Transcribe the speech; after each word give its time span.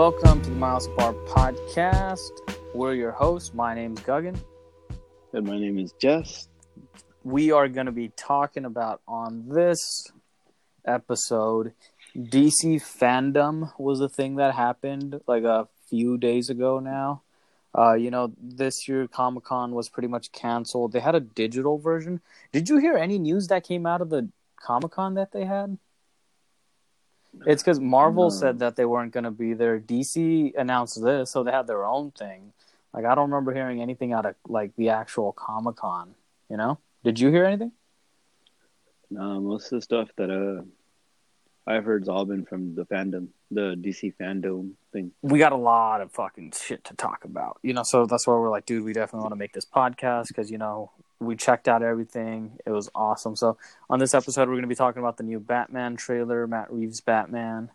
Welcome 0.00 0.40
to 0.40 0.48
the 0.48 0.56
Miles 0.56 0.86
Apart 0.86 1.14
podcast. 1.26 2.30
We're 2.72 2.94
your 2.94 3.10
hosts. 3.10 3.52
My 3.52 3.74
name's 3.74 4.00
Guggen. 4.00 4.34
And 5.34 5.46
my 5.46 5.58
name 5.58 5.78
is 5.78 5.92
Jess. 6.00 6.48
We 7.22 7.52
are 7.52 7.68
going 7.68 7.84
to 7.84 7.92
be 7.92 8.08
talking 8.16 8.64
about 8.64 9.02
on 9.06 9.50
this 9.50 10.10
episode 10.86 11.74
DC 12.16 12.80
fandom 12.80 13.78
was 13.78 14.00
a 14.00 14.08
thing 14.08 14.36
that 14.36 14.54
happened 14.54 15.20
like 15.26 15.44
a 15.44 15.68
few 15.90 16.16
days 16.16 16.48
ago 16.48 16.78
now. 16.78 17.20
Uh, 17.76 17.92
you 17.92 18.10
know, 18.10 18.32
this 18.40 18.88
year 18.88 19.06
Comic 19.06 19.44
Con 19.44 19.72
was 19.72 19.90
pretty 19.90 20.08
much 20.08 20.32
canceled. 20.32 20.92
They 20.92 21.00
had 21.00 21.14
a 21.14 21.20
digital 21.20 21.76
version. 21.76 22.22
Did 22.52 22.70
you 22.70 22.78
hear 22.78 22.96
any 22.96 23.18
news 23.18 23.48
that 23.48 23.64
came 23.64 23.84
out 23.84 24.00
of 24.00 24.08
the 24.08 24.30
Comic 24.56 24.92
Con 24.92 25.12
that 25.16 25.32
they 25.32 25.44
had? 25.44 25.76
It's 27.46 27.62
because 27.62 27.80
Marvel 27.80 28.24
No. 28.24 28.30
said 28.30 28.58
that 28.58 28.76
they 28.76 28.84
weren't 28.84 29.12
going 29.12 29.24
to 29.24 29.30
be 29.30 29.54
there. 29.54 29.78
DC 29.78 30.52
announced 30.56 31.02
this, 31.02 31.30
so 31.30 31.42
they 31.42 31.52
had 31.52 31.66
their 31.66 31.84
own 31.84 32.10
thing. 32.10 32.52
Like 32.92 33.04
I 33.04 33.14
don't 33.14 33.30
remember 33.30 33.54
hearing 33.54 33.80
anything 33.80 34.12
out 34.12 34.26
of 34.26 34.34
like 34.48 34.74
the 34.76 34.88
actual 34.90 35.32
Comic 35.32 35.76
Con. 35.76 36.14
You 36.48 36.56
know? 36.56 36.78
Did 37.04 37.20
you 37.20 37.30
hear 37.30 37.44
anything? 37.44 37.72
No, 39.10 39.40
most 39.40 39.66
of 39.72 39.78
the 39.78 39.82
stuff 39.82 40.08
that 40.16 40.30
uh 40.30 40.62
I've 41.66 41.84
heard's 41.84 42.08
all 42.08 42.24
been 42.24 42.44
from 42.46 42.74
the 42.74 42.84
fandom, 42.84 43.28
the 43.50 43.76
DC 43.76 44.14
fandom 44.20 44.72
thing. 44.92 45.12
we 45.22 45.38
got 45.38 45.52
a 45.52 45.56
lot 45.56 46.00
of 46.00 46.10
fucking 46.10 46.52
shit 46.60 46.82
to 46.84 46.94
talk 46.94 47.24
about, 47.24 47.58
you 47.62 47.72
know. 47.74 47.82
So 47.84 48.06
that's 48.06 48.26
why 48.26 48.34
we're 48.34 48.50
like, 48.50 48.66
dude, 48.66 48.82
we 48.84 48.92
definitely 48.92 49.22
want 49.22 49.32
to 49.32 49.36
make 49.38 49.52
this 49.52 49.66
podcast 49.66 50.28
because 50.28 50.50
you 50.50 50.58
know 50.58 50.90
we 51.20 51.36
checked 51.36 51.68
out 51.68 51.82
everything. 51.82 52.58
It 52.64 52.70
was 52.70 52.90
awesome. 52.94 53.36
So 53.36 53.58
on 53.88 53.98
this 53.98 54.14
episode, 54.14 54.48
we're 54.48 54.54
going 54.54 54.62
to 54.62 54.68
be 54.68 54.74
talking 54.74 55.00
about 55.02 55.18
the 55.18 55.22
new 55.22 55.38
Batman 55.38 55.96
trailer, 55.96 56.46
Matt 56.46 56.72
Reeves 56.72 57.00
Batman. 57.00 57.70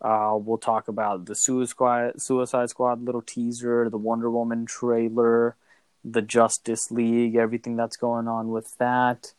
Uh, 0.00 0.36
we'll 0.38 0.58
talk 0.58 0.88
about 0.88 1.24
the 1.24 1.34
Suicide 1.34 1.70
Squad, 1.70 2.22
Suicide 2.22 2.68
Squad 2.70 3.02
little 3.04 3.22
teaser, 3.22 3.88
the 3.88 3.98
Wonder 3.98 4.30
Woman 4.30 4.66
trailer, 4.66 5.56
the 6.04 6.22
Justice 6.22 6.90
League, 6.90 7.36
everything 7.36 7.76
that's 7.76 7.96
going 7.96 8.26
on 8.26 8.50
with 8.50 8.76
that, 8.78 9.32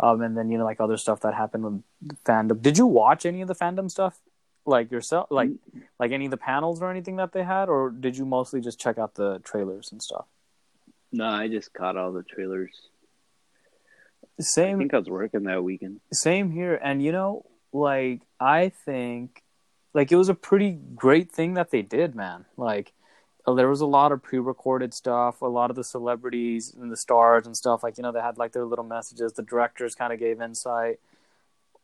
um, 0.00 0.20
and 0.20 0.36
then 0.36 0.50
you 0.50 0.58
know 0.58 0.64
like 0.64 0.80
other 0.80 0.96
stuff 0.96 1.20
that 1.20 1.34
happened 1.34 1.64
with 1.64 1.82
fandom. 2.24 2.60
Did 2.60 2.76
you 2.76 2.86
watch 2.86 3.24
any 3.24 3.40
of 3.40 3.46
the 3.46 3.54
fandom 3.54 3.88
stuff, 3.88 4.18
like 4.66 4.90
yourself, 4.90 5.28
like 5.30 5.50
like 6.00 6.10
any 6.10 6.24
of 6.24 6.32
the 6.32 6.36
panels 6.36 6.82
or 6.82 6.90
anything 6.90 7.14
that 7.16 7.32
they 7.32 7.44
had, 7.44 7.68
or 7.68 7.90
did 7.90 8.16
you 8.16 8.26
mostly 8.26 8.60
just 8.60 8.80
check 8.80 8.98
out 8.98 9.14
the 9.14 9.38
trailers 9.44 9.92
and 9.92 10.02
stuff? 10.02 10.26
No, 11.12 11.26
I 11.26 11.46
just 11.46 11.72
caught 11.72 11.96
all 11.96 12.10
the 12.10 12.24
trailers. 12.24 12.89
I 14.38 14.42
Same, 14.42 14.78
think 14.78 14.94
I 14.94 14.98
was 14.98 15.08
working 15.08 15.44
that 15.44 15.62
weekend. 15.64 16.00
same 16.12 16.50
here. 16.50 16.74
And 16.82 17.02
you 17.02 17.12
know, 17.12 17.46
like 17.72 18.22
I 18.38 18.70
think, 18.70 19.42
like 19.94 20.12
it 20.12 20.16
was 20.16 20.28
a 20.28 20.34
pretty 20.34 20.72
great 20.94 21.30
thing 21.30 21.54
that 21.54 21.70
they 21.70 21.82
did, 21.82 22.14
man. 22.14 22.46
Like 22.56 22.92
uh, 23.46 23.54
there 23.54 23.68
was 23.68 23.80
a 23.80 23.86
lot 23.86 24.12
of 24.12 24.22
pre-recorded 24.22 24.94
stuff, 24.94 25.42
a 25.42 25.46
lot 25.46 25.70
of 25.70 25.76
the 25.76 25.84
celebrities 25.84 26.74
and 26.74 26.90
the 26.92 26.96
stars 26.96 27.46
and 27.46 27.56
stuff. 27.56 27.82
Like 27.82 27.96
you 27.98 28.02
know, 28.02 28.12
they 28.12 28.20
had 28.20 28.38
like 28.38 28.52
their 28.52 28.66
little 28.66 28.84
messages. 28.84 29.32
The 29.32 29.42
directors 29.42 29.94
kind 29.94 30.12
of 30.12 30.18
gave 30.18 30.40
insight. 30.40 31.00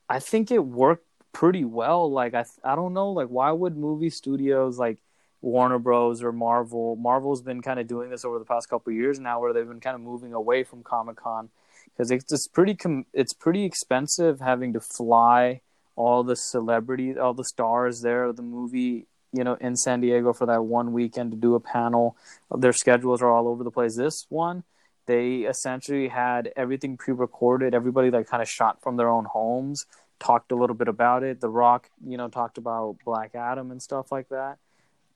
I 0.08 0.20
think 0.20 0.50
it 0.50 0.64
worked 0.64 1.06
pretty 1.32 1.64
well. 1.64 2.10
Like 2.10 2.34
I, 2.34 2.44
I 2.64 2.74
don't 2.76 2.94
know, 2.94 3.10
like 3.12 3.28
why 3.28 3.52
would 3.52 3.76
movie 3.76 4.10
studios 4.10 4.78
like 4.78 4.98
Warner 5.42 5.78
Bros. 5.78 6.22
or 6.22 6.32
Marvel? 6.32 6.96
Marvel's 6.96 7.42
been 7.42 7.62
kind 7.62 7.80
of 7.80 7.86
doing 7.86 8.10
this 8.10 8.24
over 8.24 8.38
the 8.38 8.44
past 8.44 8.68
couple 8.68 8.92
years 8.92 9.18
now, 9.20 9.40
where 9.40 9.52
they've 9.52 9.68
been 9.68 9.80
kind 9.80 9.94
of 9.94 10.00
moving 10.00 10.32
away 10.32 10.64
from 10.64 10.82
Comic 10.82 11.16
Con 11.16 11.50
because 11.96 12.10
it's 12.10 12.24
just 12.24 12.52
pretty 12.52 12.74
com- 12.74 13.06
it's 13.12 13.32
pretty 13.32 13.64
expensive 13.64 14.40
having 14.40 14.72
to 14.74 14.80
fly 14.80 15.60
all 15.96 16.22
the 16.22 16.36
celebrities, 16.36 17.16
all 17.16 17.32
the 17.32 17.44
stars 17.44 18.02
there 18.02 18.24
of 18.24 18.36
the 18.36 18.42
movie, 18.42 19.06
you 19.32 19.42
know, 19.42 19.54
in 19.60 19.76
San 19.76 20.00
Diego 20.00 20.32
for 20.32 20.46
that 20.46 20.64
one 20.64 20.92
weekend 20.92 21.30
to 21.30 21.36
do 21.36 21.54
a 21.54 21.60
panel. 21.60 22.16
Their 22.54 22.74
schedules 22.74 23.22
are 23.22 23.30
all 23.30 23.48
over 23.48 23.64
the 23.64 23.70
place. 23.70 23.96
This 23.96 24.26
one, 24.28 24.64
they 25.06 25.38
essentially 25.38 26.08
had 26.08 26.52
everything 26.54 26.98
pre-recorded. 26.98 27.74
Everybody 27.74 28.10
like 28.10 28.28
kind 28.28 28.42
of 28.42 28.48
shot 28.48 28.82
from 28.82 28.96
their 28.96 29.08
own 29.08 29.24
homes, 29.24 29.86
talked 30.18 30.52
a 30.52 30.56
little 30.56 30.76
bit 30.76 30.88
about 30.88 31.22
it. 31.22 31.40
The 31.40 31.48
Rock, 31.48 31.88
you 32.04 32.18
know, 32.18 32.28
talked 32.28 32.58
about 32.58 32.98
Black 33.04 33.34
Adam 33.34 33.70
and 33.70 33.80
stuff 33.80 34.12
like 34.12 34.28
that. 34.28 34.58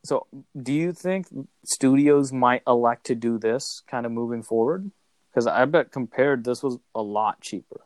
So, 0.03 0.27
do 0.60 0.72
you 0.72 0.94
think 0.94 1.27
studios 1.62 2.33
might 2.33 2.62
elect 2.66 3.04
to 3.06 3.15
do 3.15 3.38
this 3.38 3.83
kind 3.87 4.06
of 4.06 4.12
moving 4.12 4.43
forward? 4.43 4.91
Because 5.30 5.46
I 5.46 5.64
bet 5.64 5.92
compared, 5.92 6.44
this 6.44 6.62
was 6.62 6.78
a 6.94 7.02
lot 7.02 7.41
cheaper. 7.41 7.80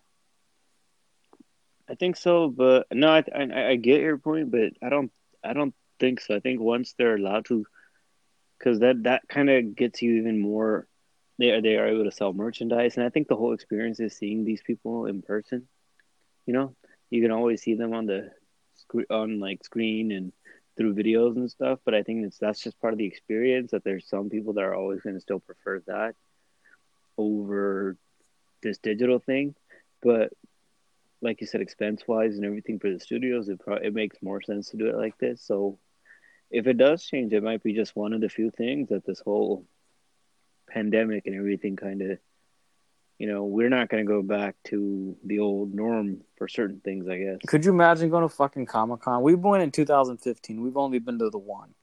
I 1.89 1.95
think 1.95 2.17
so, 2.17 2.49
but 2.49 2.87
no, 2.93 3.09
I, 3.09 3.25
I 3.35 3.69
I 3.71 3.77
get 3.77 4.01
your 4.01 4.17
point, 4.17 4.51
but 4.51 4.73
I 4.83 4.89
don't 4.89 5.13
I 5.43 5.53
don't 5.53 5.75
think 6.01 6.21
so. 6.21 6.35
I 6.35 6.41
think 6.41 6.61
once 6.61 6.95
they're 6.97 7.17
allowed 7.17 7.45
to, 7.47 7.67
because 8.59 8.81
that 8.81 9.03
that 9.03 9.29
kind 9.29 9.51
of 9.51 9.77
gets 9.77 10.01
you 10.03 10.17
even 10.17 10.39
more. 10.41 10.87
They 11.39 11.51
are 11.51 11.61
they 11.61 11.77
are 11.77 11.89
able 11.89 12.05
to 12.05 12.13
sell 12.13 12.33
merchandise, 12.33 12.97
and 12.97 13.05
I 13.05 13.11
think 13.11 13.29
the 13.29 13.37
whole 13.37 13.53
experience 13.53 14.01
is 14.01 14.17
seeing 14.17 14.45
these 14.45 14.63
people 14.63 15.07
in 15.07 15.21
person. 15.21 15.69
You 16.47 16.55
know, 16.55 16.77
you 17.11 17.21
can 17.21 17.33
always 17.33 17.61
see 17.63 17.75
them 17.75 17.93
on 17.93 18.07
the 18.07 18.31
screen 18.77 19.07
on 19.11 19.41
like 19.41 19.65
screen 19.65 20.13
and 20.13 20.33
through 20.77 20.95
videos 20.95 21.37
and 21.37 21.51
stuff, 21.51 21.81
but 21.85 21.95
I 21.95 22.03
think 22.03 22.33
that's 22.41 22.61
just 22.61 22.81
part 22.81 22.95
of 22.95 22.99
the 22.99 23.07
experience. 23.07 23.73
That 23.73 23.85
there's 23.85 24.09
some 24.09 24.31
people 24.31 24.55
that 24.55 24.65
are 24.65 24.75
always 24.75 25.03
going 25.03 25.17
to 25.17 25.21
still 25.21 25.41
prefer 25.41 25.81
that 25.87 26.15
over 27.19 27.97
this 28.63 28.79
digital 28.79 29.19
thing, 29.19 29.55
but 30.03 30.33
like 31.23 31.41
you 31.41 31.47
said, 31.47 31.61
expense 31.61 32.03
wise 32.07 32.37
and 32.37 32.45
everything 32.45 32.79
for 32.79 32.91
the 32.91 33.01
studios, 33.01 33.49
it 33.49 33.59
pro- 33.59 33.77
it 33.77 33.95
makes 33.95 34.19
more 34.23 34.43
sense 34.43 34.71
to 34.71 34.77
do 34.77 34.89
it 34.89 34.97
like 34.97 35.17
this. 35.19 35.43
So 35.43 35.79
if 36.51 36.67
it 36.67 36.77
does 36.77 37.03
change, 37.03 37.33
it 37.33 37.43
might 37.43 37.63
be 37.63 37.73
just 37.73 37.97
one 37.97 38.13
of 38.13 38.21
the 38.21 38.29
few 38.29 38.51
things 38.51 38.91
that 38.91 39.05
this 39.05 39.21
whole 39.21 39.67
pandemic 40.69 41.27
and 41.27 41.35
everything 41.35 41.77
kind 41.77 42.03
of, 42.03 42.19
you 43.19 43.27
know, 43.27 43.45
we're 43.45 43.71
not 43.71 43.89
going 43.89 44.05
to 44.05 44.09
go 44.09 44.23
back 44.23 44.57
to 44.65 45.17
the 45.25 45.39
old 45.39 45.75
norm 45.75 46.21
for 46.37 46.47
certain 46.47 46.81
things, 46.81 47.09
I 47.09 47.19
guess. 47.19 47.39
Could 47.47 47.65
you 47.65 47.73
imagine 47.73 48.11
going 48.11 48.29
to 48.29 48.35
fucking 48.35 48.67
Comic 48.67 49.01
Con? 49.01 49.23
We 49.23 49.35
went 49.35 49.63
in 49.63 49.71
2015. 49.71 50.61
We've 50.61 50.77
only 50.77 50.99
been 50.99 51.19
to 51.19 51.31
the 51.31 51.39
one. 51.39 51.75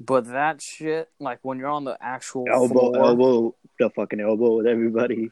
But 0.00 0.26
that 0.26 0.62
shit, 0.62 1.08
like 1.18 1.40
when 1.42 1.58
you're 1.58 1.68
on 1.68 1.84
the 1.84 1.96
actual 2.00 2.44
elbow, 2.50 2.92
floor, 2.92 2.96
elbow, 2.98 3.54
the 3.80 3.90
fucking 3.90 4.20
elbow 4.20 4.56
with 4.58 4.66
everybody. 4.66 5.30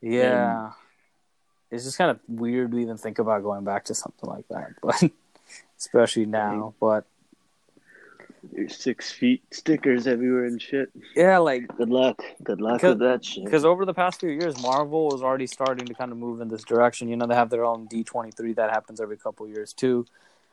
yeah, 0.00 0.72
it's 1.70 1.84
just 1.84 1.96
kind 1.98 2.10
of 2.10 2.18
weird 2.26 2.72
to 2.72 2.78
even 2.78 2.96
think 2.96 3.18
about 3.20 3.42
going 3.44 3.64
back 3.64 3.84
to 3.84 3.94
something 3.94 4.28
like 4.28 4.46
that. 4.48 4.70
But 4.82 5.10
especially 5.78 6.26
now, 6.26 6.74
but 6.80 7.04
There's 8.52 8.76
six 8.76 9.10
feet 9.12 9.42
stickers 9.52 10.06
everywhere 10.06 10.44
and 10.46 10.60
shit. 10.60 10.90
yeah, 11.14 11.38
like 11.38 11.68
Good 11.76 11.90
luck. 11.90 12.20
Good 12.42 12.60
luck 12.60 12.82
with 12.82 12.98
that 13.00 13.24
shit. 13.24 13.44
because 13.44 13.64
over 13.64 13.84
the 13.84 13.94
past 13.94 14.20
few 14.20 14.30
years, 14.30 14.60
Marvel 14.60 15.06
was 15.08 15.22
already 15.22 15.46
starting 15.46 15.86
to 15.86 15.94
kind 15.94 16.10
of 16.10 16.18
move 16.18 16.40
in 16.40 16.48
this 16.48 16.64
direction. 16.64 17.08
You 17.08 17.16
know, 17.16 17.26
they 17.26 17.34
have 17.34 17.50
their 17.50 17.64
own 17.64 17.86
D 17.86 18.02
twenty 18.02 18.30
three 18.32 18.54
that 18.54 18.70
happens 18.70 19.00
every 19.00 19.16
couple 19.18 19.46
years 19.46 19.72
too. 19.72 20.04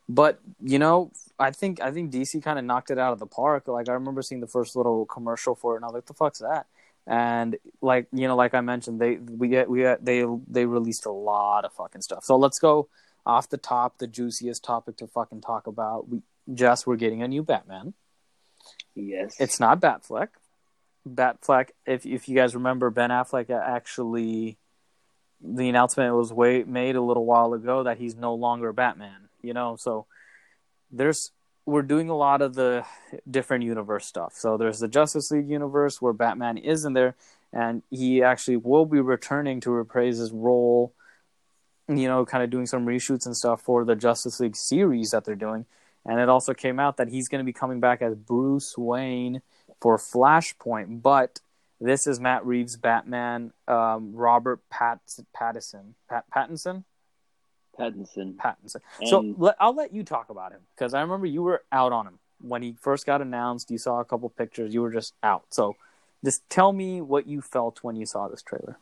But 0.10 0.40
you 0.62 0.80
know, 0.80 1.12
I 1.38 1.52
think 1.52 1.82
I 1.82 1.92
think 1.92 2.12
DC 2.12 2.42
kind 2.42 2.58
of 2.58 2.66
knocked 2.66 2.92
it 2.92 2.98
out 2.98 3.14
of 3.14 3.20
the 3.20 3.26
park. 3.26 3.68
Like 3.68 3.90
I 3.90 3.94
remember 3.94 4.22
seeing 4.22 4.42
the 4.42 4.48
first 4.48 4.76
little 4.76 5.06
commercial 5.06 5.56
for 5.56 5.74
it, 5.74 5.78
and 5.78 5.86
I 5.86 5.88
was 5.88 5.96
like, 5.96 6.06
"The 6.06 6.14
fuck's 6.14 6.40
that?" 6.40 6.68
And 7.06 7.58
like 7.82 8.08
you 8.14 8.28
know, 8.28 8.36
like 8.36 8.54
I 8.54 8.62
mentioned, 8.62 9.00
they 9.02 9.18
we 9.18 9.50
get 9.50 9.70
we 9.70 9.80
get, 9.80 10.04
they 10.04 10.26
they 10.48 10.66
released 10.66 11.06
a 11.06 11.12
lot 11.12 11.66
of 11.66 11.74
fucking 11.74 12.02
stuff. 12.02 12.24
So 12.24 12.38
let's 12.38 12.60
go 12.60 12.88
off 13.26 13.50
the 13.50 13.58
top, 13.58 13.98
the 13.98 14.08
juiciest 14.08 14.64
topic 14.64 14.98
to 14.98 15.08
fucking 15.08 15.42
talk 15.42 15.68
about. 15.68 16.08
We 16.10 16.22
just 16.54 16.88
we're 16.88 16.96
getting 16.96 17.22
a 17.22 17.28
new 17.28 17.44
Batman. 17.44 17.94
yes. 18.96 19.36
It's 19.40 19.60
not 19.60 19.82
Batfleck. 19.82 20.30
Batfleck, 21.08 21.70
if 21.86 22.06
if 22.06 22.30
you 22.30 22.36
guys 22.36 22.56
remember, 22.56 22.90
Ben 22.90 23.10
Affleck 23.10 23.50
actually, 23.50 24.58
the 25.42 25.70
announcement 25.70 26.16
was 26.16 26.32
way 26.32 26.64
made 26.64 26.96
a 26.96 27.02
little 27.02 27.26
while 27.26 27.54
ago 27.54 27.84
that 27.84 27.98
he's 27.98 28.16
no 28.16 28.34
longer 28.34 28.74
Batman. 28.74 29.27
You 29.42 29.54
know, 29.54 29.76
so 29.78 30.06
there's 30.92 31.32
we're 31.66 31.82
doing 31.82 32.10
a 32.10 32.16
lot 32.16 32.42
of 32.42 32.56
the 32.56 32.86
different 33.30 33.64
universe 33.66 34.06
stuff. 34.06 34.34
So 34.36 34.58
there's 34.58 34.80
the 34.80 34.88
Justice 34.88 35.32
League 35.32 35.50
universe 35.50 36.02
where 36.02 36.14
Batman 36.14 36.58
is 36.58 36.86
in 36.86 36.94
there, 36.94 37.16
and 37.52 37.84
he 37.90 38.24
actually 38.24 38.58
will 38.58 38.86
be 38.86 39.02
returning 39.02 39.60
to 39.62 39.72
reprise 39.72 40.18
his 40.18 40.32
role. 40.32 40.94
You 41.90 42.08
know, 42.08 42.26
kind 42.26 42.44
of 42.44 42.50
doing 42.50 42.66
some 42.66 42.86
reshoots 42.86 43.26
and 43.26 43.36
stuff 43.36 43.62
for 43.62 43.86
the 43.86 43.96
Justice 43.96 44.40
League 44.40 44.58
series 44.58 45.12
that 45.12 45.24
they're 45.24 45.36
doing. 45.36 45.66
And 46.06 46.20
it 46.20 46.30
also 46.30 46.54
came 46.54 46.80
out 46.80 46.98
that 46.98 47.10
he's 47.10 47.28
going 47.28 47.40
to 47.40 47.46
be 47.46 47.54
coming 47.54 47.80
back 47.80 48.02
as 48.02 48.16
Bruce 48.16 48.78
Wayne 48.78 49.42
for 49.82 49.98
Flashpoint. 49.98 51.02
But 51.02 51.42
this 51.80 52.08
is 52.08 52.20
Matt 52.20 52.46
Reeves' 52.46 52.78
Batman, 52.78 53.52
um, 53.68 54.14
Robert 54.16 54.62
Pat- 54.70 55.00
Pattinson. 55.36 55.94
Pat- 56.10 56.26
Pattinson? 56.34 56.84
Pattinson. 57.78 58.36
Pattinson. 58.36 58.82
so 59.06 59.36
let, 59.38 59.56
I'll 59.60 59.76
let 59.76 59.94
you 59.94 60.04
talk 60.04 60.30
about 60.30 60.52
him 60.52 60.62
because 60.76 60.94
I 60.94 61.02
remember 61.02 61.26
you 61.26 61.44
were 61.44 61.64
out 61.72 61.92
on 61.92 62.08
him 62.08 62.20
when 62.42 62.62
he 62.62 62.76
first 62.80 63.06
got 63.06 63.22
announced. 63.22 63.72
You 63.72 63.78
saw 63.78 64.00
a 64.00 64.06
couple 64.06 64.30
pictures. 64.30 64.74
You 64.74 64.82
were 64.82 64.92
just 64.92 65.14
out. 65.24 65.46
So 65.52 65.76
just 66.24 66.48
tell 66.50 66.72
me 66.74 67.02
what 67.02 67.28
you 67.28 67.42
felt 67.42 67.84
when 67.84 67.96
you 67.96 68.06
saw 68.06 68.28
this 68.28 68.42
trailer. 68.42 68.78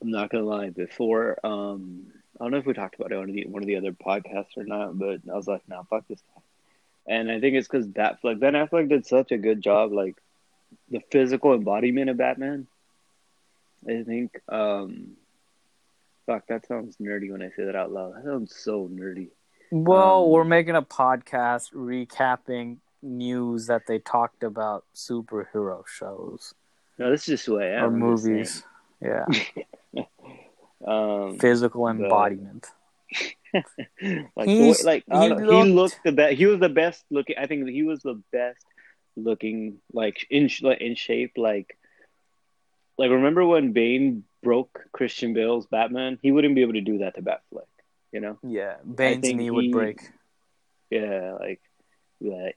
I'm 0.00 0.10
not 0.10 0.30
gonna 0.30 0.44
lie. 0.44 0.70
Before, 0.70 1.38
um, 1.44 2.06
I 2.40 2.44
don't 2.44 2.50
know 2.50 2.58
if 2.58 2.66
we 2.66 2.72
talked 2.72 2.96
about 2.96 3.12
it 3.12 3.18
on 3.18 3.30
the, 3.30 3.46
one 3.46 3.62
of 3.62 3.68
the 3.68 3.76
other 3.76 3.92
podcasts 3.92 4.56
or 4.56 4.64
not, 4.64 4.98
but 4.98 5.20
I 5.30 5.36
was 5.36 5.46
like, 5.46 5.62
"No, 5.68 5.86
fuck 5.88 6.08
this 6.08 6.22
guy." 6.34 6.42
and 7.06 7.30
I 7.30 7.40
think 7.40 7.56
it's 7.56 7.68
because 7.68 7.86
Batfleck. 7.86 8.38
Ben 8.38 8.54
Affleck 8.54 8.88
did 8.88 9.06
such 9.06 9.32
a 9.32 9.38
good 9.38 9.60
job, 9.60 9.92
like 9.92 10.16
the 10.90 11.00
physical 11.10 11.54
embodiment 11.54 12.10
of 12.10 12.16
Batman. 12.16 12.66
I 13.88 14.02
think. 14.02 14.40
um 14.48 15.16
Fuck, 16.26 16.46
that 16.48 16.66
sounds 16.66 16.96
nerdy 16.98 17.30
when 17.32 17.42
I 17.42 17.50
say 17.56 17.64
that 17.64 17.74
out 17.76 17.90
loud. 17.92 18.14
That 18.16 18.24
sounds 18.24 18.54
so 18.54 18.88
nerdy. 18.88 19.28
Well, 19.70 20.24
Um, 20.24 20.30
we're 20.30 20.44
making 20.44 20.76
a 20.76 20.82
podcast 20.82 21.72
recapping 21.72 22.78
news 23.02 23.66
that 23.66 23.86
they 23.88 23.98
talked 23.98 24.42
about 24.44 24.84
superhero 24.94 25.84
shows 25.86 26.54
No, 26.98 27.10
this 27.10 27.22
is 27.22 27.26
just 27.26 27.46
who 27.46 27.58
I 27.60 27.66
am. 27.78 27.84
or 27.84 27.90
movies. 27.90 28.62
Yeah. 29.00 29.24
Um, 30.84 31.38
physical 31.38 31.86
embodiment. 31.88 32.66
like 33.54 33.64
the 33.96 34.26
way, 34.34 34.46
He's- 34.46 34.82
like 34.84 35.04
he 35.06 35.28
don't 35.28 35.38
he 35.44 35.46
looked- 35.46 35.70
looked 35.94 36.00
the 36.04 36.10
best. 36.12 36.34
He 36.34 36.46
was 36.46 36.58
the 36.58 36.68
best 36.68 37.04
looking. 37.10 37.36
I 37.38 37.46
think 37.46 37.68
he 37.68 37.84
was 37.84 38.00
the 38.02 38.20
best 38.32 38.64
looking, 39.16 39.78
like 39.92 40.26
in 40.28 40.50
like, 40.62 40.80
in 40.80 40.96
shape. 40.96 41.32
Like, 41.36 41.78
like 42.98 43.10
remember 43.10 43.46
when 43.46 43.72
Bane 43.72 44.24
broke 44.42 44.84
Christian 44.92 45.34
Bale's 45.34 45.66
Batman? 45.66 46.18
He 46.22 46.32
wouldn't 46.32 46.54
be 46.54 46.62
able 46.62 46.74
to 46.74 46.80
do 46.80 46.98
that 46.98 47.14
to 47.16 47.22
Batfleck. 47.22 47.66
You 48.12 48.20
know? 48.20 48.38
Yeah, 48.42 48.76
Bane's 48.84 49.32
knee 49.32 49.50
would 49.50 49.64
he- 49.64 49.72
break. 49.72 50.00
Yeah, 50.90 51.36
like 51.40 51.60
that. 52.20 52.54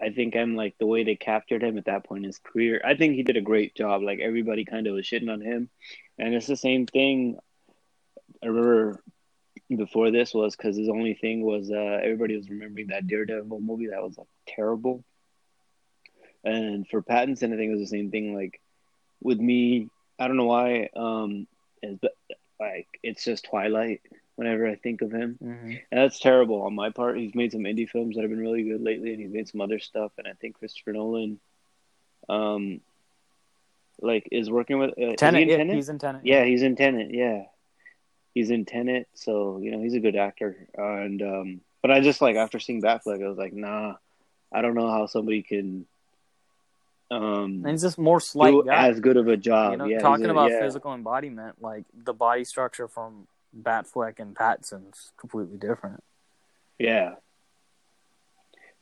I 0.00 0.10
think 0.10 0.34
I'm 0.34 0.56
like 0.56 0.76
the 0.78 0.86
way 0.86 1.04
they 1.04 1.16
captured 1.16 1.62
him 1.62 1.76
at 1.76 1.84
that 1.86 2.04
point 2.04 2.24
in 2.24 2.28
his 2.28 2.38
career. 2.38 2.80
I 2.84 2.94
think 2.94 3.14
he 3.14 3.22
did 3.22 3.36
a 3.36 3.42
great 3.42 3.74
job. 3.74 4.02
Like 4.02 4.20
everybody 4.20 4.64
kind 4.64 4.86
of 4.86 4.94
was 4.94 5.04
shitting 5.04 5.30
on 5.30 5.40
him, 5.40 5.68
and 6.18 6.34
it's 6.34 6.46
the 6.46 6.56
same 6.56 6.86
thing. 6.86 7.38
I 8.42 8.46
remember 8.46 9.02
before 9.76 10.10
this 10.10 10.32
was 10.32 10.56
because 10.56 10.76
his 10.76 10.88
only 10.88 11.14
thing 11.14 11.42
was 11.42 11.70
uh, 11.70 12.00
everybody 12.02 12.36
was 12.36 12.48
remembering 12.48 12.88
that 12.88 13.06
Daredevil 13.06 13.60
movie 13.60 13.88
that 13.88 14.02
was 14.02 14.16
like 14.16 14.28
terrible. 14.46 15.04
And 16.44 16.88
for 16.88 17.02
Pattinson, 17.02 17.52
I 17.52 17.56
think 17.56 17.68
it 17.68 17.78
was 17.78 17.80
the 17.80 17.96
same 17.98 18.10
thing. 18.10 18.34
Like 18.34 18.60
with 19.20 19.38
me, 19.38 19.88
I 20.20 20.28
don't 20.28 20.36
know 20.36 20.44
why. 20.44 20.90
Um, 20.94 21.46
it's, 21.82 22.04
like 22.60 22.86
it's 23.02 23.24
just 23.24 23.46
Twilight. 23.46 24.02
Whenever 24.36 24.66
I 24.66 24.74
think 24.76 25.02
of 25.02 25.12
him, 25.12 25.36
hmm 25.38 25.74
and 25.90 26.00
that's 26.00 26.18
terrible 26.18 26.62
on 26.62 26.74
my 26.74 26.90
part. 26.90 27.18
He's 27.18 27.34
made 27.34 27.52
some 27.52 27.62
indie 27.62 27.88
films 27.88 28.16
that 28.16 28.22
have 28.22 28.30
been 28.30 28.40
really 28.40 28.62
good 28.62 28.80
lately, 28.80 29.12
and 29.12 29.20
he's 29.20 29.32
made 29.32 29.48
some 29.48 29.60
other 29.60 29.78
stuff. 29.78 30.12
And 30.16 30.26
I 30.26 30.32
think 30.32 30.58
Christopher 30.58 30.92
Nolan, 30.94 31.38
um, 32.28 32.80
like 34.00 34.28
is 34.32 34.50
working 34.50 34.78
with 34.78 34.90
uh, 34.90 35.02
is 35.02 35.10
he 35.10 35.16
Tenet, 35.16 35.48
Tenet? 35.48 35.74
he's 35.74 35.88
in 35.90 35.98
Tenet. 35.98 36.22
Yeah, 36.24 36.44
he's 36.44 36.62
in 36.62 36.74
Tenet. 36.76 37.10
Yeah, 37.12 37.44
he's 38.34 38.50
in 38.50 38.64
Tenet. 38.64 39.08
So 39.14 39.58
you 39.58 39.72
know 39.72 39.82
he's 39.82 39.94
a 39.94 40.00
good 40.00 40.16
actor. 40.16 40.56
And 40.74 41.20
um, 41.20 41.60
but 41.82 41.90
I 41.90 42.00
just 42.00 42.22
like 42.22 42.36
after 42.36 42.58
seeing 42.58 42.80
Batfleck, 42.80 43.22
I 43.22 43.28
was 43.28 43.38
like, 43.38 43.52
nah, 43.52 43.96
I 44.52 44.62
don't 44.62 44.74
know 44.74 44.90
how 44.90 45.06
somebody 45.06 45.42
can 45.42 45.86
um 47.10 47.62
and 47.64 47.70
he's 47.70 47.82
just 47.82 47.98
more 47.98 48.20
slight 48.20 48.54
guy. 48.66 48.88
as 48.88 49.00
good 49.00 49.16
of 49.16 49.28
a 49.28 49.36
job. 49.36 49.72
you 49.72 49.78
know, 49.78 49.84
yeah, 49.86 49.98
talking 49.98 50.26
a- 50.26 50.30
about 50.30 50.50
yeah. 50.50 50.60
physical 50.60 50.94
embodiment, 50.94 51.60
like 51.60 51.84
the 51.92 52.12
body 52.12 52.44
structure 52.44 52.88
from 52.88 53.26
Batfleck 53.58 54.20
and 54.20 54.34
Pattinson's 54.34 55.12
completely 55.16 55.58
different. 55.58 56.02
Yeah. 56.78 57.14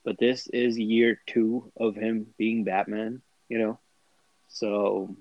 But 0.04 0.18
this 0.18 0.46
is 0.46 0.78
year 0.78 1.20
two 1.26 1.72
of 1.76 1.94
him 1.94 2.28
being 2.38 2.64
Batman, 2.64 3.22
you 3.48 3.58
know? 3.58 3.78
So 4.48 5.16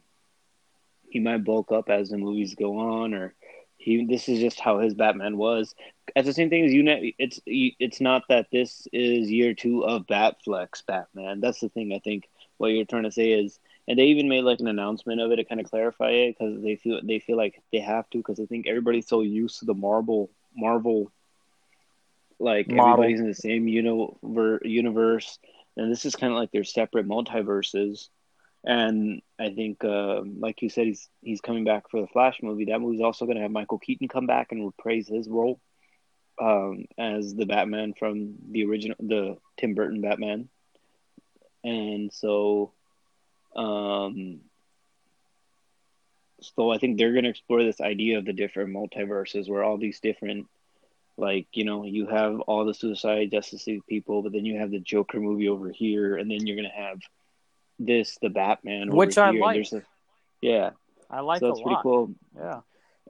he 1.10 1.20
might 1.20 1.44
bulk 1.44 1.72
up 1.72 1.90
as 1.90 2.10
the 2.10 2.18
movies 2.18 2.56
go 2.56 2.78
on 2.78 3.14
or 3.14 3.34
he 3.78 4.06
this 4.06 4.28
is 4.28 4.40
just 4.40 4.60
how 4.60 4.80
his 4.80 4.94
Batman 4.94 5.38
was. 5.38 5.74
At 6.16 6.26
the 6.26 6.34
same 6.34 6.50
thing 6.50 6.66
as 6.66 6.74
you 6.74 6.84
know 6.84 7.00
it's 7.18 7.40
it's 7.46 8.02
not 8.02 8.24
that 8.30 8.48
this 8.52 8.88
is 8.92 9.32
year 9.32 9.54
two 9.54 9.86
of 9.86 10.08
Batfleck's 10.08 10.82
Batman. 10.82 11.40
That's 11.40 11.60
the 11.60 11.70
thing 11.70 11.94
I 11.94 12.00
think 12.00 12.28
what 12.58 12.68
you're 12.68 12.86
trying 12.86 13.04
to 13.04 13.12
say 13.12 13.32
is 13.32 13.60
and 13.88 13.98
they 13.98 14.06
even 14.06 14.28
made 14.28 14.44
like 14.44 14.60
an 14.60 14.68
announcement 14.68 15.22
of 15.22 15.32
it 15.32 15.38
to 15.38 15.46
kind 15.46 15.62
of 15.62 15.70
clarify 15.70 16.10
it 16.10 16.36
because 16.38 16.62
they 16.62 16.76
feel 16.76 17.00
they 17.04 17.20
feel 17.20 17.38
like 17.38 17.62
they 17.72 17.80
have 17.80 18.10
to 18.10 18.18
because 18.18 18.40
I 18.40 18.46
think 18.46 18.68
everybody's 18.68 19.08
so 19.08 19.22
used 19.22 19.60
to 19.60 19.66
the 19.66 19.74
Marvel 19.74 20.30
Marvel 20.56 21.12
like 22.40 22.68
Model. 22.68 22.94
everybody's 22.94 23.20
in 23.20 23.28
the 23.28 23.34
same 23.34 23.66
univer- 23.66 24.60
universe 24.64 25.40
and 25.78 25.92
this 25.92 26.06
is 26.06 26.16
kind 26.16 26.34
of 26.34 26.40
like 26.40 26.52
their 26.52 26.64
separate 26.64 27.08
multiverses. 27.08 28.10
And 28.66 29.22
I 29.40 29.52
think 29.52 29.84
um, 29.86 30.40
like 30.40 30.62
you 30.62 30.70
said 30.70 30.88
he's 30.88 31.08
he's 31.22 31.40
coming 31.40 31.64
back 31.64 31.90
for 31.90 32.02
the 32.02 32.08
Flash 32.08 32.40
movie. 32.42 32.66
That 32.66 32.82
movie's 32.82 33.02
also 33.02 33.26
going 33.26 33.38
to 33.38 33.44
have 33.44 33.52
Michael 33.52 33.80
Keaton 33.80 34.08
come 34.08 34.26
back 34.26 34.52
and 34.52 34.66
reprise 34.66 35.08
his 35.08 35.30
role 35.30 35.62
um, 36.42 36.86
as 36.98 37.34
the 37.34 37.46
Batman 37.46 37.94
from 37.98 38.36
the 38.52 38.66
original 38.66 38.98
the 39.00 39.38
Tim 39.58 39.76
Burton 39.76 40.02
Batman 40.02 40.50
and 41.72 42.14
so 42.14 42.72
um 43.56 44.40
so 46.42 46.70
I 46.72 46.78
think 46.78 46.98
they're 46.98 47.14
going 47.14 47.24
to 47.24 47.32
explore 47.32 47.64
this 47.64 47.82
idea 47.82 48.20
of 48.20 48.26
the 48.26 48.34
different 48.34 48.70
multiverses 48.80 49.50
where 49.50 49.64
all 49.64 49.78
these 49.78 50.00
different 50.00 50.48
like 51.18 51.48
you 51.54 51.66
know 51.66 51.84
you 51.84 52.06
have 52.08 52.40
all 52.42 52.64
the 52.66 52.74
suicide 52.76 53.32
justice 53.32 53.66
league 53.66 53.86
people 53.90 54.22
but 54.22 54.32
then 54.34 54.46
you 54.46 54.60
have 54.60 54.70
the 54.70 54.80
joker 54.80 55.20
movie 55.20 55.50
over 55.50 55.70
here 55.70 56.16
and 56.18 56.30
then 56.30 56.46
you're 56.46 56.56
going 56.56 56.70
to 56.70 56.82
have 56.88 57.00
this 57.80 58.18
the 58.22 58.30
batman 58.30 58.90
over 58.90 58.98
Which 58.98 59.18
I 59.18 59.32
here. 59.32 59.42
like. 59.42 59.72
A, 59.74 59.82
yeah 60.42 60.70
I 61.10 61.22
like 61.22 61.40
so 61.40 61.48
a 61.48 61.52
it's 61.52 61.62
pretty 61.62 61.76
lot. 61.76 61.84
cool 61.84 62.12
Yeah, 62.36 62.60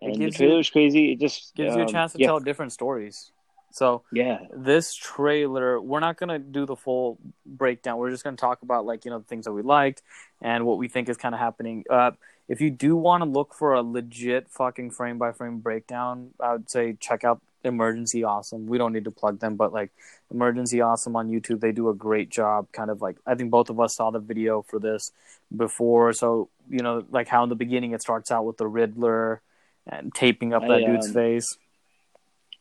and 0.01 0.15
the 0.15 0.19
gives 0.19 0.39
you- 0.39 0.63
crazy 0.71 1.11
it 1.13 1.19
just 1.19 1.53
gives 1.55 1.75
you 1.75 1.81
a 1.81 1.85
um, 1.85 1.91
chance 1.91 2.13
to 2.13 2.19
yeah, 2.19 2.27
tell 2.27 2.39
different 2.39 2.71
stories. 2.71 3.31
So 3.71 4.03
yeah 4.11 4.39
this 4.53 4.93
trailer, 4.95 5.79
we're 5.79 5.99
not 5.99 6.17
gonna 6.17 6.39
do 6.39 6.65
the 6.65 6.75
full 6.75 7.17
breakdown. 7.45 7.97
We're 7.97 8.11
just 8.11 8.23
gonna 8.23 8.37
talk 8.37 8.61
about 8.61 8.85
like 8.85 9.05
you 9.05 9.11
know 9.11 9.19
the 9.19 9.25
things 9.25 9.45
that 9.45 9.53
we 9.53 9.61
liked 9.61 10.01
and 10.41 10.65
what 10.65 10.77
we 10.77 10.87
think 10.87 11.09
is 11.09 11.17
kind 11.17 11.35
of 11.35 11.39
happening. 11.39 11.83
Uh, 11.89 12.11
if 12.47 12.61
you 12.61 12.69
do 12.69 12.95
want 12.95 13.23
to 13.23 13.29
look 13.29 13.53
for 13.53 13.73
a 13.73 13.81
legit 13.81 14.49
fucking 14.49 14.91
frame 14.91 15.17
by 15.17 15.31
frame 15.31 15.59
breakdown, 15.59 16.31
I 16.39 16.53
would 16.53 16.69
say 16.69 16.95
check 16.99 17.23
out 17.23 17.41
Emergency 17.63 18.23
Awesome. 18.23 18.67
We 18.67 18.77
don't 18.77 18.93
need 18.93 19.03
to 19.05 19.11
plug 19.11 19.39
them, 19.39 19.55
but 19.55 19.73
like 19.73 19.91
Emergency 20.31 20.81
Awesome 20.81 21.15
on 21.15 21.29
YouTube, 21.29 21.59
they 21.59 21.71
do 21.71 21.89
a 21.89 21.93
great 21.93 22.29
job. 22.29 22.71
Kind 22.71 22.89
of 22.89 23.01
like 23.01 23.17
I 23.25 23.35
think 23.35 23.51
both 23.51 23.69
of 23.69 23.79
us 23.79 23.95
saw 23.95 24.11
the 24.11 24.19
video 24.19 24.61
for 24.61 24.79
this 24.79 25.11
before, 25.55 26.13
so 26.13 26.49
you 26.69 26.79
know 26.79 27.03
like 27.11 27.27
how 27.27 27.43
in 27.43 27.49
the 27.49 27.55
beginning 27.55 27.91
it 27.91 28.01
starts 28.01 28.31
out 28.31 28.45
with 28.45 28.57
the 28.57 28.67
Riddler 28.67 29.41
and 29.85 30.13
taping 30.13 30.53
up 30.53 30.63
I, 30.63 30.67
that 30.67 30.85
dude's 30.85 31.07
um, 31.07 31.13
face. 31.13 31.57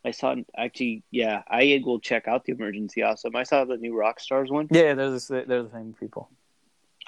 I 0.07 0.11
saw 0.11 0.35
actually 0.57 1.03
yeah 1.11 1.43
i 1.47 1.81
will 1.85 1.99
check 1.99 2.27
out 2.27 2.45
the 2.45 2.53
emergency 2.53 3.03
awesome 3.03 3.35
i 3.35 3.43
saw 3.43 3.65
the 3.65 3.77
new 3.77 3.95
rock 3.95 4.19
stars 4.19 4.49
one. 4.49 4.67
Yeah, 4.71 4.93
they're 4.93 5.11
the, 5.11 5.45
they're 5.47 5.63
the 5.63 5.71
same 5.71 5.95
people. 5.99 6.29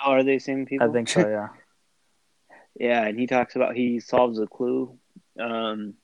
Oh, 0.04 0.12
are 0.12 0.24
they 0.24 0.36
the 0.36 0.40
same 0.40 0.66
people 0.66 0.90
I 0.90 0.94
think 0.94 1.10
so. 1.10 1.28
Yeah. 1.28 1.50
Yeah, 2.80 3.04
and 3.04 3.20
he 3.20 3.28
talks 3.28 3.58
about 3.58 3.76
he 3.76 4.00
solves 4.00 4.40
a 4.40 4.48
clue 4.48 4.98
um, 5.38 5.96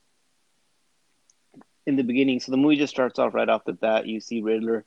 in 1.86 1.96
the 1.96 2.04
beginning. 2.04 2.42
So 2.42 2.52
the 2.52 2.58
movie 2.58 2.76
just 2.76 2.94
starts 2.94 3.18
off 3.18 3.34
right 3.34 3.48
off 3.48 3.64
the 3.64 3.72
bat. 3.72 4.08
You 4.08 4.20
see 4.20 4.42
Riddler 4.42 4.84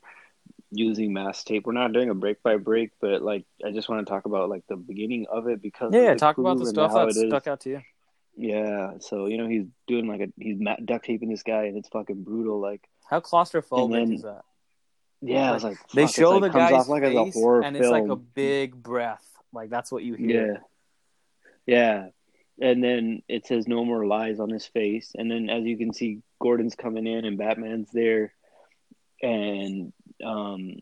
using 0.71 1.15
mass 1.15 1.45
tape. 1.45 1.65
We're 1.67 1.73
not 1.73 1.95
doing 1.95 2.11
a 2.11 2.15
break 2.15 2.43
by 2.43 2.57
break, 2.57 2.91
but 3.01 3.23
like 3.23 3.47
I 3.65 3.71
just 3.71 3.89
want 3.89 4.07
to 4.07 4.11
talk 4.11 4.27
about 4.27 4.51
like 4.51 4.65
the 4.69 4.77
beginning 4.77 5.27
of 5.31 5.49
it 5.49 5.63
because 5.63 5.95
Yeah, 5.95 6.03
yeah. 6.03 6.15
Talk 6.15 6.37
about 6.37 6.59
the 6.59 6.67
stuff 6.67 6.93
that 6.93 7.15
stuck 7.15 7.47
out 7.47 7.61
to 7.61 7.71
you. 7.71 7.81
Yeah, 8.41 8.93
so 9.01 9.27
you 9.27 9.37
know 9.37 9.49
he's 9.49 9.67
doing 9.89 10.07
like 10.07 10.21
a 10.21 10.29
he's 10.39 10.59
duct 10.85 11.05
taping 11.05 11.29
this 11.29 11.43
guy, 11.43 11.65
and 11.65 11.77
it's 11.77 11.89
fucking 11.89 12.23
brutal. 12.23 12.61
Like 12.61 12.89
How 13.11 13.19
claustrophobic 13.21 13.91
then- 13.93 14.13
is 14.13 14.23
that? 14.23 14.43
yeah, 15.21 15.53
I 15.53 15.57
like 15.57 15.79
They 15.93 16.07
show 16.07 16.37
like, 16.39 16.53
the 16.53 16.59
guy's 16.59 16.73
off 16.73 16.89
like 16.89 17.03
face, 17.03 17.17
a 17.35 17.39
horror 17.41 17.63
and 17.63 17.77
film. 17.77 17.83
it's 17.85 17.91
like 17.91 18.09
a 18.09 18.17
big 18.17 18.81
breath. 18.81 19.27
Like 19.53 19.71
that's 19.71 19.91
what 19.91 20.05
you 20.05 20.15
hear. 20.15 20.63
Yeah. 21.67 21.75
Yeah. 21.75 22.07
And 22.61 22.83
then 22.83 23.23
it 23.29 23.47
says 23.47 23.67
no 23.67 23.85
more 23.85 24.07
lies 24.07 24.39
on 24.39 24.51
his 24.51 24.67
face. 24.67 25.13
And 25.17 25.29
then 25.31 25.51
as 25.51 25.65
you 25.65 25.77
can 25.77 25.93
see, 25.93 26.23
Gordon's 26.41 26.77
coming 26.77 27.07
in 27.07 27.25
and 27.25 27.39
Batman's 27.39 27.91
there. 27.93 28.33
And 29.21 29.93
um 30.25 30.77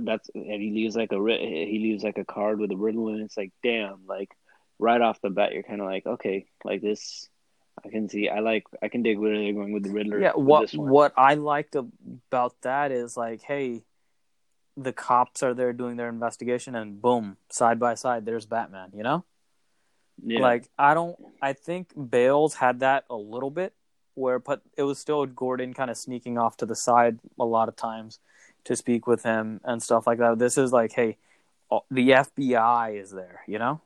that's 0.00 0.30
and 0.34 0.62
he 0.62 0.70
leaves 0.70 0.96
like 0.96 1.12
a 1.12 1.16
he 1.16 1.78
leaves 1.82 2.02
like 2.04 2.18
a 2.18 2.24
card 2.24 2.58
with 2.60 2.70
a 2.70 2.76
riddle 2.76 3.08
and 3.08 3.20
it's 3.20 3.36
like 3.36 3.52
damn 3.62 4.06
like 4.06 4.30
right 4.78 5.00
off 5.00 5.20
the 5.20 5.30
bat 5.30 5.52
you're 5.52 5.62
kind 5.62 5.80
of 5.80 5.86
like 5.86 6.06
okay 6.06 6.46
like 6.64 6.82
this 6.82 7.28
I 7.84 7.88
can 7.90 8.08
see 8.08 8.28
I 8.28 8.40
like 8.40 8.64
I 8.82 8.88
can 8.88 9.02
dig 9.02 9.18
where 9.18 9.36
they're 9.36 9.52
going 9.52 9.72
with 9.72 9.84
the 9.84 9.90
Riddler 9.90 10.20
Yeah. 10.20 10.32
What 10.32 10.72
what 10.74 11.12
I 11.16 11.34
liked 11.34 11.74
about 11.74 12.60
that 12.62 12.90
is 12.90 13.16
like, 13.16 13.42
hey, 13.42 13.84
the 14.76 14.92
cops 14.92 15.42
are 15.42 15.54
there 15.54 15.72
doing 15.72 15.96
their 15.96 16.08
investigation, 16.08 16.74
and 16.74 17.00
boom, 17.00 17.36
side 17.50 17.78
by 17.78 17.94
side, 17.94 18.24
there's 18.24 18.46
Batman. 18.46 18.90
You 18.94 19.02
know. 19.02 19.24
yeah. 20.24 20.40
Like 20.40 20.68
I 20.78 20.94
don't. 20.94 21.16
I 21.42 21.52
think 21.52 21.90
Bales 22.10 22.54
had 22.54 22.80
that 22.80 23.04
a 23.10 23.16
little 23.16 23.50
bit, 23.50 23.74
where 24.14 24.38
but 24.38 24.62
it 24.76 24.82
was 24.82 24.98
still 24.98 25.26
Gordon 25.26 25.74
kind 25.74 25.90
of 25.90 25.96
sneaking 25.96 26.38
off 26.38 26.56
to 26.58 26.66
the 26.66 26.76
side 26.76 27.18
a 27.38 27.44
lot 27.44 27.68
of 27.68 27.76
times 27.76 28.18
to 28.64 28.74
speak 28.74 29.06
with 29.06 29.22
him 29.22 29.60
and 29.64 29.82
stuff 29.82 30.06
like 30.06 30.18
that. 30.18 30.38
This 30.38 30.58
is 30.58 30.72
like, 30.72 30.92
hey, 30.92 31.18
the 31.90 32.10
FBI 32.10 33.00
is 33.00 33.10
there, 33.10 33.42
you 33.46 33.58
know. 33.58 33.80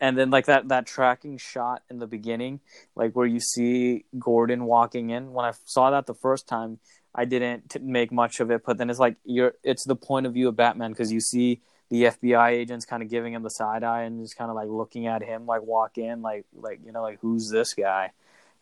And 0.00 0.16
then 0.18 0.30
like 0.30 0.46
that 0.46 0.68
that 0.68 0.86
tracking 0.86 1.38
shot 1.38 1.82
in 1.90 1.98
the 1.98 2.06
beginning, 2.06 2.60
like 2.94 3.12
where 3.12 3.26
you 3.26 3.40
see 3.40 4.04
Gordon 4.18 4.64
walking 4.64 5.10
in. 5.10 5.32
When 5.32 5.44
I 5.44 5.52
saw 5.64 5.90
that 5.90 6.06
the 6.06 6.14
first 6.14 6.46
time, 6.46 6.78
I 7.14 7.24
didn't 7.24 7.70
t- 7.70 7.78
make 7.78 8.12
much 8.12 8.40
of 8.40 8.50
it. 8.50 8.62
But 8.64 8.78
then 8.78 8.90
it's 8.90 8.98
like 8.98 9.16
you're 9.24 9.54
it's 9.62 9.84
the 9.84 9.96
point 9.96 10.26
of 10.26 10.34
view 10.34 10.48
of 10.48 10.56
Batman 10.56 10.90
because 10.92 11.12
you 11.12 11.20
see 11.20 11.60
the 11.88 12.04
FBI 12.04 12.50
agents 12.50 12.84
kind 12.84 13.02
of 13.02 13.08
giving 13.08 13.32
him 13.32 13.42
the 13.42 13.50
side 13.50 13.84
eye 13.84 14.02
and 14.02 14.22
just 14.22 14.36
kind 14.36 14.50
of 14.50 14.56
like 14.56 14.68
looking 14.68 15.06
at 15.06 15.22
him 15.22 15.46
like 15.46 15.62
walk 15.62 15.98
in 15.98 16.20
like 16.22 16.44
like 16.54 16.80
you 16.84 16.92
know 16.92 17.02
like 17.02 17.18
who's 17.20 17.48
this 17.50 17.74
guy 17.74 18.10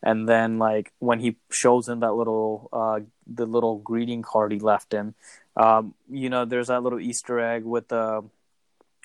and 0.03 0.29
then 0.29 0.59
like 0.59 0.93
when 0.99 1.21
he 1.21 1.37
shows 1.51 1.89
him 1.89 2.01
that 2.01 2.13
little 2.13 2.69
uh 2.73 3.01
the 3.27 3.47
little 3.47 3.79
greeting 3.79 4.23
card 4.23 4.53
he 4.53 4.59
left 4.59 4.93
him 4.93 5.15
um 5.57 5.95
you 6.11 6.29
know 6.29 6.45
there's 6.45 6.69
that 6.69 6.83
little 6.83 7.01
easter 7.01 7.41
egg 7.41 7.65
with 7.65 7.89
the 7.89 8.23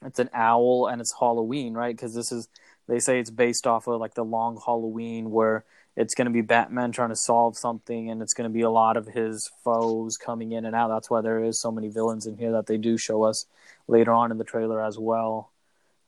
it's 0.04 0.20
an 0.20 0.30
owl 0.34 0.88
and 0.88 1.02
it's 1.02 1.14
halloween 1.20 1.74
right 1.74 1.96
because 1.96 2.14
this 2.14 2.32
is 2.32 2.48
they 2.88 3.00
say 3.00 3.20
it's 3.20 3.30
based 3.30 3.68
off 3.68 3.88
of 3.88 4.00
like 4.00 4.14
the 4.14 4.24
long 4.24 4.60
halloween 4.66 5.32
where 5.32 5.64
it's 5.96 6.16
going 6.16 6.26
to 6.26 6.32
be 6.32 6.42
batman 6.42 6.92
trying 6.92 7.10
to 7.10 7.16
solve 7.16 7.58
something 7.58 8.10
and 8.10 8.22
it's 8.22 8.34
going 8.34 8.50
to 8.50 8.54
be 8.54 8.62
a 8.62 8.70
lot 8.70 8.98
of 8.98 9.08
his 9.08 9.50
foes 9.64 10.18
coming 10.18 10.52
in 10.52 10.66
and 10.66 10.76
out 10.76 10.90
that's 10.90 11.10
why 11.10 11.22
there 11.22 11.44
is 11.44 11.60
so 11.60 11.72
many 11.72 11.90
villains 11.90 12.26
in 12.26 12.38
here 12.38 12.52
that 12.52 12.68
they 12.68 12.78
do 12.78 12.98
show 12.98 13.24
us 13.24 13.46
later 13.88 14.12
on 14.12 14.32
in 14.32 14.38
the 14.38 14.44
trailer 14.44 14.84
as 14.84 14.98
well 14.98 15.52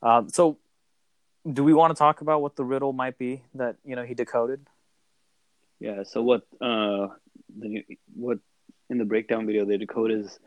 uh, 0.02 0.22
so 0.28 0.58
do 1.50 1.64
we 1.64 1.74
want 1.74 1.94
to 1.94 1.98
talk 1.98 2.20
about 2.20 2.40
what 2.40 2.56
the 2.56 2.64
riddle 2.64 2.92
might 2.92 3.18
be 3.18 3.42
that 3.54 3.76
you 3.84 3.96
know 3.96 4.04
he 4.04 4.14
decoded 4.14 4.66
Yeah. 5.82 6.04
So 6.04 6.22
what? 6.22 6.46
Uh, 6.60 7.08
the 7.58 7.84
what 8.14 8.38
in 8.88 8.98
the 8.98 9.04
breakdown 9.04 9.46
video 9.46 9.64
they 9.64 9.76
decode 9.76 10.12
is 10.12 10.38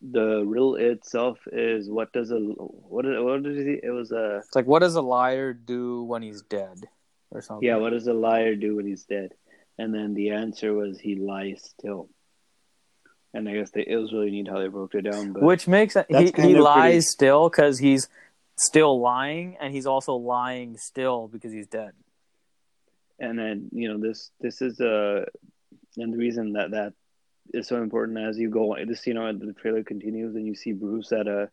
the 0.00 0.44
riddle 0.44 0.76
itself 0.76 1.38
is 1.52 1.90
what 1.90 2.12
does 2.12 2.30
a 2.30 2.36
what 2.38 3.04
what 3.06 3.42
did 3.42 3.66
he? 3.66 3.78
It 3.82 3.90
was 3.90 4.12
a 4.12 4.38
It's 4.38 4.54
like, 4.56 4.66
what 4.66 4.80
does 4.80 4.94
a 4.94 5.02
liar 5.02 5.52
do 5.52 6.02
when 6.04 6.22
he's 6.22 6.42
dead, 6.42 6.88
or 7.30 7.42
something? 7.42 7.66
yeah. 7.66 7.76
What 7.76 7.90
does 7.90 8.06
a 8.06 8.12
liar 8.14 8.54
do 8.56 8.76
when 8.76 8.86
he's 8.86 9.04
dead? 9.04 9.32
And 9.78 9.94
then 9.94 10.14
the 10.14 10.30
answer 10.30 10.72
was 10.72 10.98
he 11.00 11.16
lies 11.16 11.62
still. 11.78 12.08
And 13.34 13.48
I 13.48 13.54
guess 13.54 13.70
they, 13.70 13.84
it 13.86 13.96
was 13.96 14.12
really 14.12 14.30
neat 14.30 14.46
how 14.48 14.58
they 14.58 14.68
broke 14.68 14.94
it 14.94 15.02
down. 15.10 15.32
But 15.32 15.42
Which 15.42 15.66
makes 15.66 15.94
He, 16.08 16.26
he 16.36 16.54
lies 16.54 16.82
pretty- 16.84 17.00
still 17.00 17.48
because 17.48 17.78
he's 17.78 18.08
still 18.58 19.00
lying, 19.00 19.56
and 19.60 19.72
he's 19.72 19.86
also 19.86 20.14
lying 20.14 20.76
still 20.76 21.28
because 21.28 21.52
he's 21.52 21.66
dead. 21.66 21.92
and 23.18 23.38
then 23.38 23.68
you 23.72 23.88
know 23.88 23.98
this 23.98 24.30
this 24.40 24.60
is 24.62 24.80
a 24.80 25.24
and 25.96 26.12
the 26.12 26.18
reason 26.18 26.52
that 26.54 26.70
that 26.72 26.92
is 27.52 27.66
so 27.66 27.82
important 27.82 28.18
as 28.18 28.38
you 28.38 28.48
go 28.48 28.76
this 28.86 29.06
you 29.06 29.14
know 29.14 29.32
the 29.32 29.52
trailer 29.54 29.82
continues 29.82 30.34
and 30.36 30.46
you 30.46 30.54
see 30.54 30.72
Bruce 30.72 31.12
at 31.12 31.26
a 31.26 31.50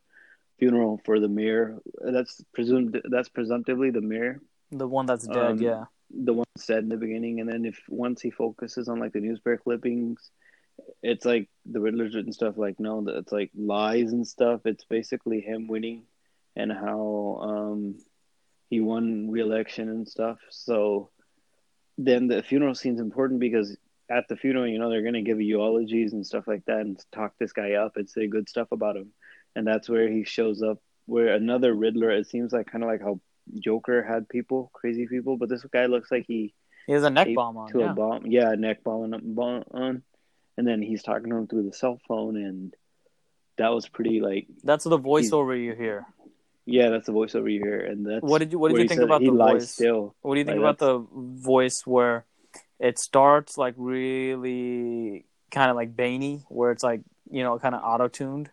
funeral 0.60 1.00
for 1.06 1.20
the 1.20 1.28
mayor. 1.28 1.78
That's 2.02 2.44
presumed 2.54 3.02
that's 3.10 3.30
presumptively 3.30 3.92
the 3.92 4.02
mayor. 4.02 4.42
The 4.72 4.88
one 4.88 5.06
that's 5.06 5.26
dead, 5.26 5.38
Um, 5.38 5.62
yeah. 5.62 5.86
the 6.12 6.34
one 6.34 6.46
said 6.58 6.84
in 6.84 6.90
the 6.90 6.98
beginning. 6.98 7.40
And 7.40 7.50
then 7.50 7.66
if 7.66 7.80
once 7.88 8.22
he 8.22 8.30
focuses 8.30 8.90
on 8.90 9.00
like 9.00 9.14
the 9.14 9.22
newspaper 9.22 9.58
clippings 9.58 10.30
it's 11.04 11.26
like 11.26 11.50
the 11.66 11.80
riddler's 11.80 12.16
written 12.16 12.32
stuff 12.32 12.58
like 12.58 12.80
no 12.80 13.02
that 13.04 13.18
it's 13.18 13.32
like 13.32 13.52
lies 13.56 14.12
and 14.12 14.26
stuff. 14.28 14.62
It's 14.66 14.86
basically 14.86 15.42
him 15.42 15.68
winning 15.68 16.04
and 16.56 16.72
how 16.72 17.40
um 17.42 17.96
he 18.70 18.80
won 18.82 19.30
re-election 19.32 19.90
and 19.90 20.08
stuff. 20.08 20.38
So 20.50 21.10
then 21.98 22.28
the 22.28 22.44
funeral 22.44 22.76
scene's 22.76 23.00
important 23.00 23.40
because 23.40 23.76
at 24.10 24.28
the 24.28 24.36
funeral 24.36 24.68
you 24.68 24.80
know 24.80 24.90
they're 24.90 25.02
going 25.04 25.14
to 25.14 25.22
give 25.22 25.40
eulogies 25.42 26.14
and 26.14 26.26
stuff 26.26 26.48
like 26.48 26.66
that 26.66 26.80
and 26.80 27.00
talk 27.12 27.34
this 27.40 27.54
guy 27.54 27.74
up 27.74 27.96
and 27.98 28.10
say 28.10 28.28
good 28.28 28.50
stuff 28.50 28.68
about 28.72 28.96
him 28.98 29.10
and 29.56 29.66
that's 29.68 29.88
where 29.90 30.08
he 30.10 30.24
shows 30.24 30.62
up 30.64 30.80
where 31.06 31.30
another 31.36 31.74
riddler 31.74 32.10
it 32.12 32.28
seems 32.28 32.52
like 32.52 32.68
kind 32.72 32.84
of 32.84 32.90
like 32.90 33.02
how 33.02 33.20
joker 33.60 34.04
had 34.04 34.28
people 34.30 34.70
crazy 34.74 35.08
people 35.08 35.38
but 35.38 35.50
this 35.50 35.64
guy 35.72 35.86
looks 35.88 36.12
like 36.12 36.26
he 36.28 36.54
He 36.88 36.94
has 36.94 37.04
a 37.04 37.10
neck 37.10 37.28
bomb 37.36 37.58
on. 37.58 37.72
to 37.72 37.80
Yeah. 37.80 37.92
a 37.92 37.94
bomb. 37.94 38.26
Yeah, 38.26 38.52
neck 38.58 38.84
bomb 38.84 39.14
on, 39.72 40.04
and 40.58 40.68
then 40.68 40.82
he's 40.82 41.04
talking 41.04 41.30
to 41.30 41.36
him 41.38 41.48
through 41.48 41.64
the 41.70 41.74
cell 41.74 42.00
phone, 42.08 42.36
and 42.36 42.76
that 43.58 43.70
was 43.70 43.88
pretty 43.88 44.22
like 44.22 44.48
That's 44.64 44.86
the 44.86 44.98
voiceover 44.98 45.54
you 45.58 45.74
hear. 45.74 46.06
yeah, 46.66 46.90
that's 46.90 47.06
the 47.06 47.14
voiceover 47.14 47.52
you 47.52 47.62
hear, 47.62 47.80
and 47.82 48.06
that's 48.06 48.24
What 48.24 48.40
did 48.40 48.52
you 48.52 48.58
What 48.60 48.70
did 48.74 48.82
you 48.82 48.88
think 48.90 49.02
about 49.02 49.22
the 49.22 49.30
voice? 49.32 49.70
still. 49.70 50.16
What 50.22 50.34
do 50.36 50.40
you 50.42 50.46
think 50.46 50.62
Like, 50.62 50.78
about 50.78 50.80
the 50.80 50.96
voice 51.54 51.86
where 51.86 52.26
it 52.80 52.98
starts 53.00 53.58
like 53.58 53.74
really 53.78 55.26
kind 55.52 55.70
of 55.70 55.76
like 55.76 55.96
Baney, 55.96 56.44
where 56.50 56.72
it's 56.72 56.84
like 56.84 57.02
you 57.30 57.44
know 57.44 57.60
kind 57.60 57.76
of 57.76 57.82
auto 57.84 58.08
tuned, 58.08 58.50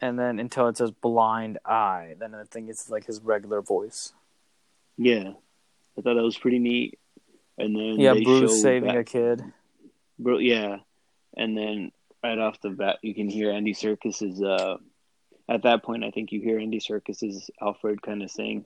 and 0.00 0.18
then 0.18 0.38
until 0.38 0.68
it 0.68 0.76
says 0.76 0.90
blind 0.90 1.58
eye, 1.64 2.14
then 2.18 2.34
I 2.34 2.44
think 2.44 2.68
it's 2.70 2.88
like 2.90 3.06
his 3.06 3.20
regular 3.20 3.60
voice. 3.60 4.12
Yeah, 4.96 5.30
I 5.98 6.02
thought 6.02 6.14
that 6.14 6.22
was 6.22 6.38
pretty 6.38 6.58
neat. 6.58 6.98
And 7.58 7.74
then 7.74 7.98
Yeah, 7.98 8.14
Bruce 8.14 8.60
saving 8.60 8.88
that- 8.92 8.98
a 8.98 9.04
kid. 9.04 9.42
Bro, 10.18 10.38
yeah, 10.38 10.78
and 11.36 11.56
then 11.56 11.92
right 12.22 12.38
off 12.38 12.60
the 12.60 12.70
bat, 12.70 12.98
you 13.02 13.14
can 13.14 13.28
hear 13.28 13.50
Andy 13.50 13.74
Serkis's. 13.74 14.42
Uh, 14.42 14.78
at 15.48 15.62
that 15.62 15.82
point, 15.82 16.04
I 16.04 16.10
think 16.10 16.32
you 16.32 16.40
hear 16.40 16.58
Andy 16.58 16.80
Serkis's 16.80 17.50
Alfred 17.60 18.02
kind 18.02 18.22
of 18.22 18.30
saying, 18.30 18.64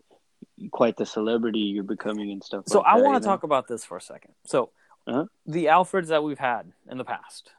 "Quite 0.70 0.96
the 0.96 1.06
celebrity 1.06 1.60
you're 1.60 1.82
becoming 1.84 2.30
and 2.30 2.42
stuff." 2.42 2.64
So 2.66 2.78
like 2.78 2.86
I 2.88 2.96
want 3.00 3.22
to 3.22 3.26
talk 3.26 3.42
about 3.42 3.68
this 3.68 3.84
for 3.84 3.96
a 3.96 4.00
second. 4.00 4.34
So 4.44 4.70
Uh-huh. 5.06 5.26
the 5.46 5.66
Alfreds 5.66 6.08
that 6.08 6.22
we've 6.22 6.38
had 6.38 6.72
in 6.88 6.98
the 6.98 7.04
past, 7.04 7.50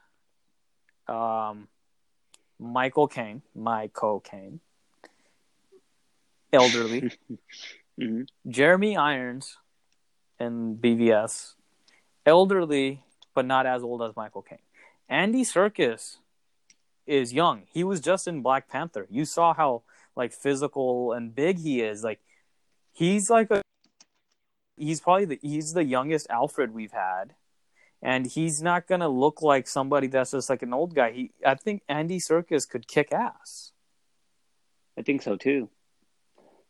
um, 1.08 1.68
Michael 2.60 3.08
Caine, 3.08 3.42
Michael 3.56 4.20
Caine, 4.20 4.60
elderly, 6.54 7.12
Mhm. 8.00 8.28
Jeremy 8.48 8.96
Irons, 8.98 9.58
in 10.40 10.76
BVS, 10.78 11.56
elderly 12.26 13.04
but 13.34 13.46
not 13.46 13.66
as 13.66 13.82
old 13.84 14.02
as 14.02 14.16
Michael 14.16 14.42
Caine. 14.42 14.60
Andy 15.08 15.44
Serkis 15.44 16.18
is 17.06 17.32
young. 17.34 17.66
He 17.72 17.84
was 17.84 18.02
just 18.02 18.28
in 18.28 18.42
Black 18.42 18.68
Panther. 18.68 19.08
You 19.10 19.24
saw 19.26 19.54
how 19.54 19.84
like 20.16 20.34
physical 20.34 21.14
and 21.14 21.34
big 21.34 21.60
he 21.60 21.82
is. 21.82 22.04
Like 22.04 22.20
he's 22.92 23.30
like 23.30 23.52
a 23.52 23.62
he's 24.78 25.00
probably 25.02 25.26
the 25.26 25.40
he's 25.42 25.74
the 25.74 25.84
youngest 25.84 26.28
Alfred 26.30 26.74
we've 26.74 26.92
had. 26.92 27.36
And 28.04 28.26
he's 28.26 28.64
not 28.64 28.88
gonna 28.88 29.10
look 29.10 29.42
like 29.44 29.68
somebody 29.68 30.08
that's 30.08 30.32
just 30.32 30.50
like 30.50 30.64
an 30.64 30.74
old 30.74 30.96
guy. 30.96 31.12
He 31.12 31.32
I 31.46 31.56
think 31.56 31.84
Andy 31.88 32.20
Serkis 32.20 32.68
could 32.68 32.88
kick 32.88 33.12
ass. 33.12 33.74
I 34.98 35.04
think 35.04 35.22
so 35.22 35.36
too. 35.36 35.70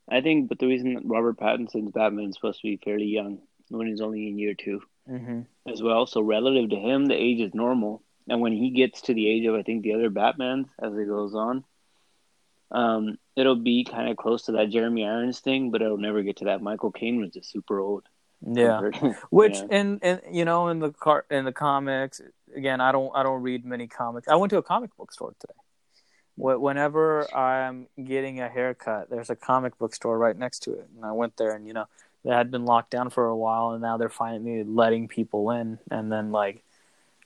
I 0.10 0.20
think, 0.20 0.50
but 0.50 0.60
the 0.60 0.68
reason 0.68 0.96
that 0.96 1.04
Robert 1.06 1.40
Pattinson's 1.40 1.92
Batman 1.92 2.30
is 2.30 2.36
supposed 2.36 2.60
to 2.60 2.68
be 2.68 2.78
fairly 2.84 3.06
young 3.06 3.40
when 3.70 3.88
he's 3.88 4.02
only 4.02 4.28
in 4.28 4.38
year 4.38 4.54
two 4.54 4.82
Mm-hmm. 5.10 5.42
as 5.68 5.82
well. 5.82 6.06
So 6.06 6.22
relative 6.22 6.70
to 6.70 6.76
him, 6.76 7.06
the 7.06 7.16
age 7.16 7.40
is 7.42 7.54
normal. 7.56 8.04
And 8.30 8.40
when 8.40 8.54
he 8.54 8.70
gets 8.70 9.02
to 9.04 9.14
the 9.16 9.28
age 9.28 9.46
of, 9.46 9.56
I 9.56 9.64
think, 9.64 9.82
the 9.82 9.94
other 9.94 10.12
Batmans 10.12 10.68
as 10.82 10.94
it 10.96 11.08
goes 11.08 11.34
on, 11.34 11.64
um, 12.70 13.18
it'll 13.36 13.56
be 13.56 13.84
kind 13.84 14.10
of 14.10 14.18
close 14.18 14.44
to 14.44 14.54
that 14.54 14.70
Jeremy 14.70 15.06
Irons 15.06 15.40
thing, 15.40 15.72
but 15.72 15.82
it'll 15.82 15.98
never 15.98 16.22
get 16.22 16.38
to 16.38 16.46
that. 16.46 16.62
Michael 16.62 16.92
Caine 16.92 17.20
was 17.22 17.32
just 17.32 17.52
super 17.52 17.80
old. 17.80 18.04
Yeah. 18.46 18.90
Which 19.30 19.56
yeah. 19.56 19.80
in 19.80 20.00
in 20.00 20.22
you 20.32 20.46
know 20.46 20.68
in 20.70 20.80
the 20.80 20.92
car 20.92 21.26
in 21.30 21.46
the 21.46 21.52
comics 21.52 22.22
again 22.56 22.82
I 22.82 22.92
don't 22.92 23.12
I 23.16 23.24
don't 23.24 23.42
read 23.42 23.66
many 23.66 23.88
comics. 23.88 24.28
I 24.28 24.36
went 24.36 24.50
to 24.52 24.58
a 24.58 24.64
comic 24.64 24.96
book 24.98 25.12
store 25.12 25.36
today. 25.40 25.54
Whenever 26.38 27.32
I'm 27.36 27.88
getting 28.04 28.40
a 28.40 28.50
haircut, 28.50 29.12
there's 29.12 29.30
a 29.30 29.36
comic 29.36 29.78
book 29.78 29.94
store 29.94 30.18
right 30.18 30.36
next 30.36 30.60
to 30.64 30.74
it, 30.74 30.88
and 30.96 31.06
I 31.06 31.12
went 31.12 31.38
there, 31.38 31.54
and 31.56 31.68
you 31.68 31.74
know 31.74 31.86
they 32.24 32.32
had 32.32 32.50
been 32.50 32.66
locked 32.66 32.90
down 32.90 33.12
for 33.12 33.28
a 33.28 33.38
while, 33.38 33.72
and 33.72 33.82
now 33.82 33.98
they're 33.98 34.10
finally 34.10 34.64
letting 34.64 35.08
people 35.08 35.52
in. 35.52 35.78
And 35.92 36.12
then 36.12 36.32
like 36.32 36.64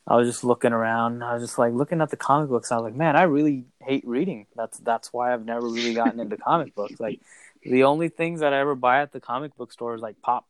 I 0.08 0.16
was 0.16 0.28
just 0.28 0.44
looking 0.44 0.72
around, 0.72 1.24
I 1.24 1.34
was 1.34 1.44
just 1.44 1.58
like 1.58 1.74
looking 1.74 2.02
at 2.02 2.12
the 2.12 2.18
comic 2.18 2.50
books. 2.50 2.72
I 2.72 2.76
was 2.76 2.84
like, 2.84 2.96
man, 2.96 3.16
I 3.16 3.24
really 3.24 3.66
hate 3.80 4.08
reading. 4.08 4.46
That's 4.56 4.78
that's 4.80 5.12
why 5.12 5.34
I've 5.34 5.46
never 5.46 5.68
really 5.68 5.94
gotten 5.94 6.20
into 6.20 6.38
comic 6.38 6.76
books. 6.76 7.00
Like 7.00 7.22
the 7.64 7.86
only 7.86 8.10
things 8.10 8.42
that 8.42 8.54
I 8.54 8.60
ever 8.60 8.76
buy 8.76 9.02
at 9.02 9.12
the 9.12 9.20
comic 9.20 9.56
book 9.58 9.72
store 9.72 9.96
is 9.96 10.02
like 10.02 10.22
pop, 10.22 10.48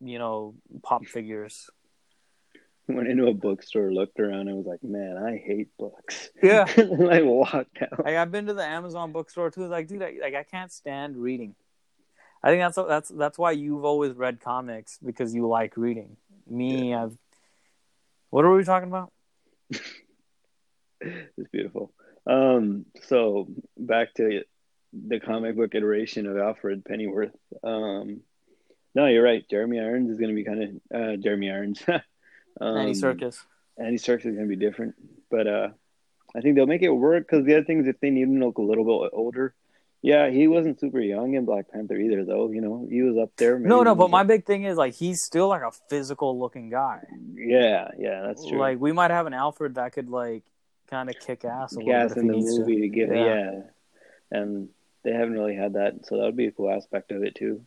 you 0.00 0.18
know, 0.18 0.54
pop 0.82 1.06
figures. 1.06 1.70
went 2.88 3.08
into 3.08 3.26
a 3.26 3.34
bookstore, 3.34 3.92
looked 3.92 4.20
around, 4.20 4.48
and 4.48 4.56
was 4.56 4.66
like, 4.66 4.82
"Man, 4.82 5.16
I 5.16 5.36
hate 5.36 5.68
books." 5.78 6.30
Yeah. 6.42 6.66
like 6.76 7.24
walked 7.24 7.82
out. 7.82 8.04
Like 8.04 8.16
I've 8.16 8.30
been 8.30 8.46
to 8.46 8.54
the 8.54 8.64
Amazon 8.64 9.12
bookstore 9.12 9.50
too. 9.50 9.66
Like, 9.66 9.88
dude, 9.88 10.02
I, 10.02 10.14
like 10.20 10.34
I 10.34 10.44
can't 10.44 10.72
stand 10.72 11.16
reading. 11.16 11.54
I 12.42 12.50
think 12.50 12.62
that's 12.62 12.76
that's 12.76 13.08
that's 13.08 13.38
why 13.38 13.52
you've 13.52 13.84
always 13.84 14.12
read 14.12 14.40
comics 14.40 14.98
because 15.04 15.34
you 15.34 15.48
like 15.48 15.76
reading. 15.76 16.16
Me, 16.48 16.94
I've. 16.94 17.16
What 18.36 18.44
are 18.44 18.54
we 18.54 18.64
talking 18.64 18.90
about? 18.90 19.10
It's 21.00 21.48
beautiful. 21.50 21.90
Um, 22.26 22.84
so 23.04 23.48
back 23.78 24.12
to 24.14 24.42
the 24.92 25.20
comic 25.20 25.56
book 25.56 25.74
iteration 25.74 26.26
of 26.26 26.36
Alfred 26.36 26.84
Pennyworth. 26.84 27.34
Um, 27.64 28.20
no, 28.94 29.06
you're 29.06 29.22
right. 29.22 29.42
Jeremy 29.48 29.80
Irons 29.80 30.10
is 30.10 30.18
going 30.18 30.28
to 30.28 30.34
be 30.34 30.44
kind 30.44 30.62
of 30.62 31.00
uh, 31.00 31.16
Jeremy 31.16 31.50
Irons. 31.50 31.82
um, 32.60 32.76
Andy 32.76 32.92
Serkis. 32.92 33.38
Andy 33.78 33.96
Serkis 33.96 34.26
is 34.26 34.36
going 34.36 34.48
to 34.50 34.54
be 34.54 34.56
different, 34.56 34.96
but 35.30 35.46
uh, 35.46 35.68
I 36.36 36.40
think 36.42 36.56
they'll 36.56 36.66
make 36.66 36.82
it 36.82 36.90
work 36.90 37.26
because 37.26 37.46
the 37.46 37.54
other 37.54 37.64
thing 37.64 37.80
is 37.80 37.86
if 37.86 38.00
they 38.00 38.10
need 38.10 38.24
him 38.24 38.40
to 38.40 38.46
look 38.46 38.58
a 38.58 38.62
little 38.62 38.84
bit 38.84 39.12
older, 39.14 39.54
Yeah, 40.06 40.30
he 40.30 40.46
wasn't 40.46 40.78
super 40.78 41.00
young 41.00 41.34
in 41.34 41.44
Black 41.44 41.68
Panther 41.72 41.96
either, 41.96 42.24
though. 42.24 42.50
You 42.52 42.60
know, 42.60 42.86
he 42.88 43.02
was 43.02 43.16
up 43.18 43.30
there. 43.36 43.58
No, 43.58 43.82
no, 43.82 43.96
but 43.96 44.08
my 44.08 44.22
big 44.22 44.44
thing 44.46 44.62
is 44.62 44.76
like 44.76 44.94
he's 44.94 45.20
still 45.22 45.48
like 45.48 45.62
a 45.62 45.72
physical 45.90 46.38
looking 46.38 46.70
guy. 46.70 47.00
yeah, 47.34 47.88
yeah, 47.98 48.22
that's 48.24 48.46
true. 48.46 48.58
Like 48.58 48.78
we 48.78 48.92
might 48.92 49.10
have 49.10 49.26
an 49.26 49.34
Alfred 49.34 49.74
that 49.74 49.92
could 49.94 50.08
like 50.08 50.44
kind 50.88 51.08
of 51.10 51.16
kick 51.18 51.44
ass 51.44 51.74
a 51.74 51.80
little 51.80 52.08
bit 52.08 52.16
in 52.18 52.26
the 52.28 52.34
movie 52.34 52.76
to. 52.76 52.80
to, 52.82 52.88
give, 52.88 53.08
Yeah. 53.12 53.24
yeah. 53.24 53.60
and 54.30 54.68
they 55.02 55.12
haven't 55.12 55.34
really 55.34 55.56
had 55.56 55.72
that, 55.72 56.06
so 56.06 56.16
that 56.18 56.22
would 56.24 56.36
be 56.36 56.46
a 56.46 56.52
cool 56.52 56.70
aspect 56.70 57.10
of 57.10 57.24
it 57.24 57.34
too. 57.34 57.62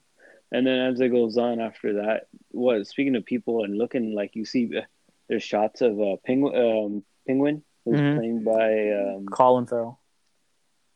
And 0.52 0.66
then 0.66 0.80
as 0.80 1.00
it 1.02 1.10
goes 1.10 1.38
on 1.38 1.60
after 1.60 1.96
that, 1.96 2.28
what? 2.52 2.88
Speaking 2.88 3.18
of 3.18 3.26
people 3.26 3.66
and 3.66 3.78
looking 3.78 4.16
like 4.16 4.38
you 4.38 4.46
see, 4.46 4.72
uh, 4.78 4.82
there's 5.28 5.44
shots 5.44 5.82
of 5.82 6.00
uh, 6.00 6.16
penguin, 6.26 6.56
um, 6.56 7.04
penguin 7.28 7.64
who's 7.84 8.00
Mhm. 8.00 8.16
played 8.18 8.46
by 8.46 9.16
um, 9.16 9.26
Colin 9.26 9.66
Farrell 9.68 10.00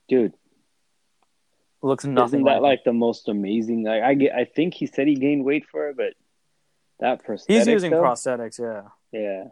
dude. 0.08 0.34
Looks 1.84 2.06
nothing 2.06 2.40
Isn't 2.40 2.44
that 2.46 2.62
like, 2.62 2.78
like 2.78 2.84
the 2.86 2.94
most 2.94 3.28
amazing? 3.28 3.84
Like 3.84 4.04
I 4.04 4.14
get, 4.14 4.34
I 4.34 4.46
think 4.46 4.74
he 4.74 4.88
said 4.88 5.08
he 5.08 5.16
gained 5.16 5.44
weight 5.44 5.66
for 5.70 5.90
it, 5.90 5.98
but 5.98 6.14
that 7.00 7.24
prosthetic. 7.24 7.58
he's 7.58 7.68
using 7.68 7.92
though, 7.92 8.02
prosthetics. 8.02 8.60
Yeah, 8.60 8.90
Yeah, 9.12 9.46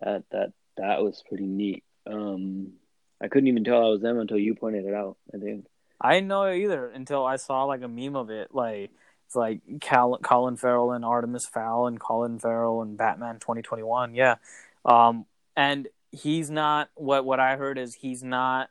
that 0.00 0.24
that 0.30 0.52
that 0.76 1.02
was 1.02 1.22
pretty 1.28 1.46
neat. 1.46 1.84
Um, 2.06 2.72
I 3.20 3.28
couldn't 3.28 3.48
even 3.48 3.64
tell 3.64 3.84
I 3.84 3.88
was 3.88 4.00
them 4.00 4.18
until 4.18 4.38
you 4.38 4.54
pointed 4.54 4.84
it 4.84 4.94
out. 4.94 5.16
I 5.32 5.38
think. 5.38 5.66
I 6.00 6.14
didn't 6.14 6.28
know 6.28 6.42
it 6.44 6.58
either 6.58 6.88
until 6.88 7.24
I 7.24 7.36
saw 7.36 7.64
like 7.64 7.82
a 7.82 7.88
meme 7.88 8.16
of 8.16 8.30
it. 8.30 8.52
Like 8.52 8.90
it's 9.26 9.36
like 9.36 9.60
Cal- 9.80 10.18
Colin 10.18 10.56
Farrell 10.56 10.90
and 10.90 11.04
Artemis 11.04 11.46
Fowl 11.46 11.86
and 11.86 12.00
Colin 12.00 12.40
Farrell 12.40 12.82
and 12.82 12.96
Batman 12.96 13.38
2021. 13.38 14.16
Yeah, 14.16 14.36
um, 14.84 15.26
and 15.56 15.86
he's 16.10 16.50
not 16.50 16.90
what 16.94 17.24
what 17.24 17.38
I 17.38 17.56
heard 17.56 17.78
is 17.78 17.94
he's 17.94 18.24
not 18.24 18.68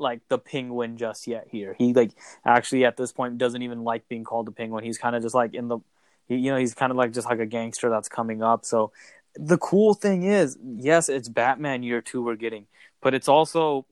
like 0.00 0.20
the 0.28 0.38
penguin 0.38 0.96
just 0.96 1.26
yet 1.26 1.48
here. 1.50 1.74
He 1.78 1.92
like 1.92 2.12
actually 2.44 2.84
at 2.84 2.96
this 2.96 3.12
point 3.12 3.38
doesn't 3.38 3.62
even 3.62 3.84
like 3.84 4.08
being 4.08 4.24
called 4.24 4.46
the 4.46 4.52
penguin. 4.52 4.84
He's 4.84 4.98
kind 4.98 5.14
of 5.16 5.22
just 5.22 5.34
like 5.34 5.54
in 5.54 5.68
the 5.68 5.78
he, 6.26 6.36
you 6.36 6.50
know 6.50 6.58
he's 6.58 6.74
kind 6.74 6.90
of 6.90 6.96
like 6.96 7.12
just 7.12 7.28
like 7.28 7.40
a 7.40 7.46
gangster 7.46 7.90
that's 7.90 8.08
coming 8.08 8.42
up. 8.42 8.64
So 8.64 8.92
the 9.36 9.58
cool 9.58 9.94
thing 9.94 10.24
is, 10.24 10.58
yes, 10.76 11.08
it's 11.08 11.28
Batman 11.28 11.82
year 11.82 12.00
2 12.00 12.22
we're 12.22 12.36
getting, 12.36 12.66
but 13.00 13.14
it's 13.14 13.28
also 13.28 13.86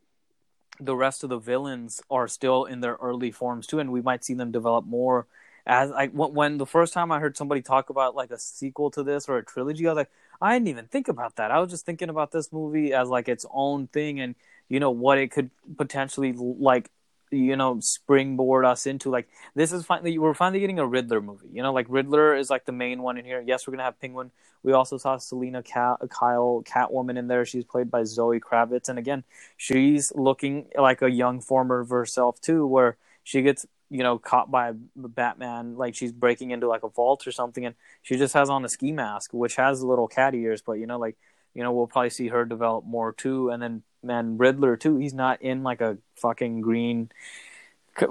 the 0.81 0.97
rest 0.97 1.25
of 1.25 1.31
the 1.31 1.39
villains 1.39 2.01
are 2.11 2.29
still 2.29 2.65
in 2.65 2.81
their 2.81 2.95
early 3.01 3.33
forms 3.33 3.67
too 3.67 3.81
and 3.81 3.91
we 3.91 4.01
might 4.01 4.25
see 4.25 4.35
them 4.35 4.53
develop 4.53 4.87
more 4.87 5.27
as 5.69 5.93
when, 6.13 6.33
when 6.33 6.59
the 6.59 6.67
first 6.67 6.95
time 6.95 7.13
I 7.13 7.21
heard 7.21 7.37
somebody 7.37 7.61
talk 7.61 7.91
about 7.91 8.17
like 8.17 8.31
a 8.31 8.39
sequel 8.39 8.91
to 8.93 9.03
this 9.03 9.29
or 9.29 9.37
a 9.37 9.45
trilogy, 9.45 9.87
I 9.87 9.91
was 9.91 9.97
like, 9.97 10.11
I 10.41 10.55
didn't 10.55 10.69
even 10.69 10.87
think 10.87 11.09
about 11.09 11.37
that. 11.37 11.51
I 11.51 11.59
was 11.61 11.71
just 11.71 11.85
thinking 11.85 12.09
about 12.09 12.33
this 12.33 12.51
movie 12.53 12.95
as 12.95 13.09
like 13.09 13.29
its 13.29 13.45
own 13.53 13.87
thing 13.89 14.19
and 14.19 14.35
you 14.69 14.81
know 14.81 14.91
what 14.91 15.19
it 15.19 15.31
could 15.31 15.51
potentially 15.77 16.33
like 16.33 16.91
you 17.31 17.57
know 17.57 17.79
springboard 17.81 18.65
us 18.65 18.87
into 18.87 19.11
like 19.11 19.29
this 19.55 19.73
is 19.73 19.85
finally 19.85 20.19
we're 20.19 20.35
finally 20.35 20.61
getting 20.61 20.79
a 20.79 20.87
riddler 20.87 21.21
movie 21.21 21.49
you 21.53 21.63
know 21.63 21.73
like 21.73 21.87
riddler 21.89 22.35
is 22.35 22.49
like 22.51 22.65
the 22.65 22.73
main 22.73 23.03
one 23.03 23.19
in 23.19 23.25
here. 23.25 23.43
Yes 23.47 23.67
we're 23.67 23.73
gonna 23.73 23.85
have 23.85 24.01
penguin. 24.01 24.31
We 24.63 24.73
also 24.73 24.99
saw 24.99 25.19
selina 25.19 25.63
Ca- 25.63 25.99
kyle 26.11 26.65
catwoman 26.67 27.17
in 27.17 27.29
there. 27.29 27.45
She's 27.45 27.65
played 27.65 27.91
by 27.91 28.05
zoe 28.05 28.41
kravitz 28.41 28.89
and 28.89 28.99
again 28.99 29.25
she's 29.57 30.13
looking 30.15 30.67
like 30.77 31.03
a 31.03 31.11
young 31.11 31.41
former 31.41 31.81
of 31.81 31.91
herself 31.91 32.41
too 32.41 32.67
where 32.67 32.97
she 33.25 33.43
gets 33.43 33.67
you 33.91 34.03
know 34.03 34.19
caught 34.19 34.51
by 34.51 34.73
batman 34.97 35.77
like 35.77 35.95
she's 35.95 36.13
breaking 36.13 36.51
into 36.51 36.69
like 36.69 36.83
a 36.83 36.89
vault 36.89 37.27
or 37.27 37.33
something 37.33 37.65
and 37.65 37.75
she 38.03 38.17
just 38.17 38.35
has 38.35 38.51
on 38.51 38.65
a 38.65 38.69
ski 38.69 38.93
mask 38.93 39.33
which 39.33 39.57
has 39.57 39.83
little 39.83 40.09
cat 40.09 40.35
ears 40.35 40.61
but 40.61 40.75
you 40.75 40.87
know 40.87 40.99
like 40.99 41.17
you 41.55 41.63
know 41.63 41.73
we'll 41.73 41.87
probably 41.87 42.11
see 42.11 42.29
her 42.29 42.45
develop 42.45 42.85
more 42.85 43.13
too 43.13 43.49
and 43.49 43.63
then 43.63 43.83
man 44.03 44.39
riddler 44.39 44.77
too 44.77 44.97
he's 44.97 45.15
not 45.15 45.43
in 45.43 45.63
like 45.63 45.81
a 45.81 45.99
fucking 46.17 46.61
green 46.61 47.11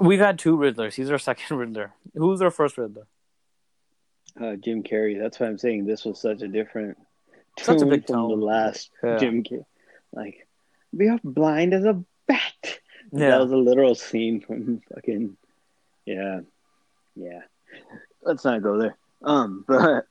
we've 0.00 0.20
had 0.20 0.38
two 0.38 0.56
riddlers 0.56 0.94
he's 0.94 1.10
our 1.10 1.18
second 1.30 1.56
riddler 1.56 1.92
who's 2.14 2.42
our 2.42 2.50
first 2.50 2.76
riddler 2.78 3.06
Uh, 4.40 4.54
Jim 4.56 4.82
Carrey. 4.84 5.18
That's 5.18 5.40
why 5.40 5.46
I'm 5.48 5.58
saying 5.58 5.86
this 5.86 6.04
was 6.04 6.20
such 6.20 6.42
a 6.42 6.48
different 6.48 6.96
Such 7.58 7.82
a 7.82 7.86
big 7.86 8.06
from 8.06 8.14
tone. 8.14 8.38
the 8.40 8.46
last 8.46 8.90
Yeah. 9.02 9.16
Jim 9.18 9.42
Carrey. 9.42 9.64
Like, 10.12 10.46
we 10.92 11.08
are 11.08 11.18
blind 11.24 11.74
as 11.74 11.84
a 11.84 12.00
bat. 12.28 12.80
Yeah. 13.10 13.30
That 13.30 13.40
was 13.40 13.52
a 13.52 13.56
literal 13.56 13.94
scene 13.96 14.40
from 14.40 14.80
fucking 14.94 15.36
yeah, 16.06 16.40
yeah. 17.16 17.40
Let's 18.22 18.44
not 18.44 18.62
go 18.62 18.78
there. 18.78 18.96
Um, 19.22 19.64
but 19.68 20.06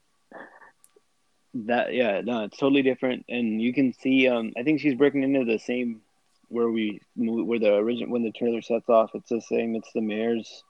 that 1.66 1.94
yeah, 1.94 2.22
no, 2.22 2.44
it's 2.46 2.58
totally 2.58 2.82
different, 2.84 3.26
and 3.30 3.62
you 3.62 3.74
can 3.74 3.94
see. 3.94 4.28
Um, 4.28 4.54
I 4.58 4.64
think 4.64 4.80
she's 4.82 4.96
breaking 4.96 5.24
into 5.24 5.46
the 5.46 5.60
same 5.60 6.02
where 6.50 6.70
we 6.70 7.02
where 7.16 7.60
the 7.60 7.74
original 7.76 8.12
when 8.12 8.24
the 8.24 8.32
trailer 8.32 8.62
sets 8.62 8.90
off. 8.90 9.12
It's 9.16 9.30
the 9.30 9.42
same. 9.42 9.76
It's 9.76 9.92
the 9.94 10.02
mayor's, 10.02 10.64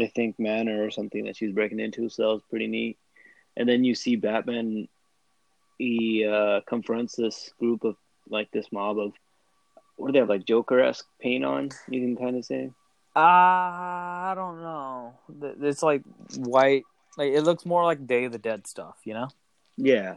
I 0.00 0.06
think, 0.14 0.38
manor 0.38 0.84
or 0.84 0.90
something 0.90 1.24
that 1.26 1.36
she's 1.36 1.52
breaking 1.52 1.80
into. 1.80 2.08
So 2.08 2.22
that 2.22 2.28
was 2.34 2.42
pretty 2.50 2.66
neat. 2.66 2.98
And 3.56 3.68
then 3.68 3.84
you 3.84 3.94
see 3.94 4.16
Batman. 4.16 4.88
He 5.78 6.24
uh, 6.24 6.60
confronts 6.66 7.16
this 7.16 7.52
group 7.58 7.84
of 7.84 7.96
like 8.28 8.50
this 8.52 8.70
mob 8.72 8.98
of 8.98 9.12
what 9.96 10.08
do 10.08 10.12
they 10.12 10.18
have 10.20 10.28
like 10.28 10.44
Joker 10.46 10.80
esque 10.80 11.06
paint 11.20 11.44
on? 11.44 11.70
You 11.88 12.00
can 12.00 12.16
kind 12.16 12.36
of 12.36 12.44
say. 12.44 12.70
uh, 13.16 13.20
i 13.20 14.32
don't 14.34 14.60
know 14.60 15.14
it's 15.62 15.82
like 15.82 16.02
white 16.36 16.84
like 17.16 17.32
it 17.32 17.42
looks 17.42 17.64
more 17.64 17.84
like 17.84 18.06
day 18.06 18.24
of 18.24 18.32
the 18.32 18.38
dead 18.38 18.66
stuff 18.66 18.96
you 19.04 19.14
know 19.14 19.28
Yeah, 19.76 20.16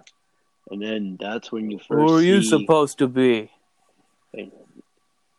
and 0.69 0.81
then 0.81 1.17
that's 1.19 1.51
when 1.51 1.71
you 1.71 1.79
first. 1.79 1.89
who 1.89 2.15
are 2.15 2.21
you 2.21 2.41
see- 2.41 2.49
supposed 2.49 2.99
to 2.99 3.07
be 3.07 3.51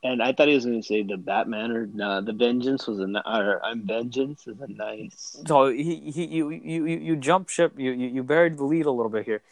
And 0.03 0.23
I 0.23 0.33
thought 0.33 0.49
he 0.49 0.55
was 0.55 0.65
going 0.65 0.81
to 0.81 0.87
say 0.87 1.03
the 1.03 1.17
Batman 1.17 1.73
or 1.73 1.87
nah, 1.87 2.21
the 2.21 2.33
Vengeance 2.33 2.87
was 2.87 3.01
a 3.01 3.23
or 3.27 3.65
I'm 3.65 3.87
Vengeance 3.87 4.47
is 4.47 4.61
a 4.61 4.69
nice. 4.69 5.37
so 5.47 5.71
he, 5.71 6.11
he 6.11 6.25
you, 6.25 6.51
you 6.51 6.87
you 6.87 6.99
you 6.99 7.17
jump 7.17 7.49
ship 7.49 7.73
you, 7.77 7.91
you 7.93 8.09
you 8.09 8.23
buried 8.23 8.59
the 8.59 8.65
lead 8.65 8.87
a 8.87 8.91
little 8.91 9.11
bit 9.11 9.25
here 9.27 9.43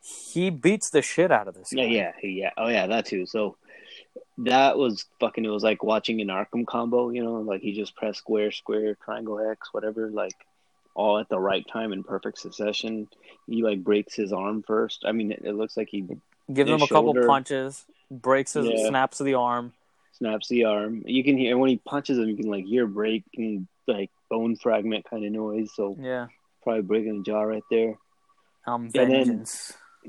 he 0.00 0.50
beats 0.50 0.90
the 0.90 1.02
shit 1.02 1.30
out 1.30 1.48
of 1.48 1.54
this 1.54 1.72
guy. 1.72 1.82
Yeah, 1.82 2.12
yeah, 2.22 2.28
yeah. 2.28 2.50
Oh 2.56 2.68
yeah, 2.68 2.86
that 2.86 3.06
too. 3.06 3.26
So 3.26 3.56
that 4.38 4.78
was 4.78 5.04
fucking. 5.20 5.44
It 5.44 5.48
was 5.48 5.62
like 5.62 5.82
watching 5.82 6.20
an 6.20 6.28
Arkham 6.28 6.66
combo. 6.66 7.10
You 7.10 7.24
know, 7.24 7.34
like 7.40 7.60
he 7.60 7.72
just 7.72 7.96
pressed 7.96 8.20
square, 8.20 8.52
square, 8.52 8.96
triangle, 9.04 9.40
X, 9.40 9.68
whatever. 9.72 10.08
Like 10.08 10.34
all 10.98 11.18
at 11.18 11.28
the 11.28 11.38
right 11.38 11.64
time 11.72 11.92
in 11.92 12.02
perfect 12.02 12.38
succession. 12.38 13.08
He 13.46 13.62
like 13.62 13.82
breaks 13.84 14.14
his 14.14 14.32
arm 14.32 14.62
first. 14.66 15.04
I 15.06 15.12
mean, 15.12 15.30
it, 15.32 15.42
it 15.44 15.52
looks 15.54 15.76
like 15.76 15.88
he 15.88 16.00
gives 16.52 16.70
him 16.70 16.82
a 16.82 16.88
couple 16.88 17.14
punches 17.26 17.86
breaks 18.10 18.54
his 18.54 18.66
Yeah. 18.66 18.88
snaps 18.88 19.20
of 19.20 19.26
the 19.26 19.34
arm 19.34 19.72
snaps 20.12 20.48
the 20.48 20.64
arm. 20.64 21.02
You 21.06 21.22
can 21.22 21.36
hear 21.38 21.56
when 21.56 21.68
he 21.70 21.76
punches 21.76 22.18
him. 22.18 22.28
You 22.28 22.36
can 22.36 22.50
like 22.50 22.64
hear 22.64 22.86
break 22.86 23.22
and 23.36 23.68
like 23.86 24.10
bone 24.28 24.56
fragment 24.56 25.04
kind 25.08 25.24
of 25.24 25.30
noise. 25.32 25.70
So 25.74 25.96
yeah 26.00 26.26
probably 26.64 26.82
breaking 26.82 27.18
the 27.18 27.22
jaw 27.24 27.42
right 27.42 27.62
there. 27.70 27.96
um 28.66 28.90
And 28.94 29.12
then- 29.12 29.46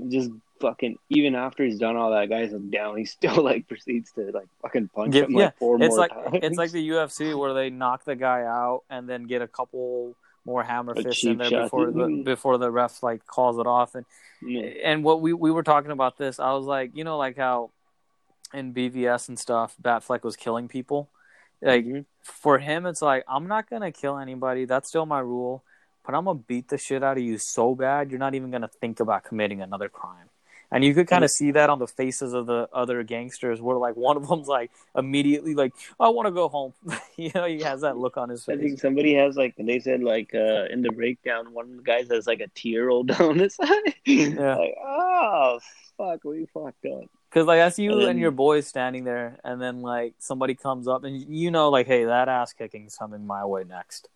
Just 0.09 0.31
fucking 0.61 0.97
even 1.09 1.35
after 1.35 1.63
he's 1.63 1.77
done 1.79 1.95
all 1.95 2.11
that, 2.11 2.27
guys 2.29 2.51
down. 2.51 2.97
He 2.97 3.05
still 3.05 3.43
like 3.49 3.67
proceeds 3.67 4.11
to 4.13 4.31
like 4.31 4.47
fucking 4.63 4.89
punch 4.95 5.13
Give- 5.13 5.25
him 5.25 5.33
like 5.33 5.57
four 5.57 5.75
it's 5.81 5.89
more 5.89 5.97
like 5.99 6.11
times. 6.13 6.39
it's 6.43 6.57
like 6.57 6.71
the 6.71 6.89
UFC 6.89 7.37
where 7.37 7.53
they 7.53 7.69
knock 7.69 8.03
the 8.05 8.15
guy 8.15 8.41
out 8.43 8.81
and 8.89 9.07
then 9.07 9.23
get 9.23 9.41
a 9.41 9.47
couple 9.47 10.15
more 10.45 10.63
hammer 10.63 10.93
A 10.97 11.03
fists 11.03 11.23
in 11.25 11.37
there 11.37 11.49
shot. 11.49 11.63
before 11.63 11.85
the 11.91 11.99
Mhm. 12.07 12.23
before 12.23 12.57
the 12.57 12.71
ref 12.71 13.03
like 13.03 13.25
calls 13.27 13.57
it 13.59 13.67
off 13.67 13.95
and 13.95 14.05
Yeah. 14.41 14.61
and 14.83 15.03
what 15.03 15.21
we 15.21 15.33
we 15.33 15.51
were 15.51 15.63
talking 15.63 15.91
about 15.91 16.17
this 16.17 16.39
I 16.39 16.53
was 16.53 16.65
like 16.65 16.95
you 16.95 17.03
know 17.03 17.17
like 17.17 17.37
how 17.37 17.71
in 18.53 18.73
BVS 18.73 19.27
and 19.29 19.37
stuff 19.37 19.75
Batfleck 19.81 20.23
was 20.23 20.35
killing 20.35 20.67
people 20.67 21.09
like 21.61 21.85
Mhm. 21.85 22.05
for 22.21 22.57
him 22.59 22.85
it's 22.85 23.01
like 23.01 23.23
I'm 23.27 23.47
not 23.47 23.69
gonna 23.69 23.91
kill 23.91 24.17
anybody 24.17 24.65
that's 24.65 24.87
still 24.89 25.05
my 25.05 25.19
rule 25.19 25.63
but 26.05 26.15
I'm 26.15 26.25
gonna 26.25 26.39
beat 26.39 26.69
the 26.69 26.77
shit 26.77 27.03
out 27.03 27.17
of 27.17 27.23
you 27.23 27.37
so 27.37 27.75
bad 27.75 28.09
you're 28.09 28.19
not 28.19 28.33
even 28.33 28.49
gonna 28.49 28.69
think 28.69 28.99
about 28.99 29.23
committing 29.25 29.61
another 29.61 29.89
crime 29.89 30.28
and 30.71 30.83
you 30.83 30.93
could 30.93 31.07
kind 31.07 31.23
of 31.23 31.31
see 31.31 31.51
that 31.51 31.69
on 31.69 31.79
the 31.79 31.87
faces 31.87 32.33
of 32.33 32.45
the 32.45 32.67
other 32.73 33.03
gangsters 33.03 33.61
where 33.61 33.77
like 33.77 33.95
one 33.95 34.17
of 34.17 34.27
them's 34.27 34.47
like 34.47 34.71
immediately 34.95 35.55
like 35.55 35.73
I 35.99 36.09
want 36.09 36.27
to 36.27 36.31
go 36.31 36.47
home 36.47 36.73
you 37.17 37.31
know 37.33 37.45
he 37.45 37.61
has 37.61 37.81
that 37.81 37.97
look 37.97 38.17
on 38.17 38.29
his 38.29 38.45
face. 38.45 38.57
I 38.57 38.61
think 38.61 38.79
somebody 38.79 39.13
has 39.15 39.35
like 39.35 39.55
they 39.57 39.79
said 39.79 40.01
like 40.01 40.33
uh 40.33 40.65
in 40.71 40.81
the 40.81 40.91
breakdown 40.91 41.53
one 41.53 41.65
of 41.71 41.77
the 41.77 41.83
guys 41.83 42.09
has 42.09 42.27
like 42.27 42.41
a 42.41 42.47
tear 42.49 42.87
roll 42.87 43.03
down 43.15 43.39
his 43.39 43.55
eye. 43.59 43.93
Yeah. 44.05 44.55
Like 44.55 44.75
oh 44.83 45.59
fuck, 45.99 46.23
we 46.23 46.47
fucked 46.53 46.85
up. 46.85 47.03
Because 47.29 47.45
like 47.45 47.59
that's 47.59 47.77
you 47.77 47.91
And 47.91 48.09
and, 48.09 48.19
your 48.19 48.31
boys 48.31 48.65
standing 48.65 49.03
there, 49.03 49.37
and 49.43 49.61
then 49.61 49.81
like 49.81 50.15
somebody 50.17 50.55
comes 50.55 50.87
up, 50.87 51.03
and 51.03 51.15
you 51.15 51.51
know, 51.51 51.69
like, 51.69 51.85
hey, 51.85 52.05
that 52.05 52.27
ass 52.27 52.53
kicking's 52.53 52.95
coming 52.95 53.27
my 53.27 53.45
way 53.45 53.63
next. 53.63 54.09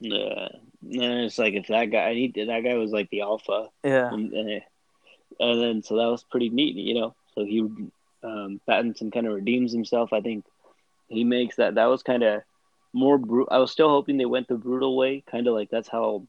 Yeah, 0.00 0.48
and 0.82 1.24
it's 1.24 1.38
like 1.38 1.52
if 1.52 1.66
that 1.66 1.86
guy, 1.86 2.08
I 2.08 2.14
need 2.14 2.34
that 2.34 2.64
guy 2.64 2.74
was 2.74 2.92
like 2.92 3.10
the 3.10 3.20
alpha, 3.20 3.68
Yeah, 3.84 4.10
and, 4.10 4.32
and 4.32 4.62
and 5.38 5.60
then 5.62 5.82
so 5.82 5.96
that 5.96 6.06
was 6.10 6.22
pretty 6.24 6.48
neat, 6.48 6.76
you 6.76 6.94
know. 6.94 7.14
So 7.34 7.44
he, 7.44 7.60
um, 8.22 8.60
Pattinson 8.68 9.12
kind 9.12 9.26
of 9.26 9.34
redeems 9.34 9.72
himself. 9.72 10.12
I 10.12 10.20
think 10.20 10.44
he 11.08 11.24
makes 11.24 11.56
that. 11.56 11.76
That 11.76 11.86
was 11.86 12.02
kind 12.02 12.22
of 12.22 12.42
more. 12.92 13.18
Bru- 13.18 13.48
I 13.50 13.58
was 13.58 13.70
still 13.70 13.88
hoping 13.88 14.16
they 14.16 14.24
went 14.26 14.48
the 14.48 14.56
brutal 14.56 14.96
way, 14.96 15.22
kind 15.30 15.46
of 15.46 15.54
like 15.54 15.70
that's 15.70 15.88
how 15.88 16.24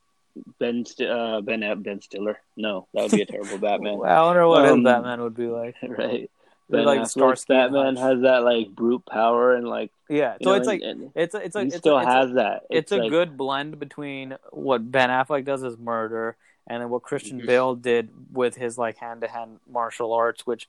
Ben 0.60 0.86
St- 0.86 1.10
uh, 1.10 1.42
Ben 1.42 1.62
Ben 1.82 2.02
Stiller. 2.02 2.40
No, 2.56 2.88
that 2.94 3.04
would 3.04 3.12
be 3.12 3.22
a 3.22 3.26
terrible 3.26 3.58
Batman. 3.68 4.00
I 4.06 4.22
wonder 4.22 4.48
what 4.48 4.66
Um, 4.66 4.84
Batman 4.84 5.22
would 5.22 5.36
be 5.36 5.48
like. 5.48 5.76
right? 5.88 6.30
Ben 6.70 6.86
like 6.86 7.06
Starsky 7.06 7.54
Batman 7.54 7.98
has 7.98 8.22
that 8.22 8.44
like 8.44 8.70
brute 8.70 9.06
power 9.06 9.56
and 9.56 9.68
like 9.68 9.92
yeah. 10.10 10.38
So 10.42 10.52
know, 10.52 10.56
it's 10.56 10.68
like 10.68 10.82
and- 10.82 11.12
it's 11.16 11.36
a 11.36 11.44
it's 11.44 11.54
like 11.54 11.64
he 11.64 11.68
it's 11.68 11.78
still 11.78 11.98
a, 11.98 12.02
it's 12.02 12.08
a- 12.08 12.12
has 12.14 12.34
that. 12.36 12.64
it's, 12.70 12.92
a 12.94 12.98
like- 12.98 13.10
good 13.12 13.36
blend 13.36 13.78
between 13.78 14.38
what 14.52 14.90
Ben 14.90 15.10
Affleck 15.10 15.44
does 15.44 15.66
as 15.66 15.78
murder 15.78 16.38
and 16.68 16.82
then 16.82 16.90
what 16.90 17.02
Christian 17.04 17.42
Mhm. 17.42 17.46
Bale 17.48 17.76
did 17.76 18.10
with 18.34 18.56
his 18.56 18.78
like 18.78 18.98
hand 18.98 19.22
to 19.22 19.28
hand 19.28 19.60
martial 19.70 20.14
arts, 20.14 20.46
which 20.46 20.68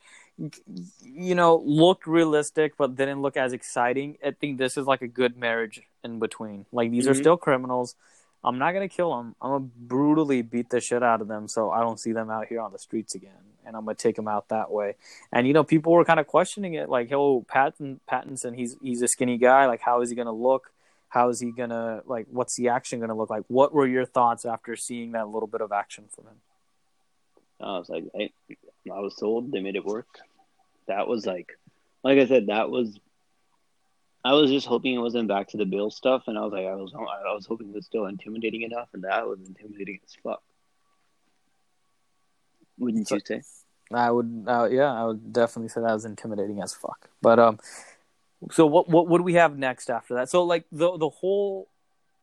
you 1.04 1.34
know 1.34 1.56
looked 1.64 2.06
realistic 2.06 2.76
but 2.76 2.96
didn't 2.96 3.22
look 3.22 3.36
as 3.36 3.52
exciting. 3.52 4.16
I 4.24 4.32
think 4.32 4.58
this 4.58 4.76
is 4.76 4.86
like 4.86 5.02
a 5.02 5.08
good 5.08 5.36
marriage 5.36 5.82
in 6.02 6.18
between. 6.18 6.66
Like 6.72 6.90
these 6.90 7.06
are 7.08 7.12
Mhm. 7.14 7.20
still 7.20 7.36
criminals. 7.36 7.94
I'm 8.44 8.58
not 8.58 8.72
gonna 8.72 8.88
kill 8.88 9.16
them. 9.16 9.36
I'm 9.40 9.50
gonna 9.52 9.70
brutally 9.76 10.42
beat 10.42 10.70
the 10.70 10.80
shit 10.80 11.02
out 11.02 11.20
of 11.20 11.28
them, 11.28 11.46
so 11.46 11.70
I 11.70 11.80
don't 11.80 12.00
see 12.00 12.12
them 12.12 12.28
out 12.30 12.46
here 12.48 12.60
on 12.60 12.72
the 12.72 12.78
streets 12.78 13.14
again, 13.14 13.44
and 13.64 13.76
I'm 13.76 13.84
gonna 13.84 13.94
take 13.94 14.16
them 14.16 14.26
out 14.26 14.48
that 14.48 14.72
way. 14.72 14.96
And 15.30 15.46
you 15.46 15.52
know, 15.52 15.62
people 15.62 15.92
were 15.92 16.04
kind 16.04 16.18
of 16.18 16.26
questioning 16.26 16.74
it, 16.74 16.88
like, 16.88 17.12
"Oh, 17.12 17.42
Patton, 17.46 18.00
Pattinson, 18.10 18.56
he's 18.56 18.76
he's 18.82 19.00
a 19.02 19.06
skinny 19.08 19.38
guy. 19.38 19.66
Like, 19.66 19.80
how 19.82 20.00
is 20.00 20.10
he 20.10 20.16
gonna 20.16 20.32
look? 20.32 20.72
How 21.12 21.28
is 21.28 21.40
he 21.40 21.52
gonna 21.52 22.00
like? 22.06 22.26
What's 22.30 22.56
the 22.56 22.70
action 22.70 22.98
gonna 22.98 23.14
look 23.14 23.28
like? 23.28 23.44
What 23.48 23.74
were 23.74 23.86
your 23.86 24.06
thoughts 24.06 24.46
after 24.46 24.76
seeing 24.76 25.12
that 25.12 25.28
little 25.28 25.46
bit 25.46 25.60
of 25.60 25.70
action 25.70 26.04
from 26.08 26.24
him? 26.24 26.40
I 27.60 27.78
was 27.78 27.90
like, 27.90 28.04
I, 28.18 28.30
I 28.90 28.98
was 28.98 29.14
told 29.14 29.52
they 29.52 29.60
made 29.60 29.76
it 29.76 29.84
work. 29.84 30.08
That 30.88 31.06
was 31.06 31.26
like, 31.26 31.52
like 32.02 32.18
I 32.18 32.26
said, 32.26 32.46
that 32.46 32.70
was. 32.70 32.98
I 34.24 34.32
was 34.32 34.50
just 34.50 34.66
hoping 34.66 34.94
it 34.94 35.00
wasn't 35.00 35.28
back 35.28 35.48
to 35.48 35.58
the 35.58 35.66
Bill 35.66 35.90
stuff, 35.90 36.28
and 36.28 36.38
I 36.38 36.40
was 36.40 36.52
like, 36.54 36.64
I 36.64 36.76
was, 36.76 36.94
I 36.94 37.34
was 37.34 37.44
hoping 37.44 37.68
it 37.68 37.74
was 37.74 37.84
still 37.84 38.06
intimidating 38.06 38.62
enough, 38.62 38.88
and 38.94 39.04
that 39.04 39.28
was 39.28 39.38
intimidating 39.46 40.00
as 40.02 40.14
fuck. 40.22 40.42
Wouldn't 42.78 43.10
you 43.10 43.20
say? 43.20 43.42
I 43.92 44.10
would, 44.10 44.44
uh, 44.46 44.68
yeah, 44.70 44.90
I 44.90 45.04
would 45.04 45.30
definitely 45.30 45.68
say 45.68 45.82
that 45.82 45.92
was 45.92 46.06
intimidating 46.06 46.62
as 46.62 46.72
fuck. 46.72 47.10
But 47.20 47.38
um, 47.38 47.58
so 48.50 48.66
what 48.66 48.88
what 48.88 49.06
what 49.08 49.18
do 49.18 49.24
we 49.24 49.34
have 49.34 49.56
next 49.56 49.90
after 49.90 50.14
that? 50.14 50.28
So 50.28 50.44
like 50.44 50.64
the 50.72 50.96
the 50.96 51.08
whole, 51.08 51.68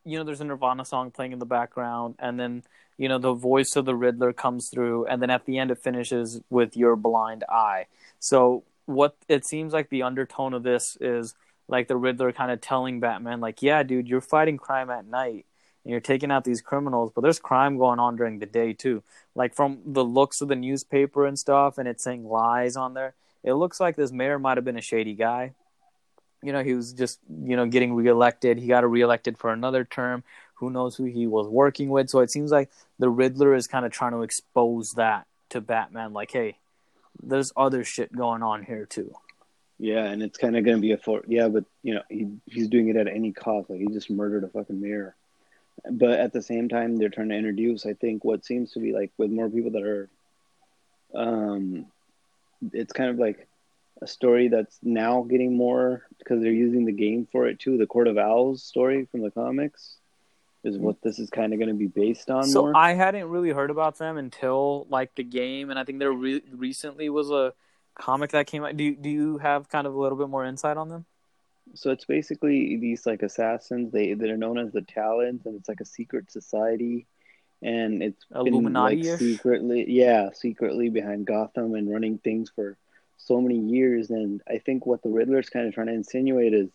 you 0.06 0.18
know, 0.18 0.24
there's 0.24 0.42
a 0.42 0.46
Nirvana 0.46 0.86
song 0.86 1.12
playing 1.12 1.32
in 1.32 1.40
the 1.40 1.46
background, 1.46 2.16
and 2.20 2.40
then 2.40 2.64
you 2.98 3.08
know 3.08 3.18
the 3.18 3.34
voice 3.34 3.76
of 3.76 3.86
the 3.86 3.96
Riddler 3.96 4.34
comes 4.34 4.70
through, 4.70 5.06
and 5.06 5.22
then 5.22 5.30
at 5.30 5.46
the 5.46 5.58
end 5.58 5.72
it 5.72 5.80
finishes 5.80 6.42
with 6.50 6.76
your 6.76 6.96
blind 6.96 7.44
eye. 7.50 7.86
So 8.20 8.64
what 8.86 9.16
it 9.28 9.46
seems 9.46 9.72
like 9.72 9.90
the 9.90 10.04
undertone 10.04 10.54
of 10.54 10.64
this 10.64 10.98
is 11.00 11.36
like 11.68 11.88
the 11.88 11.96
Riddler 11.96 12.32
kind 12.32 12.52
of 12.52 12.60
telling 12.60 13.00
Batman, 13.00 13.40
like, 13.40 13.62
yeah, 13.62 13.84
dude, 13.84 14.08
you're 14.08 14.22
fighting 14.22 14.58
crime 14.58 14.90
at 14.90 15.06
night 15.06 15.46
and 15.84 15.92
you're 15.92 16.00
taking 16.02 16.32
out 16.32 16.44
these 16.44 16.62
criminals, 16.62 17.12
but 17.14 17.22
there's 17.22 17.40
crime 17.40 17.78
going 17.78 18.00
on 18.00 18.16
during 18.16 18.40
the 18.40 18.46
day 18.46 18.74
too. 18.74 19.04
Like 19.36 19.56
from 19.56 19.80
the 19.86 20.04
looks 20.04 20.42
of 20.42 20.48
the 20.48 20.56
newspaper 20.56 21.26
and 21.26 21.38
stuff, 21.38 21.78
and 21.78 21.88
it's 21.88 22.04
saying 22.04 22.28
lies 22.28 22.76
on 22.76 22.96
there. 22.96 23.14
It 23.44 23.54
looks 23.54 23.80
like 23.80 23.96
this 23.96 24.12
mayor 24.12 24.40
might 24.40 24.58
have 24.58 24.66
been 24.66 24.78
a 24.78 24.82
shady 24.82 25.14
guy. 25.14 25.54
You 26.42 26.54
know, 26.54 26.64
he 26.64 26.74
was 26.74 26.94
just 26.94 27.20
you 27.30 27.56
know 27.56 27.66
getting 27.66 27.94
reelected. 27.94 28.58
He 28.58 28.68
got 28.68 28.90
reelected 28.90 29.38
for 29.38 29.52
another 29.52 29.84
term. 29.84 30.24
Who 30.56 30.70
knows 30.70 30.96
who 30.96 31.06
he 31.06 31.28
was 31.28 31.48
working 31.48 31.90
with? 31.90 32.10
So 32.10 32.20
it 32.20 32.32
seems 32.32 32.52
like 32.52 32.70
the 32.98 33.10
Riddler 33.10 33.56
is 33.56 33.68
kind 33.68 33.86
of 33.86 33.92
trying 33.92 34.12
to 34.12 34.24
expose 34.24 34.94
that 34.94 35.26
to 35.50 35.62
Batman. 35.62 36.14
Like, 36.14 36.32
hey, 36.32 36.58
there's 37.22 37.52
other 37.56 37.84
shit 37.84 38.16
going 38.16 38.44
on 38.44 38.64
here 38.64 38.86
too. 38.86 39.16
Yeah, 39.78 40.04
and 40.04 40.22
it's 40.22 40.38
kind 40.38 40.58
of 40.58 40.66
going 40.66 40.78
to 40.78 40.82
be 40.82 40.92
a 40.92 40.98
for 40.98 41.24
yeah, 41.28 41.48
but 41.48 41.64
you 41.84 41.96
know 41.96 42.04
he 42.10 42.28
he's 42.46 42.68
doing 42.68 42.90
it 42.90 42.98
at 42.98 43.08
any 43.08 43.32
cost. 43.32 43.70
Like 43.70 43.80
he 43.80 43.88
just 43.88 44.10
murdered 44.10 44.44
a 44.44 44.50
fucking 44.50 44.80
mayor. 44.80 45.16
But 45.90 46.20
at 46.20 46.34
the 46.34 46.42
same 46.42 46.70
time, 46.70 46.98
they're 46.98 47.10
trying 47.10 47.30
to 47.30 47.36
introduce, 47.36 47.86
I 47.86 47.94
think, 47.94 48.24
what 48.26 48.46
seems 48.46 48.74
to 48.74 48.80
be 48.80 48.92
like 48.92 49.12
with 49.18 49.32
more 49.32 49.50
people 49.50 49.72
that 49.72 49.84
are, 49.84 50.10
um, 51.16 51.86
it's 52.74 52.92
kind 52.92 53.10
of 53.10 53.18
like 53.18 53.48
a 54.02 54.08
story 54.08 54.48
that's 54.48 54.80
now 54.82 55.24
getting 55.24 55.56
more 55.56 56.04
because 56.18 56.42
they're 56.42 56.52
using 56.52 56.86
the 56.86 56.92
game 56.92 57.28
for 57.32 57.48
it 57.48 57.60
too. 57.60 57.78
The 57.78 57.86
Court 57.86 58.08
of 58.08 58.18
Owls 58.18 58.64
story 58.64 59.06
from 59.06 59.22
the 59.22 59.32
comics 59.32 59.98
is 60.64 60.78
what 60.78 61.02
this 61.02 61.20
is 61.20 61.30
kind 61.30 61.54
of 61.54 61.60
going 61.60 61.70
to 61.70 61.76
be 61.76 61.88
based 61.88 62.30
on 62.30 62.44
So 62.44 62.64
more. 62.64 62.78
I 62.78 62.94
hadn't 62.94 63.30
really 63.30 63.52
heard 63.52 63.70
about 63.70 63.98
them 63.98 64.18
until 64.18 64.86
like 64.90 65.16
the 65.16 65.24
game, 65.24 65.70
and 65.70 65.80
I 65.80 65.84
think 65.84 66.00
there 66.00 66.12
re- 66.12 66.44
recently 66.52 67.10
was 67.10 67.32
a 67.32 67.54
comic 67.96 68.32
that 68.32 68.48
came 68.48 68.64
out. 68.64 68.76
Do 68.76 68.84
you, 68.84 68.96
do 68.96 69.10
you 69.10 69.38
have 69.38 69.70
kind 69.70 69.88
of 69.88 69.94
a 69.94 70.00
little 70.00 70.18
bit 70.18 70.30
more 70.30 70.46
insight 70.46 70.78
on 70.78 70.90
them? 70.90 71.06
So 71.76 71.92
it's 71.92 72.06
basically 72.06 72.78
these 72.78 73.06
like 73.06 73.22
assassins. 73.22 73.92
They 73.92 74.14
they're 74.14 74.38
known 74.38 74.58
as 74.58 74.72
the 74.72 74.82
Talons, 74.82 75.46
and 75.46 75.56
it's 75.56 75.70
like 75.70 75.82
a 75.82 75.86
secret 75.86 76.32
society, 76.32 77.06
and 77.62 78.02
it's 78.02 78.26
been 78.26 78.74
like 78.74 79.04
secretly, 79.04 79.86
yeah, 79.88 80.30
secretly 80.34 80.90
behind 80.90 81.26
Gotham 81.28 81.76
and 81.76 81.90
running 81.90 82.18
things 82.18 82.52
for 82.54 82.78
so 83.20 83.40
many 83.40 83.60
years. 83.60 84.10
And 84.10 84.42
I 84.48 84.58
think 84.58 84.86
what 84.86 85.04
the 85.04 85.10
Riddler's 85.10 85.50
kind 85.50 85.68
of 85.68 85.74
trying 85.74 85.88
to 85.88 85.94
insinuate 85.94 86.54
is 86.54 86.70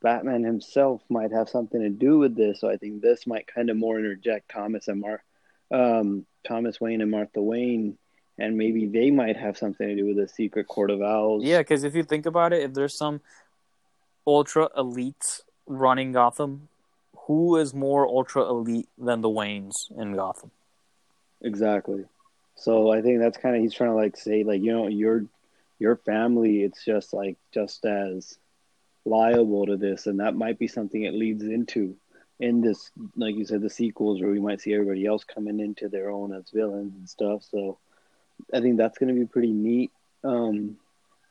Batman 0.00 0.44
himself 0.44 1.02
might 1.10 1.32
have 1.32 1.48
something 1.48 1.80
to 1.80 1.90
do 1.90 2.18
with 2.18 2.34
this. 2.34 2.60
So 2.60 2.70
I 2.70 2.76
think 2.76 3.02
this 3.02 3.26
might 3.26 3.46
kind 3.46 3.68
of 3.68 3.76
more 3.76 3.98
interject 3.98 4.50
Thomas 4.50 4.88
and 4.88 5.00
Mar, 5.00 5.22
um, 5.70 6.24
Thomas 6.46 6.80
Wayne 6.80 7.02
and 7.02 7.10
Martha 7.10 7.42
Wayne, 7.42 7.98
and 8.38 8.56
maybe 8.56 8.86
they 8.86 9.10
might 9.10 9.36
have 9.36 9.58
something 9.58 9.86
to 9.86 9.94
do 9.94 10.06
with 10.06 10.16
the 10.16 10.28
secret 10.28 10.66
Court 10.66 10.90
of 10.90 11.02
Owls. 11.02 11.44
Yeah, 11.44 11.58
because 11.58 11.84
if 11.84 11.94
you 11.94 12.02
think 12.02 12.24
about 12.24 12.52
it, 12.52 12.62
if 12.62 12.72
there's 12.72 12.96
some 12.96 13.20
ultra 14.26 14.70
elite 14.76 15.42
running 15.66 16.12
Gotham, 16.12 16.68
who 17.26 17.56
is 17.56 17.74
more 17.74 18.06
ultra 18.06 18.42
elite 18.42 18.88
than 18.96 19.20
the 19.20 19.28
Waynes 19.28 19.90
in 19.96 20.14
Gotham? 20.14 20.50
Exactly. 21.42 22.04
So 22.56 22.90
I 22.90 23.02
think 23.02 23.20
that's 23.20 23.38
kind 23.38 23.56
of 23.56 23.62
he's 23.62 23.74
trying 23.74 23.90
to 23.90 23.96
like 23.96 24.16
say 24.16 24.44
like 24.44 24.62
you 24.62 24.72
know 24.72 24.86
your 24.88 25.24
your 25.80 25.96
family 25.96 26.62
it's 26.62 26.84
just 26.84 27.12
like 27.12 27.36
just 27.52 27.84
as 27.84 28.38
liable 29.04 29.66
to 29.66 29.76
this 29.76 30.06
and 30.06 30.20
that 30.20 30.36
might 30.36 30.58
be 30.58 30.68
something 30.68 31.02
it 31.02 31.14
leads 31.14 31.42
into 31.42 31.96
in 32.38 32.60
this 32.60 32.90
like 33.16 33.34
you 33.34 33.44
said 33.44 33.62
the 33.62 33.70
sequels 33.70 34.20
where 34.20 34.30
we 34.30 34.40
might 34.40 34.60
see 34.60 34.72
everybody 34.74 35.04
else 35.06 35.24
coming 35.24 35.58
into 35.58 35.88
their 35.88 36.10
own 36.10 36.32
as 36.34 36.50
villains 36.50 36.94
and 36.94 37.08
stuff 37.08 37.42
so 37.50 37.78
I 38.52 38.60
think 38.60 38.76
that's 38.76 38.98
going 38.98 39.12
to 39.12 39.18
be 39.18 39.26
pretty 39.26 39.52
neat 39.52 39.90
um 40.22 40.76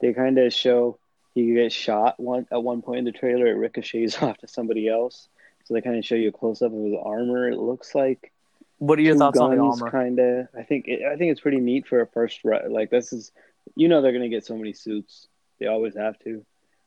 they 0.01 0.13
kind 0.13 0.37
of 0.37 0.51
show 0.51 0.97
he 1.35 1.53
gets 1.53 1.75
shot 1.75 2.19
one 2.19 2.47
at 2.51 2.63
one 2.63 2.81
point 2.81 2.99
in 2.99 3.05
the 3.05 3.11
trailer 3.11 3.47
it 3.47 3.55
ricochets 3.55 4.17
off 4.21 4.37
to 4.39 4.47
somebody 4.47 4.87
else 4.89 5.29
so 5.65 5.75
they 5.75 5.81
kind 5.81 5.97
of 5.97 6.03
show 6.03 6.15
you 6.15 6.29
a 6.29 6.31
close 6.31 6.63
up 6.63 6.73
of 6.73 6.83
his 6.83 6.95
armor 7.03 7.47
it 7.49 7.57
looks 7.57 7.93
like 7.93 8.31
What 8.79 8.97
are 8.97 9.03
your 9.03 9.15
thoughts 9.15 9.39
on 9.39 9.51
the 9.51 9.61
armor? 9.61 9.91
Kinda. 9.91 10.49
I 10.57 10.63
think 10.63 10.87
it, 10.87 11.03
I 11.05 11.15
think 11.17 11.31
it's 11.31 11.41
pretty 11.41 11.59
neat 11.59 11.85
for 11.87 12.01
a 12.01 12.07
first 12.07 12.39
like 12.43 12.89
this 12.89 13.13
is 13.13 13.31
you 13.75 13.87
know 13.87 14.01
they're 14.01 14.11
gonna 14.11 14.29
get 14.29 14.45
so 14.45 14.55
many 14.55 14.73
suits. 14.73 15.27
They 15.59 15.67
always 15.67 15.95
have 15.95 16.17
to. 16.19 16.45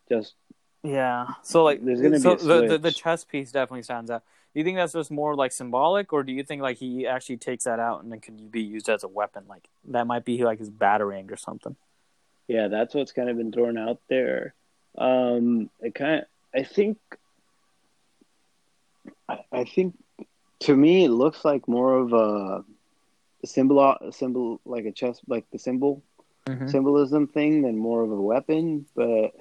Just 0.08 0.34
Yeah. 0.82 1.28
So 1.42 1.64
like, 1.64 1.84
There's 1.84 2.00
gonna 2.00 2.16
be 2.16 2.18
so 2.18 2.32
a 2.32 2.36
the, 2.36 2.66
the 2.68 2.78
the 2.78 2.92
chess 2.92 3.24
piece 3.24 3.52
definitely 3.52 3.82
stands 3.82 4.10
out. 4.10 4.22
Do 4.52 4.60
you 4.60 4.64
think 4.64 4.76
that's 4.76 4.92
just 4.92 5.10
more 5.10 5.34
like 5.34 5.50
symbolic, 5.52 6.12
or 6.12 6.22
do 6.22 6.32
you 6.32 6.42
think 6.44 6.60
like 6.60 6.76
he 6.76 7.06
actually 7.06 7.38
takes 7.38 7.64
that 7.64 7.80
out 7.80 8.02
and 8.02 8.12
then 8.12 8.20
can 8.20 8.38
you 8.38 8.48
be 8.48 8.62
used 8.62 8.88
as 8.88 9.02
a 9.02 9.08
weapon? 9.08 9.44
Like 9.48 9.68
that 9.88 10.06
might 10.06 10.24
be 10.24 10.44
like 10.44 10.58
his 10.58 10.70
batarang 10.70 11.30
or 11.30 11.36
something. 11.36 11.76
yeah, 12.48 12.68
that's 12.68 12.94
what's 12.94 13.12
kind 13.12 13.30
of 13.30 13.36
been 13.36 13.52
thrown 13.52 13.78
out 13.78 14.00
there. 14.08 14.54
Um, 14.98 15.70
it 15.80 15.94
kind 15.94 16.20
of 16.20 16.26
I 16.54 16.64
think 16.64 16.98
I, 19.28 19.38
I 19.50 19.64
think 19.64 19.94
to 20.60 20.76
me 20.76 21.04
it 21.04 21.10
looks 21.10 21.44
like 21.44 21.66
more 21.66 21.98
of 21.98 22.12
a 22.12 22.64
symbol 23.46 23.80
a 23.80 24.12
symbol 24.12 24.60
like 24.64 24.84
a 24.84 24.92
chess 24.92 25.20
like 25.26 25.44
the 25.50 25.58
symbol 25.58 26.02
Mm-hmm. 26.46 26.68
symbolism 26.68 27.28
thing 27.28 27.62
than 27.62 27.78
more 27.78 28.02
of 28.02 28.10
a 28.10 28.20
weapon, 28.20 28.84
but 28.96 29.32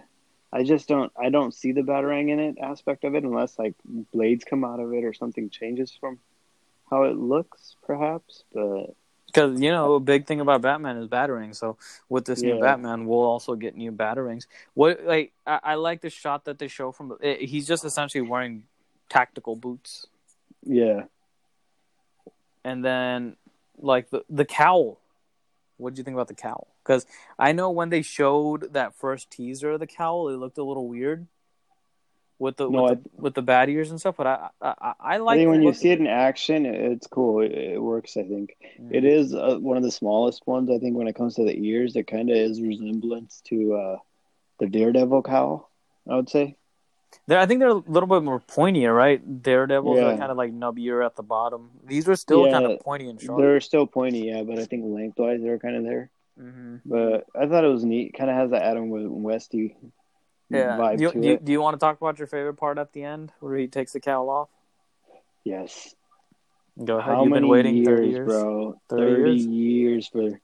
I 0.54 0.64
just 0.64 0.88
don't 0.88 1.12
I 1.20 1.30
don't 1.30 1.52
see 1.54 1.72
the 1.72 1.82
batarang 1.82 2.30
in 2.30 2.40
it 2.40 2.58
aspect 2.62 3.04
of 3.04 3.16
it 3.16 3.24
unless 3.24 3.58
like 3.58 3.74
blades 4.14 4.44
come 4.44 4.64
out 4.64 4.80
of 4.80 4.94
it 4.94 5.04
or 5.04 5.12
something 5.12 5.50
changes 5.50 5.92
from 6.00 6.20
how 6.92 7.04
it 7.04 7.18
looks, 7.18 7.76
perhaps. 7.88 8.44
But 8.54 8.94
Because 9.26 9.60
you 9.60 9.72
know, 9.72 9.96
a 9.96 10.00
big 10.00 10.28
thing 10.28 10.42
about 10.42 10.62
Batman 10.62 10.98
is 10.98 11.08
batarang. 11.08 11.56
So 11.56 11.78
with 12.08 12.26
this 12.26 12.44
new 12.44 12.60
Batman, 12.60 13.08
we'll 13.08 13.20
also 13.20 13.56
get 13.56 13.76
new 13.76 13.92
batarangs. 13.92 14.46
What 14.76 15.04
like 15.04 15.32
I, 15.48 15.60
I 15.64 15.76
like 15.76 16.02
the 16.02 16.12
shot 16.12 16.46
that 16.46 16.60
they 16.60 16.68
show 16.68 16.92
from. 16.92 17.18
It, 17.20 17.42
he's 17.50 17.66
just 17.68 17.84
essentially 17.84 18.22
wearing 18.22 18.66
tactical 19.10 19.56
boots, 19.56 20.06
yeah, 20.64 21.06
and 22.64 22.86
then 22.86 23.38
like 23.80 24.12
the 24.12 24.24
the 24.30 24.46
cowl. 24.46 25.01
What 25.82 25.94
did 25.94 25.98
you 25.98 26.04
think 26.04 26.16
about 26.16 26.28
the 26.28 26.36
cowl? 26.36 26.68
Because 26.84 27.06
I 27.40 27.52
know 27.52 27.70
when 27.72 27.90
they 27.90 28.02
showed 28.02 28.74
that 28.74 28.96
first 28.96 29.32
teaser 29.32 29.72
of 29.72 29.80
the 29.80 29.88
cowl, 29.88 30.30
it 30.30 30.38
looked 30.38 30.58
a 30.58 30.64
little 30.64 30.88
weird 30.88 31.28
with 32.40 32.58
the 32.58 32.70
No, 32.70 32.84
with, 32.84 33.04
the, 33.04 33.10
with 33.18 33.34
the 33.36 33.42
bat 33.42 33.70
ears 33.70 33.92
and 33.92 34.00
stuff. 34.00 34.16
But 34.18 34.28
I 34.28 34.50
I, 34.62 34.68
I, 34.70 34.74
I 34.82 34.94
I 35.14 35.18
like 35.18 35.38
think 35.38 35.50
when 35.50 35.64
you 35.64 35.74
see 35.74 35.92
it 35.92 36.00
in 36.00 36.08
action, 36.08 36.66
it's 36.66 37.08
cool. 37.08 37.42
It, 37.42 37.52
it 37.52 37.82
works. 37.82 38.18
I 38.18 38.24
think 38.24 38.56
Mhm. 38.80 38.94
it 38.94 39.06
is 39.06 39.34
uh, 39.34 39.58
one 39.60 39.78
of 39.78 39.84
the 39.84 39.92
smallest 39.92 40.46
ones. 40.48 40.70
I 40.70 40.78
think 40.80 40.96
when 40.98 41.08
it 41.08 41.16
comes 41.16 41.36
to 41.36 41.44
the 41.46 41.58
ears, 41.58 41.96
it 41.96 42.08
kind 42.08 42.30
of 42.30 42.38
is 42.38 42.62
resemblance 42.62 43.42
to 43.46 43.74
uh, 43.76 43.98
the 44.60 44.68
Daredevil 44.68 45.24
cowl. 45.24 45.70
I 46.10 46.16
would 46.16 46.30
say. 46.30 46.58
They're, 47.28 47.40
I 47.40 47.46
think 47.46 47.60
they're 47.60 47.70
a 47.70 47.74
little 47.74 48.08
bit 48.08 48.24
more 48.24 48.40
pointier, 48.40 48.96
right? 48.96 49.42
Daredevils 49.44 50.00
are 50.00 50.12
Yeah. 50.12 50.18
kind 50.18 50.32
of 50.32 50.38
like 50.38 50.52
nubbier 50.54 51.06
at 51.06 51.16
the 51.16 51.24
bottom. 51.24 51.72
These 51.86 52.08
are 52.10 52.16
still 52.16 52.46
Yeah, 52.46 52.52
kind 52.52 52.66
of 52.66 52.80
pointy 52.80 53.10
and 53.10 53.22
sharp. 53.22 53.40
They're 53.40 53.62
still 53.62 53.86
pointy, 53.88 54.28
yeah, 54.28 54.44
but 54.44 54.58
I 54.60 54.66
think 54.66 54.86
lengthwise 54.86 55.42
they're 55.42 55.60
kind 55.60 55.76
of 55.78 55.84
there. 55.84 56.10
hmm 56.38 56.78
But 56.86 57.26
I 57.36 57.48
thought 57.48 57.64
it 57.64 57.68
was 57.68 57.84
neat. 57.86 58.14
Kind 58.18 58.30
of 58.30 58.36
has 58.36 58.52
that 58.52 58.64
Adam 58.64 58.90
Westy 58.90 59.76
Yeah. 60.50 60.78
vibe 60.78 60.98
Do 60.98 61.04
you, 61.04 61.12
to 61.12 61.22
do, 61.22 61.30
it. 61.34 61.46
do 61.46 61.52
you 61.52 61.62
want 61.62 61.76
to 61.76 61.80
talk 61.80 62.00
about 62.00 62.18
your 62.20 62.28
favorite 62.28 62.56
part 62.56 62.78
at 62.78 62.94
the 62.94 63.04
end 63.04 63.32
where 63.40 63.56
he 63.58 63.68
takes 63.68 63.94
the 63.94 64.00
cowl 64.00 64.30
off? 64.30 64.50
Yes. 65.44 65.94
Go 66.84 66.98
ahead. 66.98 67.16
How 67.16 67.24
You've 67.24 67.32
many 67.32 67.42
been 67.42 67.50
waiting 67.50 67.76
years, 67.76 67.88
30 67.88 68.08
years. 68.10 68.28
bro? 68.28 68.80
30 68.90 69.02
30, 69.12 69.22
years? 69.22 69.46
years? 69.48 70.08
for 70.08 70.40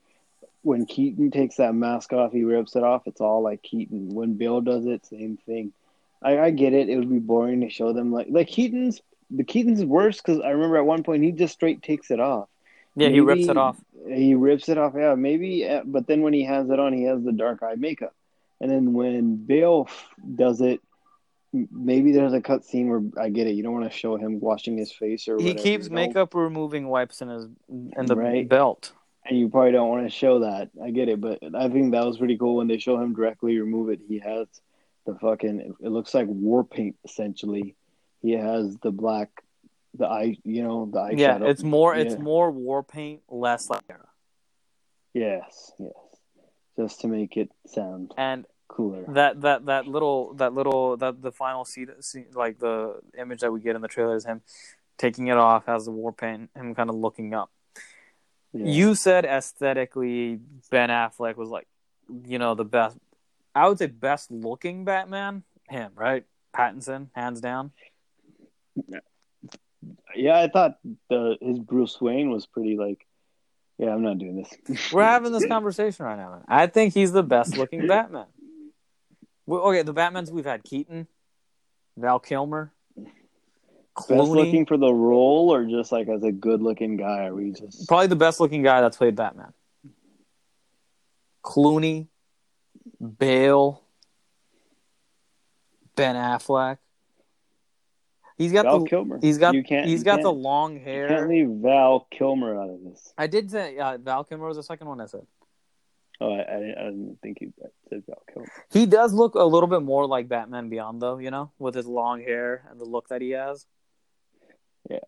when 0.63 0.85
Keaton 0.85 1.31
takes 1.31 1.55
that 1.57 1.73
mask 1.73 2.11
off, 2.13 2.33
he 2.33 2.43
rips 2.43 2.75
it 2.75 2.83
off. 2.83 3.03
It's 3.07 3.21
all 3.21 3.41
like 3.41 3.61
Keaton. 3.63 4.09
When 4.09 4.33
Bill 4.33 4.59
does 4.61 4.85
it, 4.85 5.05
same 5.05 5.37
thing. 5.45 5.71
I, 6.21 6.39
I 6.39 6.49
get 6.51 6.73
it. 6.73 6.89
It 6.89 6.97
would 6.97 7.09
be 7.09 7.19
boring 7.19 7.61
to 7.61 7.69
show 7.69 7.93
them 7.93 8.11
like 8.11 8.27
like 8.29 8.47
Keaton's. 8.47 9.01
The 9.29 9.43
Keaton's 9.43 9.83
worse 9.83 10.17
because 10.17 10.39
I 10.39 10.49
remember 10.51 10.77
at 10.77 10.85
one 10.85 11.03
point 11.03 11.21
he 11.23 11.31
just 11.33 11.53
straight 11.53 11.81
takes 11.83 12.11
it 12.11 12.19
off. 12.19 12.47
Yeah, 12.95 13.09
he 13.09 13.19
rips 13.19 13.47
it 13.49 13.57
off. 13.57 13.77
He 14.07 14.35
rips 14.35 14.69
it 14.69 14.77
off. 14.77 14.93
Yeah, 14.95 15.15
maybe. 15.15 15.67
uh, 15.67 15.81
But 15.85 16.07
then 16.07 16.21
when 16.21 16.33
he 16.33 16.45
has 16.45 16.69
it 16.69 16.79
on, 16.79 16.93
he 16.93 17.03
has 17.03 17.21
the 17.23 17.33
dark 17.33 17.61
eye 17.61 17.75
makeup. 17.75 18.15
And 18.61 18.71
then 18.71 18.93
when 18.93 19.35
Bill 19.35 19.85
f- 19.89 20.05
does 20.35 20.61
it, 20.61 20.79
maybe 21.53 22.11
there's 22.11 22.33
a 22.33 22.41
cut 22.41 22.63
scene 22.65 22.89
where 22.89 23.01
I 23.21 23.29
get 23.29 23.47
it. 23.47 23.51
You 23.51 23.63
don't 23.63 23.73
want 23.73 23.91
to 23.91 23.95
show 23.95 24.15
him 24.15 24.39
washing 24.39 24.77
his 24.77 24.91
face 24.91 25.27
or 25.27 25.37
He 25.37 25.49
whatever, 25.49 25.59
keeps 25.63 25.83
you 25.85 25.89
know? 25.91 25.95
makeup 25.95 26.33
removing 26.33 26.87
wipes 26.87 27.21
in 27.21 27.29
his 27.29 27.47
in 27.69 28.05
the 28.05 28.15
Right. 28.15 28.47
belt. 28.47 28.93
and 29.25 29.37
you 29.37 29.49
probably 29.49 29.73
don't 29.73 29.89
want 29.89 30.05
to 30.05 30.09
show 30.09 30.39
that. 30.39 30.69
I 30.81 30.89
get 30.91 31.09
it, 31.09 31.19
but 31.19 31.39
I 31.53 31.67
think 31.67 31.91
that 31.91 32.05
was 32.05 32.17
pretty 32.17 32.37
cool 32.37 32.55
when 32.55 32.67
they 32.67 32.77
show 32.77 32.97
him 32.97 33.13
directly 33.13 33.59
remove 33.59 33.89
it. 33.89 33.99
He 34.07 34.19
has 34.19 34.47
the 35.07 35.15
fucking. 35.15 35.73
It 35.79 35.89
looks 35.89 36.13
like 36.13 36.27
war 36.27 36.63
paint 36.63 36.97
essentially. 37.03 37.75
He 38.21 38.33
has 38.33 38.77
the 38.83 38.91
black, 38.91 39.29
the 39.97 40.05
eye. 40.05 40.37
You 40.43 40.63
know 40.63 40.89
the 40.91 40.99
eye. 40.99 41.11
Yeah, 41.15 41.33
shadow. 41.33 41.49
it's 41.49 41.63
more 41.63 41.95
it's 41.95 42.19
more 42.19 42.51
war 42.51 42.83
paint, 42.83 43.21
less 43.27 43.69
like 43.69 43.81
yes, 45.13 45.71
yes, 45.79 45.91
just 46.77 47.01
to 47.01 47.07
make 47.07 47.37
it 47.37 47.49
sound 47.65 48.13
and 48.17 48.45
cooler. 48.67 49.05
that 49.07 49.41
that 49.41 49.65
that 49.65 49.87
little 49.87 50.33
that 50.35 50.53
little 50.53 50.97
that 50.97 51.21
the 51.21 51.31
final 51.31 51.65
scene, 51.65 51.89
scene 52.01 52.27
like 52.33 52.59
the 52.59 52.99
image 53.17 53.39
that 53.39 53.51
we 53.51 53.59
get 53.61 53.75
in 53.75 53.81
the 53.81 53.87
trailer 53.87 54.15
is 54.15 54.25
him 54.25 54.41
taking 54.97 55.27
it 55.27 55.37
off 55.37 55.67
as 55.69 55.85
the 55.85 55.91
war 55.91 56.11
paint 56.11 56.49
him 56.55 56.75
kind 56.75 56.89
of 56.89 56.95
looking 56.95 57.33
up 57.33 57.49
Yeah. 58.53 58.65
you 58.67 58.95
said 58.95 59.25
aesthetically 59.25 60.39
ben 60.69 60.89
affleck 60.89 61.37
was 61.37 61.49
like 61.49 61.67
you 62.25 62.39
know 62.39 62.55
the 62.55 62.65
best 62.65 62.97
i 63.57 63.67
would 63.67 63.77
say 63.77 63.87
best 63.87 64.31
looking 64.31 64.85
batman 64.85 65.43
him 65.69 65.91
right 65.95 66.25
pattinson 66.55 67.07
hands 67.13 67.41
down 67.41 67.71
yeah, 70.15 70.39
I 70.39 70.47
thought 70.47 70.77
the 71.09 71.37
his 71.41 71.59
Bruce 71.59 71.99
Wayne 72.01 72.29
was 72.29 72.45
pretty 72.45 72.77
like. 72.77 73.05
Yeah, 73.77 73.93
I'm 73.93 74.01
not 74.01 74.17
doing 74.17 74.43
this. 74.43 74.91
we're 74.91 75.03
having 75.03 75.31
this 75.31 75.45
conversation 75.45 76.03
right 76.03 76.17
now 76.17 76.31
man. 76.31 76.43
i 76.47 76.65
think 76.65 76.95
he's 76.95 77.11
the 77.11 77.21
best 77.21 77.57
looking 77.57 77.85
batman 77.87 78.25
Well, 79.45 79.61
okay 79.67 79.83
the 79.83 79.93
batmans 79.93 80.31
we've 80.31 80.45
had 80.45 80.63
keaton 80.63 81.07
val 81.95 82.19
kilmer 82.19 82.73
Clooney. 83.95 84.17
Best 84.17 84.29
looking 84.29 84.65
for 84.67 84.77
the 84.77 84.93
role, 84.93 85.51
or 85.51 85.65
just 85.65 85.91
like 85.91 86.07
as 86.07 86.21
a 86.21 86.31
good 86.31 86.61
looking 86.61 86.97
guy? 86.97 87.25
Are 87.25 87.33
we 87.33 87.51
just 87.51 87.87
Probably 87.87 88.05
the 88.05 88.15
best 88.15 88.39
looking 88.39 88.61
guy 88.61 88.79
that's 88.79 88.95
played 88.95 89.15
Batman. 89.15 89.53
Clooney, 91.43 92.07
Bale, 93.19 93.83
Ben 95.95 96.15
Affleck. 96.15 96.77
He's 98.37 98.51
got 98.51 98.65
Val 98.65 98.79
the 98.83 98.89
Kilmer? 98.89 99.17
he's 99.19 99.37
got 99.39 99.55
you 99.55 99.63
can't. 99.63 99.87
he's 99.87 100.03
got 100.03 100.17
the 100.17 100.29
can't- 100.29 100.37
long 100.37 100.73
You 100.75 100.79
hair. 100.81 101.07
can't 101.07 101.29
leave 101.29 101.49
Val 101.49 102.07
Kilmer 102.11 102.61
out 102.61 102.69
of 102.69 102.83
this. 102.83 103.11
I 103.17 103.25
did 103.27 103.49
say 103.49 103.77
uh, 103.79 103.97
Val 103.97 104.23
Kilmer 104.23 104.47
was 104.47 104.57
the 104.57 104.63
second 104.63 104.87
one 104.87 105.01
I 105.01 105.07
said. 105.07 105.25
Oh, 106.21 106.31
I, 106.33 106.39
I, 106.41 106.55
I 106.57 106.83
didn't 106.89 107.17
think 107.21 107.39
you 107.41 107.51
said 107.89 108.03
Val 108.07 108.21
Kilmer. 108.31 108.47
He 108.71 108.85
does 108.85 109.11
look 109.13 109.33
a 109.35 109.43
little 109.43 109.67
bit 109.67 109.81
more 109.81 110.05
like 110.05 110.27
Batman 110.27 110.69
Beyond 110.69 111.01
though, 111.01 111.17
you 111.17 111.31
know, 111.31 111.51
with 111.57 111.73
his 111.73 111.87
long 111.87 112.21
hair 112.21 112.63
and 112.69 112.79
the 112.79 112.85
look 112.85 113.07
that 113.09 113.21
he 113.21 113.31
has. 113.31 113.65
Yeah. 114.89 114.99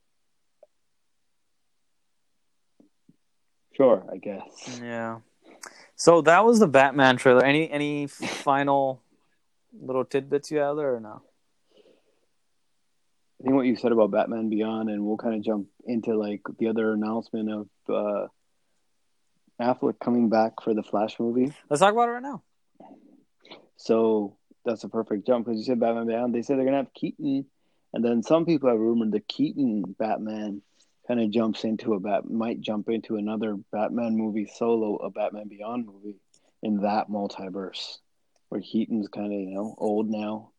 Sure, 3.76 4.04
I 4.12 4.18
guess. 4.18 4.80
Yeah. 4.82 5.20
So 5.96 6.22
that 6.22 6.46
was 6.46 6.60
the 6.60 6.68
Batman 6.68 7.18
trailer. 7.18 7.44
Any 7.44 7.70
any 7.70 8.08
final 8.08 9.02
little 9.74 10.06
tidbits 10.06 10.50
you 10.52 10.60
have 10.60 10.78
there 10.78 10.96
or 10.96 11.00
no? 11.00 11.22
I 13.40 13.44
think 13.44 13.56
what 13.56 13.66
you 13.66 13.76
said 13.76 13.92
about 13.92 14.12
Batman 14.12 14.50
Beyond, 14.50 14.90
and 14.90 15.06
we'll 15.06 15.18
kind 15.18 15.36
of 15.36 15.44
jump 15.44 15.68
into 15.86 16.18
like 16.18 16.42
the 16.58 16.68
other 16.68 16.94
announcement 16.94 17.50
of 17.50 17.68
uh, 17.88 18.28
Affleck 19.62 20.00
coming 20.00 20.30
back 20.30 20.62
for 20.62 20.74
the 20.74 20.84
Flash 20.84 21.20
movie. 21.20 21.54
Let's 21.70 21.80
talk 21.80 21.94
about 21.94 22.10
it 22.10 22.14
right 22.14 22.24
now. 22.24 22.44
So 23.78 24.38
that's 24.66 24.84
a 24.84 24.90
perfect 24.90 25.26
jump 25.26 25.46
because 25.46 25.60
you 25.60 25.66
said 25.66 25.80
Batman 25.80 26.08
Beyond. 26.08 26.36
They 26.36 26.42
said 26.42 26.58
they're 26.58 26.66
gonna 26.66 26.78
have 26.78 26.94
Keaton, 26.94 27.46
and 27.94 28.04
then 28.04 28.24
some 28.24 28.46
people 28.46 28.70
have 28.70 28.80
rumored 28.80 29.12
the 29.12 29.22
Keaton 29.22 29.96
Batman 29.98 30.62
kind 31.10 31.20
of 31.20 31.32
jumps 31.32 31.64
into 31.64 31.96
a 31.96 32.00
bat 32.00 32.30
might 32.30 32.62
jump 32.62 32.88
into 32.88 33.18
another 33.18 33.58
Batman 33.72 34.16
movie 34.16 34.46
solo, 34.46 34.98
a 34.98 35.10
Batman 35.10 35.48
Beyond 35.48 35.88
movie 35.88 36.20
in 36.62 36.82
that 36.82 37.10
multiverse 37.10 37.98
where 38.50 38.62
Keaton's 38.62 39.08
kind 39.08 39.34
of 39.34 39.40
you 39.40 39.56
know 39.56 39.76
old 39.78 40.08
now. 40.08 40.52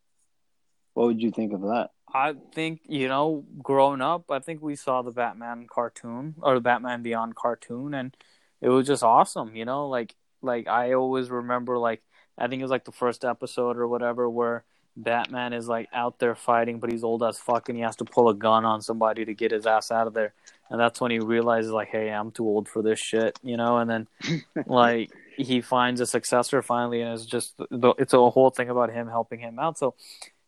What 0.94 1.06
would 1.06 1.22
you 1.22 1.30
think 1.30 1.52
of 1.52 1.62
that? 1.62 1.90
I 2.12 2.34
think 2.52 2.80
you 2.88 3.06
know, 3.06 3.44
growing 3.62 4.00
up, 4.00 4.30
I 4.30 4.40
think 4.40 4.60
we 4.60 4.74
saw 4.74 5.02
the 5.02 5.12
Batman 5.12 5.68
cartoon 5.70 6.34
or 6.42 6.54
the 6.54 6.60
Batman 6.60 7.02
Beyond 7.02 7.36
cartoon, 7.36 7.94
and 7.94 8.16
it 8.60 8.70
was 8.70 8.88
just 8.88 9.04
awesome. 9.04 9.54
You 9.54 9.64
know, 9.64 9.88
like 9.88 10.16
like 10.42 10.66
I 10.66 10.94
always 10.94 11.30
remember, 11.30 11.78
like 11.78 12.02
I 12.36 12.48
think 12.48 12.58
it 12.58 12.64
was 12.64 12.72
like 12.72 12.86
the 12.86 12.92
first 12.92 13.24
episode 13.24 13.76
or 13.76 13.86
whatever 13.86 14.28
where 14.28 14.64
Batman 14.96 15.52
is 15.52 15.68
like 15.68 15.88
out 15.92 16.18
there 16.18 16.34
fighting, 16.34 16.78
but 16.78 16.90
he's 16.90 17.04
old 17.04 17.22
as 17.22 17.38
fuck, 17.38 17.68
and 17.68 17.76
he 17.76 17.82
has 17.82 17.96
to 17.96 18.04
pull 18.04 18.28
a 18.28 18.34
gun 18.34 18.64
on 18.64 18.82
somebody 18.82 19.24
to 19.24 19.34
get 19.34 19.52
his 19.52 19.66
ass 19.66 19.90
out 19.90 20.06
of 20.06 20.14
there, 20.14 20.34
and 20.68 20.80
that's 20.80 21.00
when 21.00 21.10
he 21.10 21.18
realizes 21.18 21.70
like, 21.70 21.88
hey, 21.88 22.10
I'm 22.10 22.30
too 22.30 22.46
old 22.46 22.68
for 22.68 22.82
this 22.82 22.98
shit, 22.98 23.38
you 23.42 23.56
know, 23.56 23.78
and 23.78 23.90
then 23.90 24.08
like 24.66 25.10
he 25.36 25.60
finds 25.60 26.00
a 26.00 26.06
successor 26.06 26.62
finally, 26.62 27.00
and 27.00 27.14
it's 27.14 27.26
just 27.26 27.54
it's 27.70 28.14
a 28.14 28.30
whole 28.30 28.50
thing 28.50 28.68
about 28.68 28.92
him 28.92 29.08
helping 29.08 29.40
him 29.40 29.58
out. 29.58 29.78
So 29.78 29.94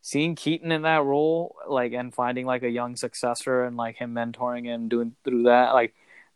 seeing 0.01 0.35
Keaton 0.35 0.71
in 0.71 0.81
that 0.83 1.03
role, 1.03 1.55
like, 1.67 1.93
and 1.93 2.13
finding 2.13 2.45
like 2.45 2.61
a 2.61 2.69
young 2.69 2.95
successor 2.95 3.63
and 3.63 3.77
like 3.77 3.95
him 3.95 4.13
mentoring 4.13 4.65
him, 4.65 4.89
doing 4.89 5.15
through 5.23 5.43
that, 5.43 5.73
like, 5.73 5.95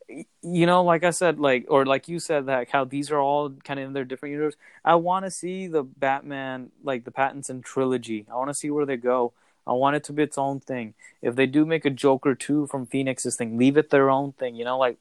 you 0.10 0.66
know, 0.66 0.84
like 0.84 1.04
I 1.04 1.10
said, 1.10 1.40
like, 1.40 1.66
or 1.70 1.86
like 1.86 2.08
you 2.08 2.20
said, 2.20 2.46
that 2.46 2.70
how 2.70 2.86
these 2.86 3.12
are 3.12 3.20
all 3.20 3.52
kind 3.64 3.80
of 3.80 3.88
in 3.88 3.94
their 3.94 4.06
different 4.06 4.34
universe. 4.34 4.56
I 4.86 4.96
want 4.96 5.26
to 5.26 5.32
see 5.32 5.68
the 5.68 5.84
Batman, 5.84 6.72
like 6.84 7.04
the 7.04 7.12
Pattinson 7.12 7.64
trilogy. 7.64 8.26
I 8.32 8.36
want 8.36 8.50
to 8.50 8.54
see 8.54 8.70
where 8.70 8.86
they 8.86 8.98
go. 8.98 9.34
I 9.66 9.74
want 9.74 9.98
it 9.98 10.04
to 10.06 10.14
be 10.14 10.24
its 10.24 10.38
own 10.38 10.62
thing. 10.62 10.94
If 11.22 11.36
they 11.36 11.46
do 11.46 11.66
make 11.66 11.84
a 11.84 11.90
Joker 11.90 12.36
2 12.36 12.68
from 12.68 12.86
Phoenix's 12.86 13.36
thing, 13.36 13.58
leave 13.58 13.76
it 13.76 13.90
their 13.90 14.10
own 14.10 14.32
thing, 14.32 14.56
you 14.56 14.64
know, 14.64 14.78
like 14.78 14.98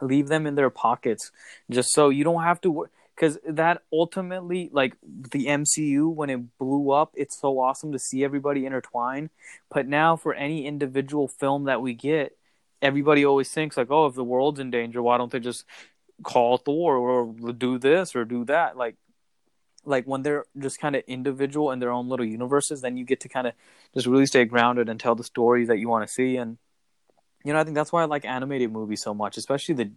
leave 0.00 0.28
them 0.28 0.46
in 0.46 0.54
their 0.54 0.70
pockets 0.70 1.30
just 1.70 1.92
so 1.92 2.08
you 2.08 2.24
don't 2.24 2.42
have 2.42 2.60
to 2.60 2.88
because 3.14 3.38
that 3.46 3.82
ultimately 3.92 4.70
like 4.72 4.96
the 5.02 5.46
mcu 5.46 6.12
when 6.12 6.30
it 6.30 6.58
blew 6.58 6.90
up 6.90 7.12
it's 7.14 7.38
so 7.38 7.60
awesome 7.60 7.92
to 7.92 7.98
see 7.98 8.24
everybody 8.24 8.64
intertwine 8.64 9.28
but 9.70 9.86
now 9.86 10.16
for 10.16 10.32
any 10.34 10.66
individual 10.66 11.28
film 11.28 11.64
that 11.64 11.82
we 11.82 11.92
get 11.92 12.36
everybody 12.82 13.24
always 13.24 13.50
thinks 13.50 13.76
like 13.76 13.90
oh 13.90 14.06
if 14.06 14.14
the 14.14 14.24
world's 14.24 14.60
in 14.60 14.70
danger 14.70 15.02
why 15.02 15.18
don't 15.18 15.32
they 15.32 15.40
just 15.40 15.64
call 16.22 16.58
thor 16.58 16.96
or 16.96 17.52
do 17.52 17.78
this 17.78 18.14
or 18.14 18.24
do 18.24 18.44
that? 18.44 18.76
Like 18.76 18.96
like 19.84 20.04
when 20.04 20.22
they're 20.22 20.44
just 20.58 20.78
kind 20.78 20.94
of 20.94 21.02
individual 21.06 21.70
in 21.70 21.78
their 21.78 21.90
own 21.90 22.08
little 22.08 22.26
universes 22.26 22.82
then 22.82 22.96
you 22.96 23.04
get 23.04 23.20
to 23.20 23.28
kind 23.28 23.46
of 23.46 23.54
just 23.94 24.06
really 24.06 24.26
stay 24.26 24.44
grounded 24.44 24.88
and 24.88 25.00
tell 25.00 25.14
the 25.14 25.24
stories 25.24 25.68
that 25.68 25.78
you 25.78 25.88
want 25.88 26.06
to 26.06 26.12
see. 26.12 26.36
And 26.36 26.58
you 27.44 27.52
know 27.52 27.58
i 27.58 27.64
think 27.64 27.74
that's 27.74 27.90
why 27.90 28.02
i 28.02 28.04
like 28.04 28.26
animated 28.26 28.70
movies 28.70 29.00
so 29.02 29.14
much 29.14 29.38
especially 29.38 29.74
the 29.74 29.90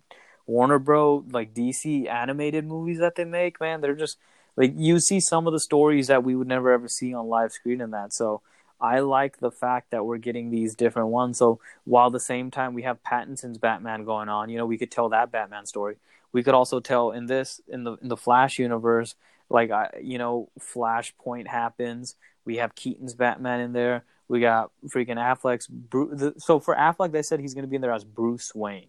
warner 0.45 0.79
bro 0.79 1.25
like 1.31 1.53
dc 1.53 2.07
animated 2.07 2.65
movies 2.65 2.99
that 2.99 3.15
they 3.15 3.25
make 3.25 3.59
man. 3.59 3.81
They're 3.81 3.95
just 3.95 4.17
like 4.55 4.73
you 4.75 4.99
see 4.99 5.19
some 5.19 5.47
of 5.47 5.53
the 5.53 5.59
stories 5.59 6.07
that 6.07 6.23
we 6.23 6.35
would 6.35 6.47
never 6.47 6.71
ever 6.71 6.87
see 6.87 7.13
on 7.13 7.27
live 7.27 7.51
screen 7.51 7.81
in 7.81 7.91
that. 7.91 8.13
So 8.13 8.41
i 8.83 8.99
like 8.99 9.39
the 9.39 9.49
fact 9.49 9.91
that 9.91 10.05
we're 10.05 10.17
getting 10.17 10.51
these 10.51 10.75
different 10.75 11.07
ones. 11.07 11.37
So 11.37 11.59
while 11.85 12.11
the 12.11 12.19
same 12.19 12.51
time 12.51 12.73
we 12.73 12.83
have 12.83 13.01
pattinson's 13.01 13.57
batman 13.57 14.03
going 14.03 14.29
on 14.29 14.49
you 14.49 14.57
know 14.57 14.65
we 14.65 14.77
could 14.77 14.91
tell 14.91 15.09
that 15.09 15.31
batman 15.31 15.65
story. 15.65 15.95
We 16.33 16.43
could 16.43 16.53
also 16.53 16.79
tell 16.79 17.11
in 17.11 17.27
this 17.27 17.61
in 17.67 17.83
the 17.83 17.93
in 18.01 18.09
the 18.09 18.17
flash 18.17 18.59
universe 18.59 19.15
like 19.49 19.71
I, 19.71 19.89
you 20.01 20.17
know 20.17 20.49
flashpoint 20.59 21.47
happens. 21.47 22.15
We 22.45 22.57
have 22.57 22.75
keaton's 22.75 23.13
batman 23.13 23.61
in 23.61 23.73
there. 23.73 24.03
We 24.27 24.41
got 24.41 24.71
freaking 24.87 25.17
affleck's 25.17 25.67
the, 25.67 26.33
so 26.37 26.59
for 26.59 26.75
affleck 26.75 27.11
they 27.11 27.21
said 27.21 27.39
he's 27.39 27.53
going 27.53 27.63
to 27.63 27.69
be 27.69 27.77
in 27.77 27.81
there 27.81 27.93
as 27.93 28.03
bruce 28.03 28.53
wayne. 28.53 28.87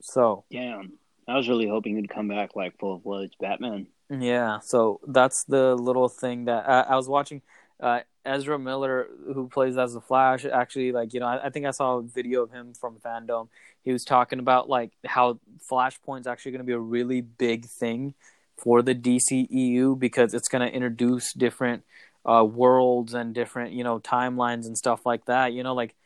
So 0.00 0.44
Damn, 0.50 0.94
I 1.28 1.36
was 1.36 1.48
really 1.48 1.68
hoping 1.68 1.96
he'd 1.96 2.10
come 2.10 2.28
back 2.28 2.56
like 2.56 2.78
full 2.78 2.96
of 2.96 3.02
fledged 3.02 3.36
Batman. 3.40 3.86
Yeah, 4.10 4.58
so 4.60 5.00
that's 5.06 5.44
the 5.44 5.74
little 5.74 6.08
thing 6.08 6.44
that 6.44 6.68
I 6.68 6.96
was 6.96 7.08
watching. 7.08 7.40
Uh, 7.80 8.00
Ezra 8.24 8.58
Miller, 8.58 9.08
who 9.34 9.48
plays 9.48 9.76
as 9.76 9.94
the 9.94 10.00
Flash, 10.00 10.44
actually 10.44 10.92
like 10.92 11.12
you 11.14 11.20
know 11.20 11.26
I, 11.26 11.46
I, 11.46 11.50
think 11.50 11.66
I 11.66 11.70
saw 11.70 11.96
a 11.98 12.02
video 12.02 12.42
of 12.42 12.52
him 12.52 12.74
from 12.74 12.96
Fandom. 13.04 13.48
He 13.82 13.92
was 13.92 14.04
talking 14.04 14.38
about 14.38 14.68
like 14.68 14.92
how 15.04 15.40
Flashpoint's 15.70 16.26
actually 16.26 16.52
going 16.52 16.60
to 16.60 16.66
be 16.66 16.72
a 16.72 16.78
really 16.78 17.20
big 17.20 17.66
thing 17.66 18.14
for 18.56 18.82
the 18.82 18.94
DCEU 18.94 19.98
because 19.98 20.34
it's 20.34 20.48
going 20.48 20.66
to 20.66 20.72
introduce 20.72 21.32
different 21.32 21.82
uh, 22.24 22.44
worlds 22.44 23.14
and 23.14 23.34
different 23.34 23.72
you 23.72 23.82
know 23.82 23.98
timelines 23.98 24.66
and 24.66 24.78
stuff 24.78 25.04
like 25.04 25.24
that. 25.24 25.52
You 25.52 25.62
know, 25.62 25.74
like 25.74 25.96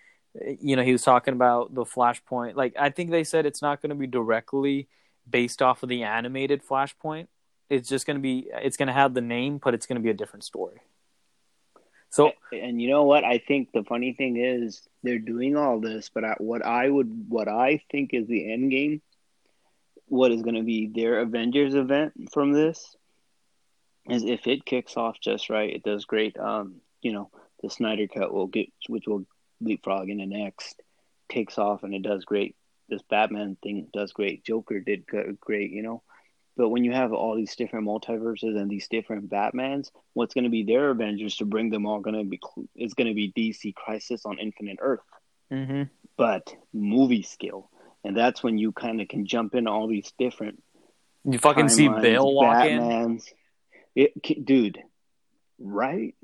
you 0.61 0.77
know 0.77 0.83
he 0.83 0.93
was 0.93 1.03
talking 1.03 1.35
about 1.35 1.75
the 1.75 1.85
Flashpoint. 1.85 2.55
Like 2.55 2.75
I 2.79 2.91
think 2.91 3.11
they 3.11 3.25
said 3.25 3.47
it's 3.47 3.63
not 3.63 3.83
going 3.83 3.91
to 3.91 3.97
be 3.97 4.07
directly 4.07 4.89
based 5.29 5.61
off 5.61 5.83
of 5.83 5.89
the 5.89 6.05
animated 6.05 6.63
Flashpoint. 6.65 7.27
It's 7.69 7.89
just 7.89 8.07
going 8.07 8.17
to 8.17 8.23
be 8.23 8.49
it's 8.53 8.77
going 8.77 8.89
to 8.89 8.93
have 8.93 9.15
the 9.15 9.21
name, 9.21 9.59
but 9.63 9.75
it's 9.75 9.87
going 9.87 9.97
to 9.97 10.03
be 10.03 10.11
a 10.11 10.15
different 10.15 10.45
story. 10.45 10.81
So, 12.11 12.33
and 12.53 12.81
you 12.81 12.89
know 12.89 13.03
what? 13.03 13.25
I 13.25 13.39
think 13.39 13.73
the 13.73 13.83
funny 13.83 14.13
thing 14.13 14.37
is 14.37 14.81
they're 15.03 15.19
doing 15.19 15.57
all 15.57 15.81
this, 15.81 16.11
but 16.15 16.41
what 16.41 16.65
I 16.65 16.89
would, 16.89 17.27
what 17.29 17.49
I 17.49 17.83
think 17.91 18.15
is 18.15 18.27
the 18.27 18.53
end 18.53 18.71
game, 18.71 19.03
what 20.07 20.33
is 20.33 20.43
going 20.43 20.55
to 20.55 20.63
be 20.63 20.87
their 20.87 21.21
Avengers 21.21 21.75
event 21.75 22.15
from 22.33 22.53
this, 22.53 22.97
is 24.09 24.23
if 24.25 24.47
it 24.47 24.65
kicks 24.65 24.97
off 24.97 25.21
just 25.21 25.51
right, 25.51 25.75
it 25.75 25.83
does 25.83 26.05
great. 26.05 26.39
Um, 26.39 26.77
you 27.03 27.13
know, 27.13 27.31
the 27.63 27.71
Snyder 27.71 28.07
Cut 28.07 28.33
will 28.33 28.47
get, 28.47 28.69
which 28.89 29.07
will 29.07 29.27
leapfrog 29.61 30.09
in 30.09 30.19
the 30.19 30.27
next, 30.27 30.81
takes 31.29 31.59
off 31.59 31.83
and 31.83 31.95
it 31.95 32.03
does 32.03 32.25
great. 32.25 32.57
This 32.89 33.03
Batman 33.03 33.57
thing 33.63 33.89
does 33.93 34.13
great. 34.13 34.45
Joker 34.45 34.81
did 34.81 35.07
great. 35.41 35.71
You 35.71 35.83
know, 35.83 36.03
but 36.57 36.71
when 36.71 36.85
you 36.85 36.93
have 36.93 37.13
all 37.13 37.37
these 37.37 37.55
different 37.55 37.87
multiverses 37.87 38.59
and 38.59 38.71
these 38.71 38.89
different 38.89 39.29
Batmans, 39.29 39.91
what's 40.15 40.35
going 40.35 40.45
to 40.45 40.51
be 40.51 40.65
their 40.65 40.91
Avengers 40.91 41.37
to 41.37 41.45
bring 41.45 41.71
them 41.71 41.87
all 41.87 42.01
going 42.01 42.17
to 42.17 42.25
be 42.25 42.41
is 42.75 42.95
going 42.95 43.09
to 43.09 43.15
be 43.15 43.33
DC 43.33 43.75
Crisis 43.75 44.25
on 44.25 44.39
Infinite 44.39 44.79
Earth, 44.81 45.01
mm-hmm. 45.53 45.83
but 46.17 46.55
movie 46.73 47.23
skill, 47.23 47.71
and 48.05 48.17
that's 48.17 48.43
when 48.43 48.57
you 48.57 48.73
kind 48.73 49.01
of 49.01 49.09
can 49.09 49.27
jump 49.27 49.55
into 49.55 49.71
all 49.71 49.87
these 49.87 50.13
different. 50.19 50.63
You 51.25 51.39
fucking 51.39 51.69
see 51.69 51.89
Bale 51.89 52.33
walk 52.33 52.57
Batmans. 52.57 53.23
in, 53.95 54.15
it, 54.23 54.45
dude, 54.45 54.79
right? 55.59 56.15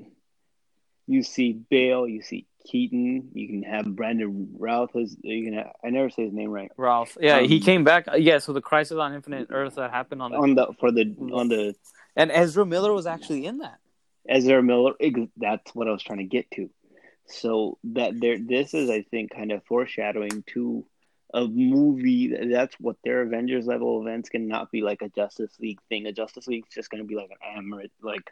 You 1.05 1.21
see 1.21 1.53
Bale, 1.53 2.07
you 2.07 2.21
see 2.21 2.47
Keaton. 2.65 3.29
You 3.33 3.47
can 3.47 3.63
have 3.63 3.95
Brandon 3.95 4.49
Routh. 4.57 4.95
As 4.95 5.15
you 5.21 5.45
can, 5.45 5.53
have, 5.53 5.71
I 5.83 5.89
never 5.89 6.09
say 6.09 6.23
his 6.25 6.33
name 6.33 6.49
right. 6.49 6.71
Ralph. 6.77 7.17
Yeah, 7.19 7.37
um, 7.37 7.45
he 7.45 7.59
came 7.59 7.83
back. 7.83 8.07
Yeah, 8.17 8.39
so 8.39 8.53
the 8.53 8.61
Crisis 8.61 8.97
on 8.97 9.13
Infinite 9.13 9.47
Earth 9.51 9.75
that 9.75 9.91
happened 9.91 10.21
on 10.21 10.31
the 10.31 10.37
on 10.37 10.55
the 10.55 10.67
for 10.79 10.91
the 10.91 11.15
on 11.33 11.49
the 11.49 11.75
and 12.15 12.31
Ezra 12.31 12.65
Miller 12.65 12.93
was 12.93 13.05
actually 13.05 13.45
in 13.45 13.59
that. 13.59 13.79
Ezra 14.27 14.63
Miller. 14.63 14.93
That's 15.37 15.73
what 15.75 15.87
I 15.87 15.91
was 15.91 16.03
trying 16.03 16.19
to 16.19 16.25
get 16.25 16.49
to. 16.51 16.69
So 17.25 17.77
that 17.85 18.19
there, 18.19 18.37
this 18.37 18.73
is, 18.73 18.89
I 18.89 19.03
think, 19.03 19.33
kind 19.33 19.51
of 19.51 19.63
foreshadowing 19.65 20.43
to 20.53 20.85
a 21.33 21.47
movie. 21.47 22.33
That's 22.51 22.75
what 22.79 22.97
their 23.03 23.21
Avengers 23.21 23.65
level 23.65 24.01
events 24.01 24.29
cannot 24.29 24.71
be 24.71 24.81
like 24.81 25.01
a 25.01 25.09
Justice 25.09 25.53
League 25.59 25.79
thing. 25.89 26.05
A 26.05 26.11
Justice 26.11 26.47
League 26.47 26.65
is 26.67 26.73
just 26.73 26.89
going 26.89 27.01
to 27.01 27.07
be 27.07 27.15
like 27.15 27.31
an 27.31 27.63
Amaret, 27.63 27.91
like 28.01 28.31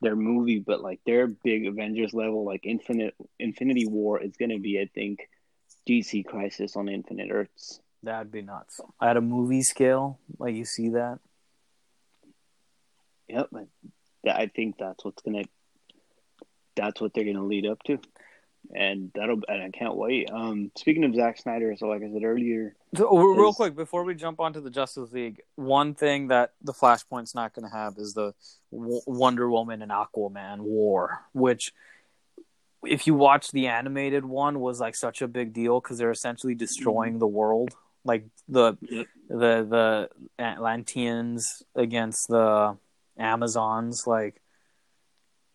their 0.00 0.16
movie, 0.16 0.58
but 0.58 0.80
like 0.80 1.00
their 1.06 1.26
big 1.26 1.66
Avengers 1.66 2.12
level, 2.12 2.44
like 2.44 2.64
Infinite 2.64 3.14
Infinity 3.38 3.86
War, 3.86 4.20
is 4.20 4.36
going 4.36 4.50
to 4.50 4.58
be, 4.58 4.80
I 4.80 4.88
think, 4.94 5.28
DC 5.88 6.24
Crisis 6.26 6.76
on 6.76 6.88
Infinite 6.88 7.30
Earths. 7.30 7.80
That'd 8.02 8.30
be 8.30 8.42
nuts. 8.42 8.80
At 9.00 9.16
a 9.16 9.20
movie 9.20 9.62
scale, 9.62 10.18
like 10.38 10.54
you 10.54 10.64
see 10.64 10.90
that. 10.90 11.18
Yep, 13.28 13.50
I 14.28 14.46
think 14.46 14.76
that's 14.78 15.04
what's 15.04 15.22
gonna. 15.22 15.44
That's 16.76 17.00
what 17.00 17.12
they're 17.14 17.24
gonna 17.24 17.44
lead 17.44 17.66
up 17.66 17.82
to 17.84 17.98
and 18.74 19.10
that'll 19.14 19.40
and 19.48 19.62
I 19.62 19.70
can't 19.70 19.96
wait. 19.96 20.30
Um, 20.30 20.70
speaking 20.76 21.04
of 21.04 21.14
Zack 21.14 21.38
Snyder, 21.38 21.74
so 21.76 21.86
like 21.86 22.02
I 22.02 22.10
said 22.12 22.24
earlier, 22.24 22.74
so, 22.94 23.16
real 23.16 23.52
quick 23.52 23.76
before 23.76 24.04
we 24.04 24.14
jump 24.14 24.40
onto 24.40 24.60
the 24.60 24.70
Justice 24.70 25.12
League, 25.12 25.42
one 25.56 25.94
thing 25.94 26.28
that 26.28 26.52
the 26.62 26.72
Flashpoint's 26.72 27.34
not 27.34 27.54
going 27.54 27.68
to 27.68 27.74
have 27.74 27.98
is 27.98 28.14
the 28.14 28.34
w- 28.72 29.00
Wonder 29.06 29.50
Woman 29.50 29.82
and 29.82 29.92
Aquaman 29.92 30.60
war, 30.60 31.20
which 31.32 31.72
if 32.84 33.06
you 33.06 33.14
watch 33.14 33.50
the 33.50 33.66
animated 33.66 34.24
one 34.24 34.60
was 34.60 34.80
like 34.80 34.94
such 34.94 35.22
a 35.22 35.28
big 35.28 35.52
deal 35.52 35.80
because 35.80 35.98
they're 35.98 36.10
essentially 36.10 36.54
destroying 36.54 37.12
mm-hmm. 37.12 37.20
the 37.20 37.26
world, 37.26 37.74
like 38.04 38.26
the 38.48 38.76
yep. 38.82 39.06
the 39.28 40.08
the 40.38 40.42
Atlanteans 40.42 41.62
against 41.74 42.28
the 42.28 42.76
Amazons, 43.18 44.04
like 44.06 44.40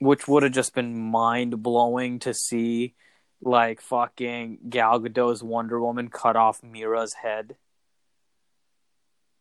which 0.01 0.27
would 0.27 0.41
have 0.41 0.51
just 0.51 0.73
been 0.73 0.97
mind 0.97 1.61
blowing 1.61 2.17
to 2.17 2.33
see, 2.33 2.95
like 3.39 3.79
fucking 3.81 4.57
Gal 4.67 4.99
Gadot's 4.99 5.43
Wonder 5.43 5.79
Woman 5.79 6.09
cut 6.09 6.35
off 6.35 6.63
Mera's 6.63 7.13
head. 7.13 7.55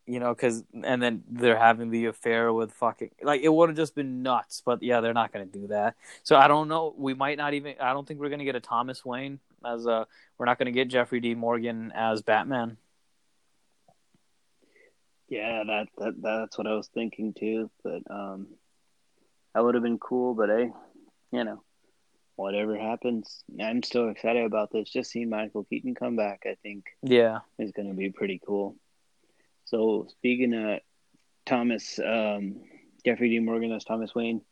You 0.04 0.20
know, 0.20 0.34
because 0.34 0.62
and 0.84 1.02
then 1.02 1.22
they're 1.30 1.58
having 1.58 1.90
the 1.90 2.06
affair 2.06 2.52
with 2.52 2.72
fucking 2.74 3.10
like 3.22 3.40
it 3.40 3.48
would 3.48 3.70
have 3.70 3.76
just 3.76 3.94
been 3.94 4.22
nuts. 4.22 4.60
But 4.64 4.82
yeah, 4.82 5.00
they're 5.00 5.14
not 5.14 5.32
going 5.32 5.50
to 5.50 5.58
do 5.58 5.68
that. 5.68 5.94
So 6.24 6.36
I 6.36 6.46
don't 6.46 6.68
know. 6.68 6.94
We 6.94 7.14
might 7.14 7.38
not 7.38 7.54
even. 7.54 7.76
I 7.80 7.94
don't 7.94 8.06
think 8.06 8.20
we're 8.20 8.28
going 8.28 8.40
to 8.40 8.44
get 8.44 8.56
a 8.56 8.60
Thomas 8.60 9.02
Wayne 9.02 9.40
as 9.64 9.86
a. 9.86 10.06
We're 10.36 10.46
not 10.46 10.58
going 10.58 10.66
to 10.66 10.72
get 10.72 10.88
Jeffrey 10.88 11.20
D. 11.20 11.34
Morgan 11.34 11.90
as 11.94 12.20
Batman. 12.20 12.76
Yeah, 15.30 15.62
that, 15.66 15.86
that 15.96 16.14
that's 16.20 16.58
what 16.58 16.66
I 16.66 16.74
was 16.74 16.88
thinking 16.88 17.32
too. 17.32 17.70
But 17.82 18.02
um, 18.10 18.48
that 19.54 19.64
would 19.64 19.74
have 19.74 19.84
been 19.84 19.98
cool, 19.98 20.34
but 20.34 20.48
hey, 20.48 20.72
you 21.32 21.44
know, 21.44 21.62
whatever 22.36 22.76
happens, 22.76 23.44
I'm 23.60 23.82
still 23.82 24.08
excited 24.08 24.44
about 24.44 24.70
this. 24.72 24.88
Just 24.88 25.10
seeing 25.10 25.30
Michael 25.30 25.64
Keaton 25.64 25.94
come 25.94 26.16
back, 26.16 26.42
I 26.46 26.56
think, 26.62 26.86
yeah, 27.02 27.40
is 27.58 27.72
going 27.72 27.88
to 27.88 27.94
be 27.94 28.10
pretty 28.10 28.40
cool. 28.44 28.76
So 29.64 30.06
speaking 30.10 30.54
of 30.54 30.80
Thomas, 31.46 31.98
um, 31.98 32.56
Jeffrey 33.04 33.30
D. 33.30 33.38
Morgan 33.40 33.72
as 33.72 33.84
Thomas 33.84 34.14
Wayne, 34.14 34.42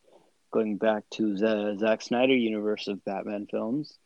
going 0.52 0.76
back 0.76 1.04
to 1.12 1.36
the 1.36 1.76
Zack 1.78 2.02
Snyder 2.02 2.34
universe 2.34 2.88
of 2.88 3.04
Batman 3.04 3.46
films, 3.50 3.98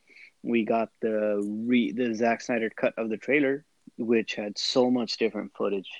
we 0.43 0.65
got 0.65 0.91
the 1.01 1.43
re 1.45 1.93
the 1.93 2.15
Zack 2.15 2.41
Snyder 2.41 2.71
cut 2.71 2.95
of 2.97 3.09
the 3.09 3.17
trailer, 3.17 3.65
which 3.97 4.35
had 4.35 4.59
so 4.59 4.91
much 4.91 5.17
different 5.17 5.53
footage 5.57 5.91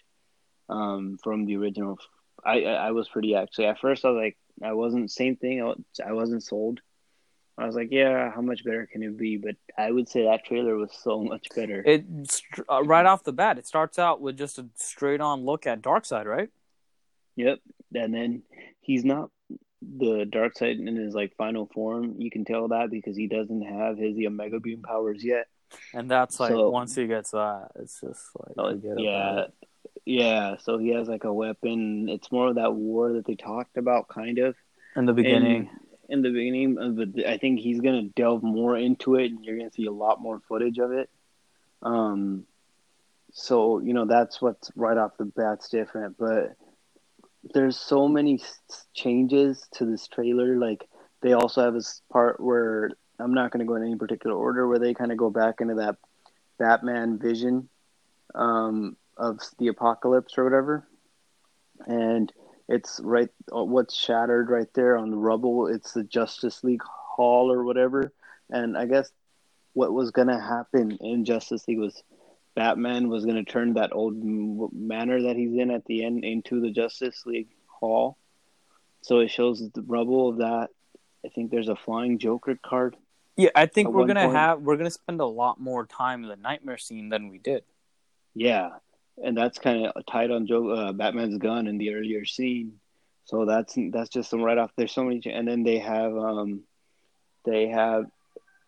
um, 0.69 1.19
from 1.23 1.47
the 1.47 1.57
original. 1.57 1.99
I 2.45 2.65
I 2.65 2.91
was 2.93 3.09
pretty 3.09 3.35
actually 3.35 3.67
at 3.67 3.79
first 3.79 4.05
I 4.05 4.11
was 4.11 4.21
like 4.21 4.37
I 4.63 4.73
wasn't 4.73 5.11
same 5.11 5.37
thing. 5.37 5.75
I 6.05 6.13
wasn't 6.13 6.43
sold. 6.43 6.81
I 7.59 7.67
was 7.67 7.75
like, 7.75 7.89
yeah, 7.91 8.31
how 8.33 8.41
much 8.41 8.65
better 8.65 8.89
can 8.91 9.03
it 9.03 9.17
be? 9.17 9.37
But 9.37 9.57
I 9.77 9.91
would 9.91 10.09
say 10.09 10.25
that 10.25 10.45
trailer 10.45 10.77
was 10.77 10.91
so 11.03 11.21
much 11.23 11.49
better. 11.55 11.83
It 11.85 12.05
uh, 12.71 12.83
right 12.83 13.07
off 13.07 13.25
the 13.25 13.33
bat, 13.33 13.59
it 13.59 13.67
starts 13.67 13.99
out 13.99 14.21
with 14.21 14.37
just 14.37 14.59
a 14.59 14.67
straight 14.77 15.21
on 15.21 15.45
look 15.45 15.67
at 15.67 15.83
Darkseid, 15.83 16.25
right? 16.25 16.49
Yep, 17.37 17.61
and 17.95 18.15
then 18.15 18.43
he's 18.81 19.05
not 19.05 19.31
the 19.81 20.25
Darkseid 20.25 20.87
in 20.87 20.97
his 20.97 21.15
like 21.15 21.35
final 21.37 21.67
form. 21.67 22.17
You 22.19 22.31
can 22.31 22.45
tell 22.45 22.69
that 22.69 22.91
because 22.91 23.17
he 23.17 23.27
doesn't 23.27 23.63
have 23.63 23.99
his 23.99 24.17
the 24.17 24.27
Omega 24.27 24.61
Beam 24.61 24.83
powers 24.83 25.25
yet. 25.25 25.47
And 25.95 26.11
that's 26.11 26.39
like 26.39 26.53
so, 26.53 26.71
once 26.71 26.95
he 26.95 27.07
gets 27.07 27.31
that, 27.31 27.69
it's 27.77 28.01
just 28.01 28.23
like 28.39 28.55
oh, 28.59 28.81
yeah, 28.99 29.47
yeah, 30.05 30.57
so 30.59 30.79
he 30.79 30.91
has 30.91 31.09
like 31.09 31.25
a 31.25 31.33
weapon. 31.33 32.09
It's 32.09 32.33
more 32.33 32.49
of 32.49 32.57
that 32.57 32.75
war 32.75 33.15
that 33.15 33.27
they 33.27 33.35
talked 33.35 33.77
about, 33.77 34.09
kind 34.09 34.39
of 34.39 34.57
in 34.97 35.07
the 35.07 35.13
beginning. 35.13 35.71
In, 36.09 36.19
in 36.19 36.23
the 36.23 36.31
beginning, 36.31 36.97
but 36.97 37.27
I 37.27 37.39
think 37.39 37.61
he's 37.61 37.81
gonna 37.81 38.05
delve 38.17 38.43
more 38.43 38.77
into 38.77 39.15
it, 39.17 39.31
and 39.31 39.45
you're 39.45 39.57
gonna 39.57 39.71
see 39.71 39.87
a 39.87 39.93
lot 39.93 40.21
more 40.21 40.41
footage 40.49 40.79
of 40.79 40.93
it. 40.93 41.09
Um, 41.83 42.45
so 43.33 43.81
you 43.81 43.95
know 43.95 44.05
that's 44.05 44.43
what's 44.43 44.71
right 44.77 44.97
off 44.97 45.17
the 45.19 45.25
bat's 45.25 45.69
different, 45.69 46.17
but 46.19 46.57
there's 47.55 47.77
so 47.77 48.09
many 48.09 48.41
changes 48.95 49.67
to 49.75 49.85
this 49.85 50.07
trailer. 50.09 50.57
Like 50.57 50.85
they 51.23 51.33
also 51.33 51.65
have 51.65 51.75
this 51.75 52.03
part 52.11 52.41
where 52.41 52.91
I'm 53.19 53.35
not 53.35 53.51
going 53.51 53.61
to 53.61 53.67
go 53.67 53.77
in 53.77 53.83
any 53.83 53.97
particular 53.97 54.37
order, 54.37 54.67
where 54.67 54.79
they 54.79 54.95
kind 54.95 55.13
of 55.13 55.19
go 55.19 55.31
back 55.31 55.61
into 55.61 55.75
that 55.77 55.97
Batman 56.59 57.19
vision. 57.19 57.69
Um, 58.35 58.97
of 59.17 59.41
the 59.59 59.69
apocalypse 59.69 60.39
or 60.39 60.45
whatever, 60.45 60.87
and 61.87 62.33
it's 62.69 63.01
right 63.03 63.29
uh, 63.55 63.65
what's 63.65 63.95
shattered 63.95 64.49
right 64.51 64.73
there 64.75 64.97
on 64.97 65.11
the 65.11 65.17
rubble. 65.17 65.67
It's 65.67 65.93
the 65.93 66.05
Justice 66.05 66.65
League 66.65 66.83
Hall 66.83 67.53
or 67.53 67.65
whatever, 67.65 68.13
and 68.51 68.77
I 68.77 68.87
guess 68.87 69.11
what 69.75 69.93
was 69.93 70.11
gonna 70.11 70.41
happen 70.41 70.99
in 71.01 71.25
Justice 71.25 71.67
League 71.69 71.79
was 71.79 72.03
Batman 72.55 73.09
was 73.09 73.25
gonna 73.25 73.45
turn 73.45 73.75
that 73.75 73.93
old 73.93 74.23
manor 74.23 75.23
that 75.23 75.37
he's 75.37 75.55
in 75.59 75.71
at 75.71 75.85
the 75.87 76.05
end 76.05 76.25
into 76.25 76.61
the 76.61 76.71
Justice 76.71 77.25
League 77.27 77.49
Hall. 77.67 78.17
So 79.03 79.19
it 79.19 79.31
shows 79.31 79.61
the 79.71 79.83
rubble 79.83 80.29
of 80.29 80.39
that. 80.39 80.69
I 81.25 81.29
think 81.29 81.51
there's 81.51 81.69
a 81.69 81.77
flying 81.77 82.19
Joker 82.19 82.59
card. 82.65 82.97
Yeah, 83.37 83.51
I 83.55 83.67
think 83.67 83.89
we're 83.89 84.07
gonna 84.07 84.25
point. 84.25 84.37
have 84.37 84.61
we're 84.61 84.77
gonna 84.77 84.91
spend 84.91 85.21
a 85.21 85.27
lot 85.27 85.59
more 85.61 85.87
time 85.87 86.23
in 86.23 86.29
the 86.29 86.37
nightmare 86.37 86.79
scene 86.79 87.09
than 87.09 87.29
we 87.29 87.39
did. 87.39 87.65
Yeah, 88.35 88.71
and 89.23 89.37
that's 89.37 89.59
kind 89.59 89.87
of 89.87 90.07
tied 90.07 90.31
on 90.31 90.47
Joe 90.47 90.69
uh, 90.71 90.93
Batman's 90.93 91.39
gun 91.39 91.67
in 91.67 91.79
the 91.79 91.95
earlier 91.95 92.25
scene. 92.25 92.75
So 93.25 93.45
that's 93.45 93.77
that's 93.93 94.11
just 94.11 94.31
some 94.31 94.43
right 94.43 94.59
off. 94.59 94.73
There's 94.77 94.93
so 94.93 95.05
many, 95.05 95.23
and 95.27 95.47
then 95.47 95.63
they 95.63 95.79
have 95.79 96.17
um, 96.17 96.63
they 97.45 97.69
have 97.69 98.07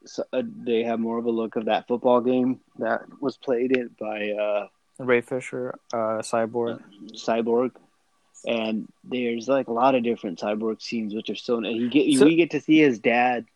so, 0.07 0.23
uh, 0.33 0.43
they 0.45 0.85
have 0.85 1.01
more 1.01 1.19
of 1.19 1.25
a 1.25 1.31
look 1.31 1.57
of 1.57 1.65
that 1.67 1.89
football 1.89 2.21
game 2.21 2.61
that 2.79 3.03
was 3.21 3.37
played 3.37 3.77
it 3.77 3.97
by 3.99 4.31
uh, 4.31 4.67
Ray 4.99 5.23
Fisher, 5.23 5.75
uh, 5.93 6.21
Cyborg. 6.23 6.81
Cyborg, 7.15 7.73
and 8.47 8.87
there's 9.03 9.49
like 9.49 9.69
a 9.69 9.73
lot 9.73 9.95
of 9.95 10.05
different 10.05 10.39
Cyborg 10.39 10.81
scenes, 10.81 11.15
which 11.15 11.31
are 11.31 11.35
so. 11.35 11.61
He 11.61 11.89
get 11.89 12.19
So- 12.19 12.27
we 12.27 12.37
get 12.37 12.51
to 12.51 12.61
see 12.61 12.79
his 12.79 12.99
dad 13.01 13.47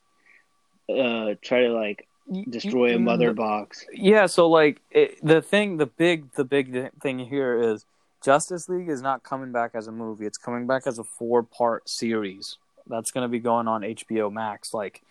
uh, 0.89 1.34
try 1.43 1.62
to 1.62 1.72
like 1.72 2.07
destroy 2.48 2.94
a 2.94 2.98
mother 2.98 3.32
box. 3.32 3.84
Yeah, 3.92 4.26
so 4.26 4.48
like 4.48 4.80
it, 4.90 5.18
the 5.22 5.42
thing, 5.42 5.76
the 5.76 5.86
big, 5.86 6.32
the 6.34 6.44
big 6.44 6.92
thing 7.00 7.18
here 7.18 7.60
is 7.72 7.84
Justice 8.22 8.68
League 8.68 8.88
is 8.88 9.00
not 9.02 9.22
coming 9.22 9.52
back 9.52 9.72
as 9.74 9.86
a 9.86 9.92
movie. 9.92 10.26
It's 10.26 10.38
coming 10.38 10.66
back 10.66 10.86
as 10.86 10.98
a 10.98 11.04
four-part 11.04 11.88
series 11.88 12.56
that's 12.88 13.10
going 13.10 13.22
to 13.22 13.28
be 13.28 13.38
going 13.38 13.68
on 13.68 13.82
HBO 13.82 14.32
Max. 14.32 14.72
Like, 14.74 15.02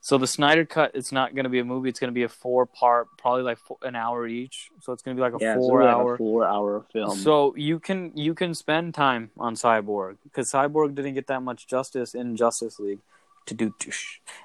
so 0.00 0.18
the 0.18 0.26
Snyder 0.26 0.64
Cut, 0.64 0.90
it's 0.94 1.12
not 1.12 1.34
going 1.34 1.44
to 1.44 1.50
be 1.50 1.60
a 1.60 1.64
movie. 1.64 1.88
It's 1.88 2.00
going 2.00 2.10
to 2.10 2.14
be 2.14 2.24
a 2.24 2.28
four-part, 2.28 3.06
probably 3.18 3.42
like 3.42 3.58
four, 3.58 3.76
an 3.82 3.94
hour 3.94 4.26
each. 4.26 4.70
So 4.80 4.92
it's 4.92 5.02
going 5.02 5.16
to 5.16 5.20
be 5.20 5.22
like 5.22 5.40
a 5.40 5.44
Yeah, 5.44 5.54
four-hour. 5.54 6.10
like 6.10 6.18
four-hour 6.18 6.84
film. 6.92 7.16
So 7.16 7.54
you 7.56 7.78
can 7.78 8.10
you 8.16 8.34
can 8.34 8.54
spend 8.54 8.94
time 8.94 9.30
on 9.38 9.54
Cyborg 9.54 10.16
because 10.24 10.50
Cyborg 10.50 10.94
didn't 10.96 11.14
get 11.14 11.28
that 11.28 11.42
much 11.42 11.68
justice 11.68 12.14
in 12.14 12.36
Justice 12.36 12.80
League 12.80 12.98
to 13.46 13.54
do, 13.54 13.74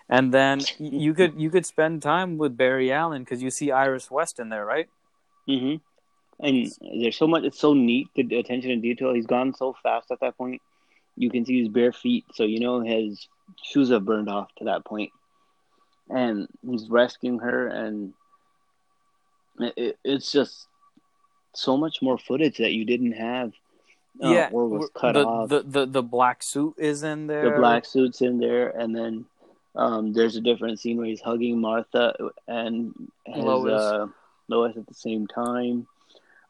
and 0.09 0.33
then 0.33 0.61
you 0.77 1.13
could 1.13 1.39
you 1.39 1.49
could 1.49 1.65
spend 1.65 2.01
time 2.01 2.37
with 2.37 2.57
Barry 2.57 2.91
Allen 2.91 3.23
because 3.23 3.41
you 3.41 3.51
see 3.51 3.71
Iris 3.71 4.09
West 4.11 4.39
in 4.39 4.49
there, 4.49 4.65
right? 4.65 4.87
Mm-hmm. 5.47 5.75
And 6.39 6.71
there's 7.01 7.17
so 7.17 7.27
much. 7.27 7.43
It's 7.43 7.59
so 7.59 7.73
neat. 7.73 8.09
The 8.15 8.37
attention 8.37 8.69
to 8.69 8.75
detail. 8.77 9.13
He's 9.13 9.25
gone 9.25 9.53
so 9.55 9.75
fast 9.81 10.11
at 10.11 10.19
that 10.19 10.37
point. 10.37 10.61
You 11.15 11.31
can 11.31 11.45
see 11.45 11.59
his 11.59 11.69
bare 11.69 11.91
feet, 11.93 12.25
so 12.33 12.43
you 12.43 12.59
know 12.59 12.81
his 12.81 13.27
shoes 13.63 13.89
have 13.89 14.05
burned 14.05 14.29
off 14.29 14.49
to 14.59 14.65
that 14.65 14.85
point. 14.85 15.11
And 16.09 16.47
he's 16.69 16.89
rescuing 16.89 17.39
her, 17.39 17.67
and 17.67 18.13
it, 19.59 19.97
it's 20.03 20.31
just 20.31 20.67
so 21.55 21.75
much 21.75 22.01
more 22.01 22.19
footage 22.19 22.57
that 22.57 22.73
you 22.73 22.85
didn't 22.85 23.13
have. 23.13 23.51
Uh, 24.23 24.29
yeah, 24.29 24.49
or 24.51 24.67
was 24.67 24.89
cut 24.93 25.13
the, 25.13 25.23
off. 25.25 25.49
the 25.49 25.63
the 25.63 25.85
the 25.85 26.03
black 26.03 26.41
suit 26.43 26.75
is 26.77 27.03
in 27.03 27.27
there. 27.27 27.51
the 27.51 27.57
black 27.57 27.85
suit's 27.85 28.21
in 28.21 28.39
there, 28.39 28.69
and 28.69 28.95
then 28.95 29.25
um, 29.75 30.13
there's 30.13 30.35
a 30.35 30.41
different 30.41 30.79
scene 30.79 30.97
where 30.97 31.05
he's 31.05 31.21
hugging 31.21 31.59
Martha 31.61 32.13
and 32.47 32.93
his, 33.25 33.43
Lois. 33.43 33.81
Uh, 33.81 34.07
Lois 34.47 34.77
at 34.77 34.87
the 34.87 34.93
same 34.93 35.27
time. 35.27 35.87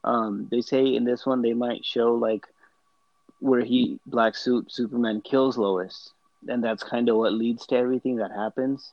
Um, 0.03 0.47
they 0.49 0.61
say 0.61 0.95
in 0.95 1.03
this 1.03 1.25
one 1.25 1.41
they 1.41 1.53
might 1.53 1.83
show 1.83 2.13
like 2.13 2.45
where 3.39 3.61
he 3.61 3.99
black 4.05 4.35
suit 4.35 4.71
Superman 4.71 5.21
kills 5.21 5.57
Lois, 5.57 6.11
and 6.47 6.63
that's 6.63 6.83
kind 6.83 7.09
of 7.09 7.17
what 7.17 7.33
leads 7.33 7.65
to 7.67 7.75
everything 7.75 8.17
that 8.17 8.31
happens. 8.31 8.91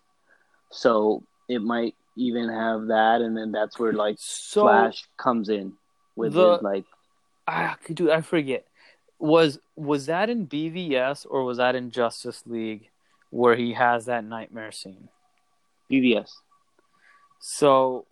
So 0.71 1.23
it 1.49 1.63
might 1.63 1.95
even 2.17 2.49
have 2.49 2.87
that, 2.87 3.21
and 3.21 3.37
then 3.37 3.53
that's 3.53 3.79
where 3.79 3.93
like 3.93 4.17
So 4.19 4.63
Flash 4.63 5.05
comes 5.17 5.49
in 5.49 5.75
with 6.17 6.33
the- 6.33 6.55
his 6.55 6.63
like 6.63 6.85
ah, 7.47 7.77
dude, 7.93 8.11
I 8.11 8.21
forget. 8.21 8.67
Was 9.19 9.59
was 9.77 10.07
that 10.07 10.29
in 10.29 10.47
BVS 10.47 11.27
or 11.29 11.45
was 11.45 11.59
that 11.59 11.75
in 11.75 11.91
Justice 11.91 12.43
League 12.47 12.91
where 13.31 13.57
he 13.57 13.73
has 13.75 14.07
that 14.07 14.25
nightmare 14.25 14.73
scene? 14.73 15.09
BVS. 15.91 16.31
So, 17.41 18.07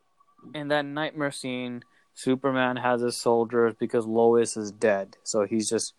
in 0.55 0.69
that 0.69 0.85
nightmare 0.85 1.33
scene, 1.33 1.85
Superman 2.15 2.77
has 2.77 3.01
his 3.01 3.17
soldiers 3.17 3.75
because 3.79 4.07
Lois 4.07 4.57
is 4.57 4.71
dead. 4.73 5.17
So 5.23 5.47
he's 5.47 5.69
just. 5.69 5.95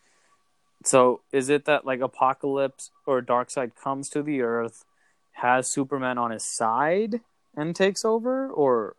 So 0.86 1.21
is 1.31 1.49
it 1.49 1.65
that 1.65 1.86
like 1.86 2.01
Apocalypse 2.01 2.91
or 3.05 3.21
Darkseid 3.21 3.71
comes 3.81 4.09
to 4.09 4.21
the 4.21 4.41
Earth, 4.41 4.86
has 5.31 5.67
Superman 5.67 6.17
on 6.17 6.31
his 6.31 6.43
side 6.43 7.21
and 7.55 7.75
takes 7.75 8.03
over, 8.03 8.49
or 8.49 8.95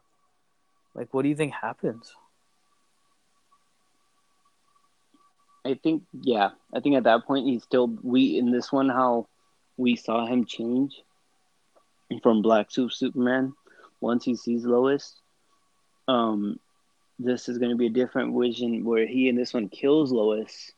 like 0.95 1.13
what 1.13 1.23
do 1.23 1.29
you 1.29 1.37
think 1.37 1.53
happens? 1.53 2.15
I 5.65 5.75
think 5.75 6.03
yeah, 6.13 6.51
I 6.73 6.81
think 6.81 6.97
at 6.97 7.05
that 7.05 7.27
point 7.27 7.47
he's 7.47 7.63
still 7.63 7.89
we 8.03 8.39
in 8.39 8.51
this 8.51 8.71
one 8.71 8.89
how 8.89 9.29
we 9.77 9.97
saw 9.97 10.27
him 10.27 10.45
change 10.45 11.03
from 12.23 12.43
Black 12.43 12.71
Suit 12.71 12.93
Superman 12.93 13.55
once 14.01 14.25
he 14.25 14.37
sees 14.37 14.65
Lois. 14.65 15.15
Um, 16.07 16.59
this 17.19 17.49
is 17.49 17.59
going 17.59 17.71
to 17.71 17.77
be 17.77 17.87
a 17.87 17.91
different 17.91 18.39
vision 18.39 18.85
where 18.85 19.07
he 19.07 19.29
in 19.29 19.37
this 19.37 19.55
one 19.55 19.69
kills 19.69 20.13
Lois. 20.13 20.73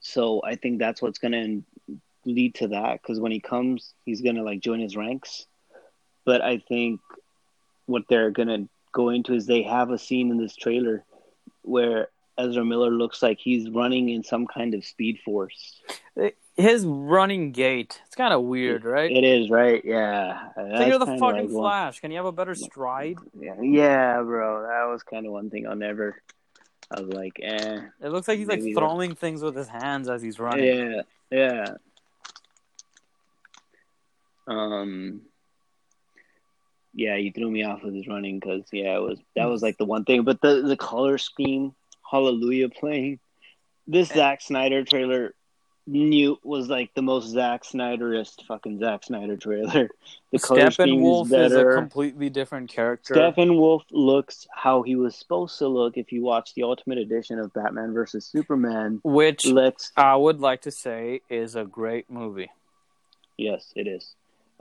So 0.00 0.40
I 0.44 0.54
think 0.56 0.78
that's 0.78 1.02
what's 1.02 1.18
going 1.18 1.32
to 1.88 1.96
lead 2.24 2.54
to 2.56 2.68
that 2.68 3.02
because 3.02 3.18
when 3.18 3.32
he 3.32 3.40
comes, 3.40 3.94
he's 4.04 4.22
going 4.22 4.36
to 4.36 4.42
like 4.42 4.60
join 4.60 4.80
his 4.80 4.96
ranks. 4.96 5.46
But 6.24 6.42
I 6.42 6.58
think 6.58 7.00
what 7.86 8.04
they're 8.08 8.30
going 8.30 8.48
to 8.48 8.68
go 8.92 9.08
into 9.08 9.34
is 9.34 9.46
they 9.46 9.62
have 9.62 9.90
a 9.90 9.98
scene 9.98 10.30
in 10.30 10.38
this 10.38 10.54
trailer 10.54 11.04
where 11.62 12.08
Ezra 12.38 12.64
Miller 12.64 12.90
looks 12.90 13.22
like 13.22 13.38
he's 13.38 13.68
running 13.70 14.08
in 14.08 14.22
some 14.22 14.46
kind 14.46 14.74
of 14.74 14.84
speed 14.84 15.18
force. 15.24 15.80
His 16.56 16.84
running 16.84 17.52
gait, 17.52 18.00
it's 18.06 18.16
kind 18.16 18.32
of 18.34 18.42
weird, 18.42 18.84
right? 18.84 19.10
It 19.10 19.24
is 19.24 19.50
right, 19.50 19.82
yeah. 19.84 20.48
Like 20.56 20.88
you're 20.88 20.98
the 20.98 21.06
fucking 21.06 21.20
like 21.20 21.42
one- 21.44 21.50
Flash. 21.50 22.00
Can 22.00 22.10
you 22.10 22.16
have 22.18 22.26
a 22.26 22.32
better 22.32 22.54
stride? 22.54 23.18
Yeah, 23.38 23.54
yeah, 23.60 24.20
bro. 24.22 24.62
That 24.62 24.90
was 24.90 25.02
kind 25.02 25.26
of 25.26 25.32
one 25.32 25.48
thing 25.50 25.66
I'll 25.66 25.76
never. 25.76 26.20
I 26.90 27.00
was 27.00 27.10
like, 27.10 27.38
eh. 27.40 27.80
It 28.02 28.08
looks 28.08 28.26
like 28.26 28.38
he's 28.38 28.48
like 28.48 28.62
throwing 28.74 29.14
things 29.14 29.42
with 29.42 29.56
his 29.56 29.68
hands 29.68 30.08
as 30.08 30.22
he's 30.22 30.38
running. 30.38 30.64
Yeah, 30.64 31.02
yeah. 31.30 31.74
Um. 34.46 35.22
Yeah, 36.92 37.16
he 37.16 37.30
threw 37.30 37.48
me 37.50 37.62
off 37.62 37.84
with 37.84 37.94
his 37.94 38.08
running 38.08 38.40
because 38.40 38.64
yeah, 38.72 38.96
it 38.96 39.00
was 39.02 39.18
that 39.36 39.44
was 39.44 39.62
like 39.62 39.78
the 39.78 39.84
one 39.84 40.04
thing. 40.04 40.24
But 40.24 40.40
the 40.40 40.62
the 40.62 40.76
color 40.76 41.18
scheme, 41.18 41.74
Hallelujah 42.10 42.68
playing, 42.68 43.20
this 43.86 44.08
Zack 44.08 44.40
Snyder 44.40 44.84
trailer 44.84 45.34
knew 45.86 46.38
was 46.44 46.68
like 46.68 46.94
the 46.94 47.02
most 47.02 47.28
Zack 47.28 47.64
Snyderist 47.64 48.46
fucking 48.46 48.78
Zack 48.78 49.04
Snyder 49.04 49.36
trailer. 49.36 49.88
The 50.32 50.38
Steppenwolf 50.38 51.26
is 51.26 51.50
is, 51.50 51.52
a 51.52 51.74
completely 51.74 52.30
different 52.30 52.70
character. 52.70 53.14
Steppenwolf 53.14 53.82
looks 53.90 54.46
how 54.54 54.82
he 54.82 54.94
was 54.94 55.16
supposed 55.16 55.58
to 55.58 55.66
look 55.66 55.96
if 55.96 56.12
you 56.12 56.22
watch 56.22 56.54
the 56.54 56.62
Ultimate 56.62 56.98
Edition 56.98 57.40
of 57.40 57.52
Batman 57.52 57.92
versus 57.92 58.26
Superman. 58.26 59.00
which 59.02 59.44
Let's 59.44 59.90
I 59.96 60.14
would 60.14 60.38
like 60.38 60.62
to 60.62 60.70
say 60.70 61.22
is 61.28 61.56
a 61.56 61.64
great 61.64 62.08
movie. 62.08 62.50
yes, 63.36 63.72
it 63.74 63.88
is. 63.88 64.14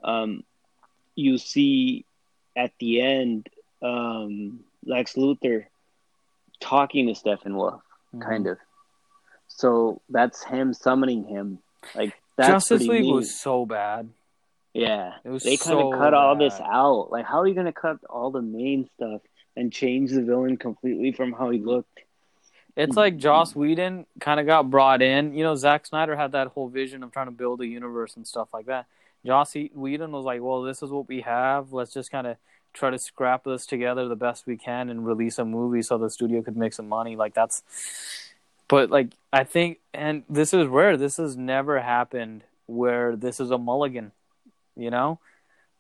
Um, 0.04 0.44
you 1.16 1.38
see 1.38 2.06
at 2.56 2.72
the 2.80 3.02
end 3.02 3.48
um, 3.84 4.62
Lex 4.86 5.14
Luthor 5.14 5.66
talking 6.60 7.08
to 7.08 7.14
Steppenwolf, 7.14 7.82
Mm-hmm. 8.14 8.22
kind 8.22 8.48
of. 8.48 8.58
So 9.48 10.02
that's 10.10 10.44
him 10.44 10.74
summoning 10.74 11.24
him. 11.26 11.60
Like 11.96 12.14
that's 12.38 12.50
Justice 12.50 12.82
League 12.88 13.04
neat. 13.04 13.14
was 13.14 13.34
so 13.40 13.66
bad. 13.66 14.10
Yeah, 14.74 15.14
It 15.24 15.30
was 15.30 15.44
they 15.44 15.58
kind 15.58 15.80
of 15.80 15.94
cut 15.94 16.14
all 16.14 16.36
this 16.36 16.54
out. 16.60 17.12
Like, 17.12 17.26
how 17.26 17.40
are 17.42 17.48
you 17.48 17.56
going 17.56 17.66
to 17.66 17.74
cut 17.74 17.98
all 18.08 18.30
the 18.32 18.42
main 18.42 18.88
stuff 18.96 19.22
and 19.58 19.74
change 19.74 20.12
the 20.12 20.22
villain 20.22 20.58
completely 20.58 21.12
from 21.12 21.34
how 21.34 21.50
he 21.50 21.58
looked? 21.60 22.00
It's 22.76 22.96
like 22.96 23.18
Joss 23.18 23.56
Whedon 23.56 24.06
kind 24.20 24.40
of 24.40 24.46
got 24.46 24.70
brought 24.70 25.02
in. 25.02 25.34
You 25.34 25.44
know, 25.44 25.56
Zack 25.56 25.86
Snyder 25.88 26.16
had 26.16 26.32
that 26.34 26.48
whole 26.50 26.70
vision 26.70 27.02
of 27.04 27.12
trying 27.12 27.26
to 27.28 27.32
build 27.32 27.62
a 27.62 27.68
universe 27.68 28.16
and 28.16 28.26
stuff 28.28 28.50
like 28.54 28.68
that. 28.68 28.86
Joss 29.26 29.54
Whedon 29.74 30.12
was 30.12 30.24
like, 30.24 30.42
"Well, 30.42 30.62
this 30.62 30.82
is 30.82 30.90
what 30.92 31.08
we 31.10 31.22
have. 31.22 31.74
Let's 31.74 31.94
just 31.94 32.10
kind 32.12 32.28
of 32.28 32.38
try 32.74 32.90
to 32.90 33.00
scrap 33.00 33.44
this 33.44 33.66
together 33.66 34.08
the 34.08 34.16
best 34.16 34.46
we 34.46 34.58
can 34.58 34.90
and 34.90 35.06
release 35.06 35.40
a 35.40 35.46
movie 35.46 35.82
so 35.82 35.98
the 35.98 36.10
studio 36.10 36.42
could 36.42 36.58
make 36.58 36.74
some 36.74 36.90
money." 36.90 37.16
Like 37.16 37.34
that's. 37.34 37.64
But 38.68 38.90
like 38.90 39.14
I 39.34 39.44
think, 39.44 39.80
and 39.94 40.24
this 40.30 40.54
is 40.54 40.68
rare. 40.68 40.96
This 40.98 41.18
has 41.18 41.36
never 41.36 41.80
happened 41.80 42.44
where 42.68 43.16
this 43.16 43.40
is 43.40 43.52
a 43.52 43.58
mulligan. 43.58 44.12
You 44.76 44.92
know, 44.92 45.20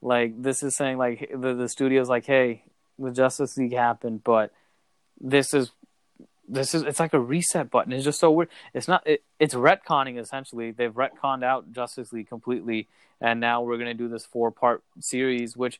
like 0.02 0.42
this 0.42 0.64
is 0.64 0.76
saying 0.76 0.98
like 0.98 1.32
the 1.34 1.54
the 1.54 1.70
studio's 1.70 2.10
like, 2.10 2.26
"Hey, 2.26 2.64
the 2.98 3.12
Justice 3.12 3.58
League 3.58 3.74
happened, 3.74 4.24
but 4.24 4.52
this 5.20 5.54
is 5.54 5.72
this 6.50 6.74
is 6.74 6.82
it's 6.82 7.00
like 7.00 7.14
a 7.14 7.20
reset 7.20 7.70
button. 7.70 7.94
It's 7.94 8.04
just 8.04 8.20
so 8.20 8.32
weird. 8.32 8.50
It's 8.74 8.88
not. 8.88 9.06
It, 9.06 9.24
it's 9.40 9.54
retconning 9.54 10.20
essentially. 10.20 10.72
They've 10.72 10.92
retconned 10.92 11.44
out 11.44 11.72
Justice 11.72 12.12
League 12.12 12.28
completely, 12.28 12.88
and 13.22 13.40
now 13.40 13.62
we're 13.62 13.78
gonna 13.78 13.94
do 13.94 14.08
this 14.10 14.26
four 14.26 14.52
part 14.52 14.84
series, 15.00 15.56
which 15.56 15.80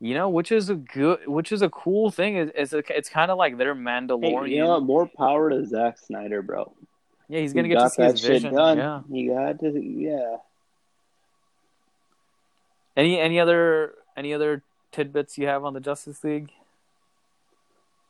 you 0.00 0.14
know, 0.14 0.28
which 0.28 0.52
is 0.52 0.70
a 0.70 0.74
good, 0.74 1.26
which 1.26 1.50
is 1.52 1.62
a 1.62 1.68
cool 1.70 2.10
thing. 2.10 2.36
Is 2.36 2.50
it's 2.54 2.72
a, 2.72 2.82
it's 2.96 3.08
kind 3.08 3.30
of 3.30 3.38
like 3.38 3.58
their 3.58 3.74
Hey, 3.74 3.80
Mandalorian. 3.80 4.50
you 4.50 4.58
know 4.58 4.70
what? 4.70 4.82
More 4.84 5.06
power 5.06 5.50
to 5.50 5.64
Zack 5.66 5.98
Snyder, 5.98 6.42
bro. 6.42 6.72
yeah, 7.28 7.40
he's 7.40 7.52
gonna 7.52 7.68
get 7.68 7.80
to 7.80 7.90
see 7.90 8.02
that 8.02 8.12
his 8.12 8.20
shit 8.20 8.30
vision. 8.42 8.54
done. 8.54 8.78
Yeah. 8.78 9.00
He 9.10 9.26
got 9.26 9.58
to, 9.60 9.80
yeah. 9.80 10.36
Any 12.96 13.18
any 13.18 13.38
other 13.38 13.94
any 14.16 14.34
other 14.34 14.62
tidbits 14.92 15.38
you 15.38 15.46
have 15.46 15.64
on 15.64 15.74
the 15.74 15.80
Justice 15.80 16.22
League? 16.24 16.50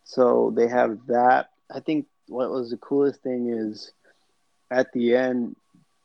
So 0.04 0.52
they 0.56 0.68
have 0.68 0.98
that. 1.08 1.50
I 1.70 1.80
think 1.80 2.06
what 2.28 2.50
was 2.50 2.70
the 2.70 2.78
coolest 2.78 3.22
thing 3.22 3.50
is 3.50 3.92
at 4.70 4.90
the 4.92 5.14
end, 5.14 5.56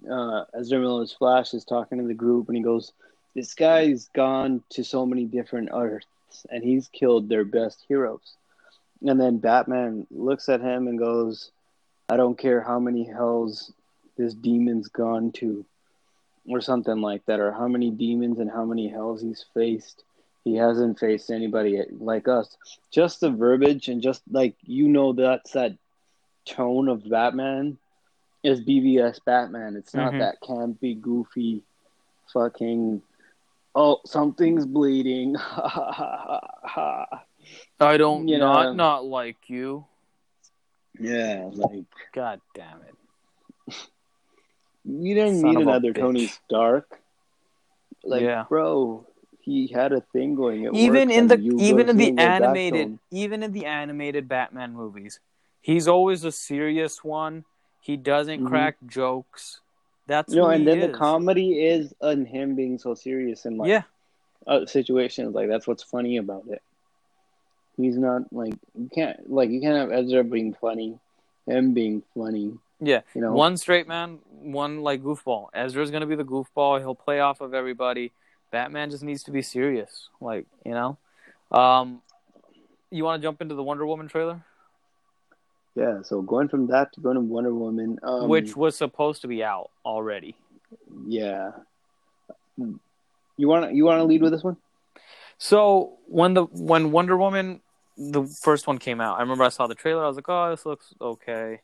uh, 0.09 0.43
Ezra 0.53 0.79
Miller's 0.79 1.13
Flash 1.13 1.53
is 1.53 1.63
talking 1.63 1.97
to 1.99 2.03
the 2.07 2.13
group 2.13 2.47
and 2.49 2.57
he 2.57 2.63
goes, 2.63 2.91
this 3.35 3.53
guy's 3.53 4.09
gone 4.13 4.63
to 4.69 4.83
so 4.83 5.05
many 5.05 5.25
different 5.25 5.69
Earths 5.73 6.07
and 6.49 6.63
he's 6.63 6.87
killed 6.89 7.29
their 7.29 7.45
best 7.45 7.83
heroes. 7.87 8.35
And 9.05 9.19
then 9.19 9.37
Batman 9.39 10.07
looks 10.11 10.49
at 10.49 10.61
him 10.61 10.87
and 10.87 10.97
goes, 10.97 11.51
I 12.09 12.17
don't 12.17 12.37
care 12.37 12.61
how 12.61 12.79
many 12.79 13.03
hells 13.03 13.71
this 14.17 14.33
demon's 14.33 14.87
gone 14.87 15.31
to, 15.33 15.65
or 16.47 16.61
something 16.61 17.01
like 17.01 17.25
that, 17.25 17.39
or 17.39 17.51
how 17.51 17.67
many 17.67 17.89
demons 17.89 18.39
and 18.39 18.49
how 18.49 18.65
many 18.65 18.87
hells 18.87 19.21
he's 19.21 19.45
faced. 19.53 20.03
He 20.43 20.55
hasn't 20.55 20.99
faced 20.99 21.31
anybody 21.31 21.81
like 21.99 22.27
us. 22.27 22.55
Just 22.91 23.21
the 23.21 23.29
verbiage 23.31 23.87
and 23.87 24.01
just 24.01 24.21
like 24.29 24.55
you 24.61 24.87
know 24.87 25.13
that's 25.13 25.51
that 25.53 25.77
tone 26.45 26.89
of 26.89 27.09
Batman 27.09 27.77
is 28.43 28.61
BVS 28.61 29.19
Batman. 29.23 29.75
It's 29.77 29.93
not 29.93 30.13
Mhm. 30.13 30.19
that 30.19 30.41
campy, 30.41 30.99
goofy, 30.99 31.63
fucking. 32.31 33.01
Oh, 33.75 33.99
something's 34.05 34.65
bleeding. 34.65 35.35
Ha 35.35 35.67
ha 35.67 35.91
ha 35.91 36.41
ha. 36.63 37.23
I 37.79 37.97
don't 37.97 38.27
You 38.27 38.37
not 38.39 38.67
know. 38.67 38.73
not 38.73 39.05
like 39.05 39.49
you. 39.49 39.85
Yeah, 40.99 41.49
like 41.51 41.85
God 42.13 42.39
damn 42.53 42.81
it. 42.81 43.75
you 44.85 45.15
didn't 45.15 45.41
Son 45.41 45.49
need 45.49 45.55
of 45.57 45.67
a 45.67 45.69
another 45.69 45.93
bitch. 45.93 45.99
Tony 45.99 46.27
Stark. 46.27 46.99
Like, 48.03 48.21
Yeah. 48.21 48.45
bro, 48.47 49.07
he 49.39 49.67
had 49.67 49.91
a 49.91 50.01
thing 50.01 50.35
going. 50.35 50.63
It 50.65 50.73
even 50.73 51.09
works, 51.09 51.17
in 51.17 51.27
the 51.27 51.39
even 51.59 51.89
in 51.89 51.97
the 51.97 52.05
you 52.05 52.11
go 52.11 52.15
back 52.15 52.39
to 52.39 52.43
animated 52.43 52.99
even 53.11 53.43
in 53.43 53.51
the 53.53 53.65
animated 53.65 54.27
Batman 54.29 54.73
movies, 54.73 55.19
he's 55.61 55.87
always 55.87 56.23
a 56.23 56.31
serious 56.31 57.03
one. 57.03 57.45
He 57.79 57.97
doesn't 57.97 58.43
Mhm. 58.43 58.47
crack 58.47 58.77
jokes. 58.85 59.61
That's 60.07 60.33
No, 60.33 60.47
and 60.47 60.67
then 60.67 60.79
is. 60.79 60.91
the 60.91 60.97
comedy 60.97 61.65
is 61.65 61.93
in 62.01 62.25
him 62.25 62.55
being 62.55 62.77
so 62.77 62.93
serious 62.93 63.45
in 63.45 63.57
like 63.57 63.69
yeah, 63.69 63.83
uh, 64.45 64.65
situations. 64.65 65.33
Like 65.33 65.47
that's 65.49 65.65
what's 65.67 65.83
funny 65.83 66.17
about 66.17 66.43
it. 66.49 66.61
He's 67.77 67.97
not 67.97 68.31
like 68.31 68.53
you 68.75 68.89
can't 68.93 69.29
like 69.31 69.49
you 69.49 69.61
can't 69.61 69.77
have 69.77 69.91
Ezra 69.91 70.23
being 70.23 70.53
funny, 70.53 70.99
him 71.47 71.73
being 71.73 72.03
funny. 72.15 72.57
yeah. 72.79 73.01
You 73.15 73.21
know, 73.21 73.33
One 73.33 73.57
straight 73.57 73.87
man, 73.87 74.19
one 74.29 74.81
like 74.81 75.01
goofball. 75.01 75.47
Ezra's 75.53 75.89
gonna 75.89 76.05
be 76.05 76.15
the 76.15 76.25
goofball. 76.25 76.79
He'll 76.79 76.95
play 76.95 77.19
off 77.19 77.41
of 77.41 77.53
everybody. 77.53 78.11
Batman 78.51 78.91
just 78.91 79.03
needs 79.03 79.23
to 79.23 79.31
be 79.31 79.41
serious. 79.41 80.09
Like 80.21 80.45
you 80.65 80.73
know. 80.73 80.97
Um, 81.51 82.01
you 82.89 83.03
want 83.03 83.21
to 83.21 83.25
jump 83.25 83.41
into 83.41 83.55
the 83.55 83.63
Wonder 83.63 83.85
Woman 83.85 84.07
trailer, 84.07 84.43
yeah. 85.75 86.01
So 86.03 86.21
going 86.21 86.47
from 86.49 86.67
that 86.67 86.93
to 86.93 87.01
going 87.01 87.15
to 87.15 87.21
Wonder 87.21 87.53
Woman, 87.53 87.99
um, 88.03 88.27
which 88.29 88.55
was 88.55 88.75
supposed 88.75 89.21
to 89.21 89.27
be 89.27 89.43
out 89.43 89.69
already. 89.85 90.35
yeah. 91.07 91.51
You 92.57 93.47
want 93.47 93.69
to 93.69 93.75
you 93.75 93.85
want 93.85 93.99
to 93.99 94.03
lead 94.03 94.21
with 94.21 94.31
this 94.31 94.43
one? 94.43 94.57
So 95.37 95.97
when 96.07 96.35
the 96.35 96.43
when 96.43 96.91
Wonder 96.91 97.17
Woman 97.17 97.61
the 97.97 98.23
first 98.25 98.67
one 98.67 98.77
came 98.77 99.01
out, 99.01 99.17
I 99.17 99.21
remember 99.21 99.43
I 99.43 99.49
saw 99.49 99.67
the 99.67 99.75
trailer. 99.75 100.03
I 100.03 100.07
was 100.07 100.15
like, 100.15 100.29
"Oh, 100.29 100.51
this 100.51 100.65
looks 100.65 100.93
okay." 101.01 101.61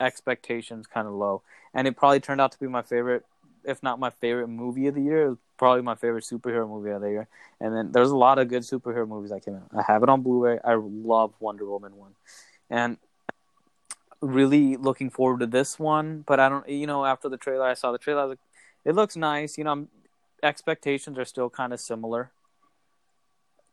Expectations 0.00 0.86
kind 0.86 1.06
of 1.06 1.14
low, 1.14 1.42
and 1.72 1.86
it 1.86 1.96
probably 1.96 2.20
turned 2.20 2.40
out 2.40 2.52
to 2.52 2.58
be 2.58 2.66
my 2.66 2.82
favorite, 2.82 3.24
if 3.64 3.82
not 3.82 3.98
my 3.98 4.10
favorite 4.10 4.48
movie 4.48 4.86
of 4.86 4.94
the 4.94 5.02
year. 5.02 5.36
Probably 5.58 5.82
my 5.82 5.94
favorite 5.94 6.24
superhero 6.24 6.68
movie 6.68 6.90
of 6.90 7.00
the 7.00 7.08
year. 7.08 7.28
And 7.60 7.74
then 7.74 7.92
there's 7.92 8.10
a 8.10 8.16
lot 8.16 8.38
of 8.38 8.48
good 8.48 8.62
superhero 8.62 9.08
movies 9.08 9.30
that 9.30 9.42
came 9.42 9.54
out. 9.54 9.70
I 9.74 9.90
have 9.90 10.02
it 10.02 10.10
on 10.10 10.20
Blu-ray. 10.20 10.58
I 10.62 10.74
love 10.74 11.32
Wonder 11.40 11.64
Woman 11.64 11.96
one, 11.96 12.14
and 12.68 12.98
really 14.20 14.76
looking 14.76 15.10
forward 15.10 15.40
to 15.40 15.46
this 15.46 15.78
one. 15.78 16.24
But 16.26 16.40
I 16.40 16.48
don't, 16.48 16.68
you 16.68 16.86
know, 16.86 17.04
after 17.04 17.28
the 17.28 17.36
trailer, 17.36 17.66
I 17.66 17.74
saw 17.74 17.92
the 17.92 17.98
trailer. 17.98 18.22
I 18.22 18.24
was 18.24 18.30
like, 18.32 18.38
"It 18.84 18.94
looks 18.94 19.16
nice." 19.16 19.58
You 19.58 19.64
know, 19.64 19.72
I'm, 19.72 19.88
expectations 20.42 21.18
are 21.18 21.24
still 21.24 21.50
kind 21.50 21.72
of 21.72 21.80
similar. 21.80 22.30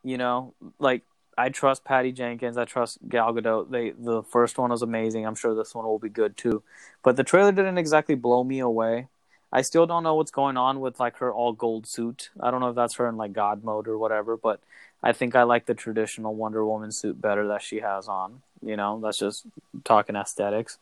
You 0.04 0.18
know, 0.18 0.54
like 0.80 1.04
I 1.38 1.50
trust 1.50 1.84
Patty 1.84 2.12
Jenkins. 2.12 2.58
I 2.58 2.66
trust 2.66 3.00
Gal 3.08 3.34
Gadot. 3.34 3.72
They 3.72 3.92
the 3.92 4.24
first 4.24 4.58
one 4.58 4.72
was 4.72 4.82
amazing. 4.82 5.26
I'm 5.26 5.36
sure 5.36 5.56
this 5.56 5.74
one 5.74 5.86
will 5.86 6.00
be 6.00 6.10
good 6.10 6.38
too. 6.38 6.64
But 7.04 7.16
the 7.16 7.24
trailer 7.24 7.52
didn't 7.52 7.78
exactly 7.78 8.16
blow 8.16 8.44
me 8.44 8.60
away. 8.60 9.08
I 9.52 9.62
still 9.62 9.86
don't 9.86 10.04
know 10.04 10.16
what's 10.16 10.32
going 10.32 10.58
on 10.58 10.80
with 10.80 11.00
like 11.00 11.18
her 11.18 11.32
all 11.32 11.54
gold 11.54 11.86
suit. 11.88 12.32
I 12.40 12.52
don't 12.52 12.60
know 12.60 12.70
if 12.70 12.76
that's 12.76 12.96
her 12.96 13.08
in 13.08 13.18
like 13.18 13.34
God 13.34 13.64
mode 13.64 13.88
or 13.88 13.98
whatever. 13.98 14.36
But 14.36 14.62
I 15.04 15.12
think 15.12 15.36
I 15.36 15.44
like 15.44 15.66
the 15.66 15.74
traditional 15.74 16.34
Wonder 16.34 16.66
Woman 16.66 16.92
suit 16.92 17.20
better 17.20 17.50
that 17.50 17.62
she 17.62 17.82
has 17.82 18.08
on. 18.08 18.42
You 18.62 18.78
know, 18.78 19.00
that's 19.04 19.20
just 19.20 19.46
talking 19.84 20.16
aesthetics. 20.16 20.78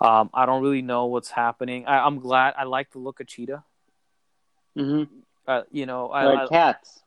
Um, 0.00 0.30
I 0.32 0.46
don't 0.46 0.62
really 0.62 0.82
know 0.82 1.06
what's 1.06 1.30
happening. 1.30 1.86
I, 1.86 1.98
I'm 1.98 2.18
glad. 2.18 2.54
I 2.56 2.64
like 2.64 2.90
the 2.92 2.98
look 2.98 3.20
of 3.20 3.26
Cheetah. 3.26 3.62
Mm-hmm. 4.76 5.20
Uh, 5.46 5.62
you 5.70 5.86
know, 5.86 6.08
I, 6.08 6.24
like 6.24 6.38
I, 6.38 6.48
cats, 6.48 7.02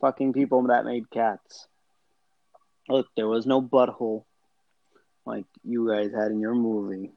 fucking 0.00 0.32
people 0.32 0.62
that 0.68 0.84
made 0.84 1.10
cats. 1.10 1.66
Look, 2.88 3.08
there 3.16 3.28
was 3.28 3.46
no 3.46 3.60
butthole 3.60 4.24
like 5.26 5.44
you 5.64 5.88
guys 5.88 6.12
had 6.12 6.30
in 6.30 6.40
your 6.40 6.54
movie, 6.54 7.12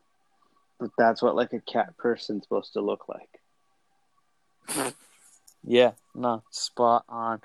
but 0.79 0.91
that's 0.97 1.21
what 1.21 1.35
like 1.35 1.53
a 1.53 1.59
cat 1.59 1.97
person's 1.97 2.43
supposed 2.43 2.73
to 2.73 2.81
look 2.81 3.05
like. 3.07 4.93
Yeah, 5.69 5.91
no, 6.15 6.43
spot 6.49 7.03
on. 7.09 7.41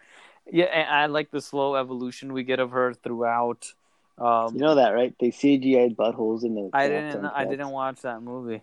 Yeah, 0.51 0.65
and 0.65 0.89
I 0.89 1.07
like 1.07 1.31
the 1.31 1.41
slow 1.41 1.77
evolution 1.77 2.33
we 2.33 2.43
get 2.43 2.59
of 2.61 2.71
her 2.71 2.95
throughout. 2.95 3.73
Um, 4.19 4.55
You 4.55 4.61
know 4.61 4.75
that, 4.75 4.91
right? 4.91 5.15
They 5.19 5.29
CGI'd 5.31 5.97
buttholes 5.97 6.45
in 6.45 6.55
the. 6.55 6.71
I 6.73 6.89
didn't. 6.89 7.25
I 7.25 7.45
didn't 7.45 7.71
watch 7.71 8.03
that 8.03 8.23
movie. 8.23 8.63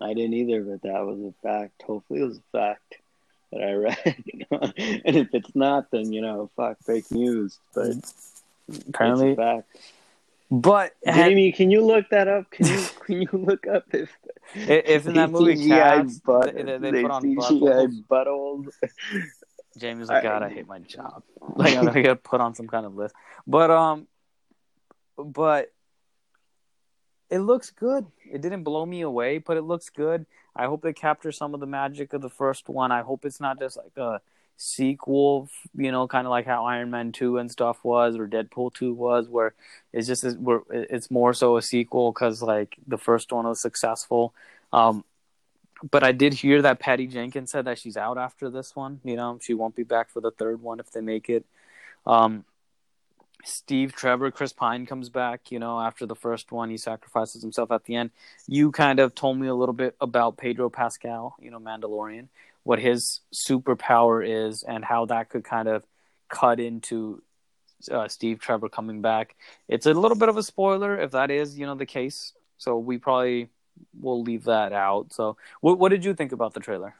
I 0.00 0.14
didn't 0.14 0.34
either, 0.34 0.62
but 0.62 0.82
that 0.82 1.04
was 1.04 1.18
a 1.20 1.32
fact. 1.42 1.82
Hopefully, 1.82 2.20
it 2.20 2.24
was 2.24 2.38
a 2.38 2.42
fact 2.52 2.94
that 3.52 3.62
I 3.62 3.72
read. 3.72 4.24
and 5.06 5.16
if 5.16 5.28
it's 5.34 5.54
not, 5.54 5.90
then 5.90 6.12
you 6.12 6.20
know, 6.20 6.50
fuck, 6.56 6.78
fake 6.84 7.10
news. 7.10 7.58
But 7.74 7.96
Apparently, 8.88 9.30
it's 9.30 9.38
a 9.38 9.42
fact. 9.42 9.68
but 10.50 10.92
had- 11.04 11.28
Jamie, 11.30 11.52
can 11.52 11.70
you 11.70 11.84
look 11.84 12.08
that 12.10 12.26
up? 12.28 12.50
Can 12.50 12.66
you 12.66 12.86
can 13.06 13.22
you 13.22 13.28
look 13.32 13.66
up 13.66 13.84
if 13.92 14.10
if 14.54 15.06
in 15.06 15.14
that 15.14 15.30
movie 15.30 15.54
CGI 15.56 15.68
Cats, 15.68 16.18
butt, 16.20 16.54
they- 16.54 16.62
they- 16.62 16.78
they 16.90 17.02
put 17.02 17.10
on 17.10 17.22
CGI 17.22 18.02
buttholes? 18.08 18.68
Jamie's 19.76 20.08
like, 20.08 20.18
I- 20.18 20.22
God, 20.22 20.42
I 20.42 20.48
hate 20.56 20.66
my 20.66 20.78
job. 20.80 21.22
Like, 21.56 21.76
I'm 21.76 21.86
gonna 21.86 22.16
put 22.16 22.40
on 22.40 22.54
some 22.54 22.66
kind 22.66 22.84
of 22.84 22.94
list. 22.96 23.14
But 23.46 23.70
um, 23.70 24.08
but 25.16 25.72
it 27.30 27.38
looks 27.38 27.70
good. 27.70 28.06
It 28.30 28.42
didn't 28.42 28.62
blow 28.64 28.84
me 28.84 29.00
away, 29.00 29.38
but 29.38 29.56
it 29.56 29.62
looks 29.62 29.88
good. 29.88 30.26
I 30.54 30.66
hope 30.66 30.82
they 30.82 30.92
capture 30.92 31.32
some 31.32 31.54
of 31.54 31.60
the 31.60 31.66
magic 31.66 32.12
of 32.12 32.20
the 32.20 32.28
first 32.28 32.68
one. 32.68 32.92
I 32.92 33.02
hope 33.02 33.24
it's 33.24 33.40
not 33.40 33.58
just 33.58 33.76
like 33.76 33.96
a 33.96 34.20
sequel, 34.56 35.48
you 35.74 35.92
know, 35.92 36.08
kind 36.08 36.26
of 36.26 36.30
like 36.30 36.46
how 36.46 36.64
Iron 36.66 36.90
Man 36.90 37.12
two 37.12 37.38
and 37.38 37.50
stuff 37.50 37.78
was, 37.82 38.16
or 38.16 38.26
Deadpool 38.26 38.74
two 38.74 38.92
was, 38.94 39.28
where 39.28 39.54
it's 39.92 40.06
just 40.06 40.24
where 40.38 40.60
it's 40.70 41.10
more 41.10 41.32
so 41.34 41.56
a 41.56 41.62
sequel 41.62 42.12
because 42.12 42.42
like 42.42 42.76
the 42.86 42.98
first 42.98 43.32
one 43.32 43.46
was 43.46 43.60
successful. 43.60 44.34
Um, 44.72 45.04
but 45.90 46.02
I 46.02 46.12
did 46.12 46.34
hear 46.34 46.62
that 46.62 46.78
Patty 46.78 47.06
Jenkins 47.06 47.50
said 47.50 47.66
that 47.66 47.78
she's 47.78 47.96
out 47.96 48.18
after 48.18 48.50
this 48.50 48.74
one. 48.74 49.00
You 49.04 49.16
know, 49.16 49.38
she 49.42 49.54
won't 49.54 49.76
be 49.76 49.82
back 49.82 50.10
for 50.10 50.20
the 50.20 50.30
third 50.30 50.62
one 50.62 50.80
if 50.80 50.90
they 50.90 51.00
make 51.00 51.28
it. 51.28 51.44
Um, 52.06 52.44
Steve 53.44 53.94
Trevor, 53.94 54.30
Chris 54.30 54.52
Pine 54.52 54.86
comes 54.86 55.08
back. 55.08 55.52
You 55.52 55.58
know, 55.58 55.78
after 55.78 56.06
the 56.06 56.16
first 56.16 56.50
one, 56.50 56.70
he 56.70 56.76
sacrifices 56.76 57.42
himself 57.42 57.70
at 57.70 57.84
the 57.84 57.94
end. 57.94 58.10
You 58.46 58.72
kind 58.72 58.98
of 58.98 59.14
told 59.14 59.38
me 59.38 59.46
a 59.46 59.54
little 59.54 59.74
bit 59.74 59.94
about 60.00 60.36
Pedro 60.36 60.70
Pascal. 60.70 61.36
You 61.40 61.50
know, 61.50 61.60
Mandalorian, 61.60 62.28
what 62.64 62.78
his 62.78 63.20
superpower 63.34 64.26
is, 64.26 64.62
and 64.62 64.84
how 64.84 65.06
that 65.06 65.28
could 65.28 65.44
kind 65.44 65.68
of 65.68 65.84
cut 66.28 66.58
into 66.58 67.22
uh, 67.90 68.08
Steve 68.08 68.40
Trevor 68.40 68.68
coming 68.68 69.02
back. 69.02 69.36
It's 69.68 69.86
a 69.86 69.94
little 69.94 70.16
bit 70.16 70.28
of 70.28 70.36
a 70.36 70.42
spoiler 70.42 70.98
if 70.98 71.12
that 71.12 71.30
is, 71.30 71.58
you 71.58 71.66
know, 71.66 71.74
the 71.74 71.86
case. 71.86 72.32
So 72.58 72.78
we 72.78 72.98
probably 72.98 73.50
will 73.98 74.22
leave 74.22 74.44
that 74.44 74.72
out. 74.72 75.12
So, 75.12 75.36
what 75.60 75.78
what 75.78 75.90
did 75.90 76.04
you 76.04 76.14
think 76.14 76.32
about 76.32 76.54
the 76.54 76.60
trailer? 76.60 76.94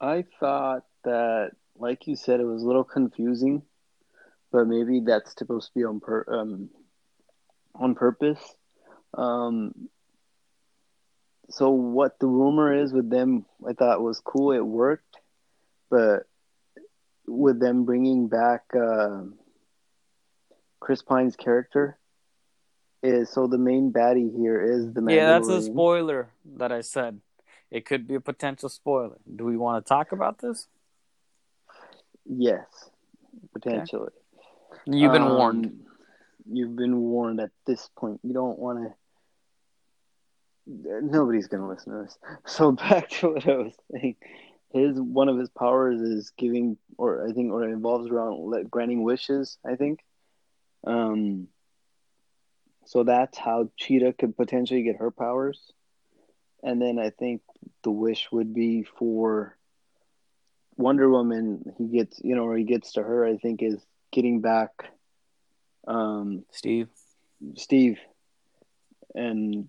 I 0.00 0.24
thought 0.38 0.84
that, 1.04 1.52
like 1.76 2.06
you 2.06 2.16
said, 2.16 2.40
it 2.40 2.44
was 2.44 2.62
a 2.62 2.66
little 2.66 2.84
confusing, 2.84 3.62
but 4.52 4.66
maybe 4.66 5.00
that's 5.00 5.34
supposed 5.36 5.68
to 5.68 5.74
be 5.74 5.84
on 5.84 6.00
per 6.00 6.24
um, 6.28 6.70
on 7.74 7.94
purpose. 7.94 8.40
Um, 9.14 9.88
so 11.48 11.70
what 11.70 12.18
the 12.18 12.26
rumor 12.26 12.74
is 12.74 12.92
with 12.92 13.08
them, 13.08 13.46
I 13.66 13.72
thought 13.72 14.02
was 14.02 14.20
cool. 14.20 14.52
It 14.52 14.60
worked, 14.60 15.16
but 15.90 16.24
with 17.26 17.60
them 17.60 17.84
bringing 17.84 18.28
back 18.28 18.64
uh, 18.74 19.22
Chris 20.80 21.02
Pine's 21.02 21.36
character, 21.36 21.98
is 23.02 23.30
so 23.30 23.46
the 23.46 23.58
main 23.58 23.92
baddie 23.92 24.34
here 24.36 24.60
is 24.60 24.92
the 24.92 25.02
Yeah, 25.08 25.26
that's 25.26 25.48
a 25.48 25.62
spoiler 25.62 26.28
that 26.56 26.72
I 26.72 26.80
said. 26.80 27.20
It 27.70 27.84
could 27.84 28.06
be 28.06 28.14
a 28.14 28.20
potential 28.20 28.68
spoiler. 28.68 29.16
Do 29.34 29.44
we 29.44 29.56
want 29.56 29.84
to 29.84 29.88
talk 29.88 30.12
about 30.12 30.38
this? 30.38 30.68
Yes, 32.24 32.90
potentially. 33.52 34.10
You've 34.86 35.12
been 35.12 35.22
Um, 35.22 35.36
warned. 35.36 35.86
You've 36.48 36.76
been 36.76 37.00
warned 37.00 37.40
at 37.40 37.50
this 37.66 37.88
point. 37.96 38.20
You 38.22 38.32
don't 38.32 38.58
want 38.58 38.78
to. 38.78 38.94
nobody's 41.02 41.46
gonna 41.46 41.68
listen 41.68 41.92
to 41.92 42.02
this. 42.02 42.18
So 42.46 42.72
back 42.72 43.08
to 43.10 43.30
what 43.32 43.46
I 43.48 43.56
was 43.56 43.74
saying. 43.92 44.16
His 44.70 45.00
one 45.00 45.28
of 45.28 45.38
his 45.38 45.48
powers 45.50 46.00
is 46.00 46.30
giving, 46.36 46.76
or 46.98 47.26
I 47.26 47.32
think, 47.32 47.52
or 47.52 47.62
it 47.64 47.72
involves 47.72 48.08
around 48.08 48.68
granting 48.70 49.02
wishes. 49.02 49.58
I 49.64 49.76
think. 49.76 50.04
Um. 50.84 51.48
So 52.86 53.02
that's 53.04 53.36
how 53.36 53.70
Cheetah 53.76 54.14
could 54.14 54.36
potentially 54.36 54.82
get 54.82 54.96
her 54.96 55.10
powers, 55.10 55.72
and 56.62 56.80
then 56.80 56.98
I 56.98 57.10
think 57.10 57.42
the 57.82 57.90
wish 57.90 58.28
would 58.32 58.54
be 58.54 58.84
for 58.84 59.56
Wonder 60.76 61.10
Woman. 61.10 61.74
He 61.78 61.88
gets, 61.88 62.20
you 62.22 62.36
know, 62.36 62.44
or 62.44 62.56
he 62.56 62.64
gets 62.64 62.92
to 62.92 63.02
her. 63.02 63.26
I 63.26 63.36
think 63.36 63.62
is 63.62 63.84
getting 64.12 64.40
back. 64.40 64.70
Um, 65.86 66.44
Steve. 66.52 66.88
Steve, 67.56 67.98
and 69.14 69.68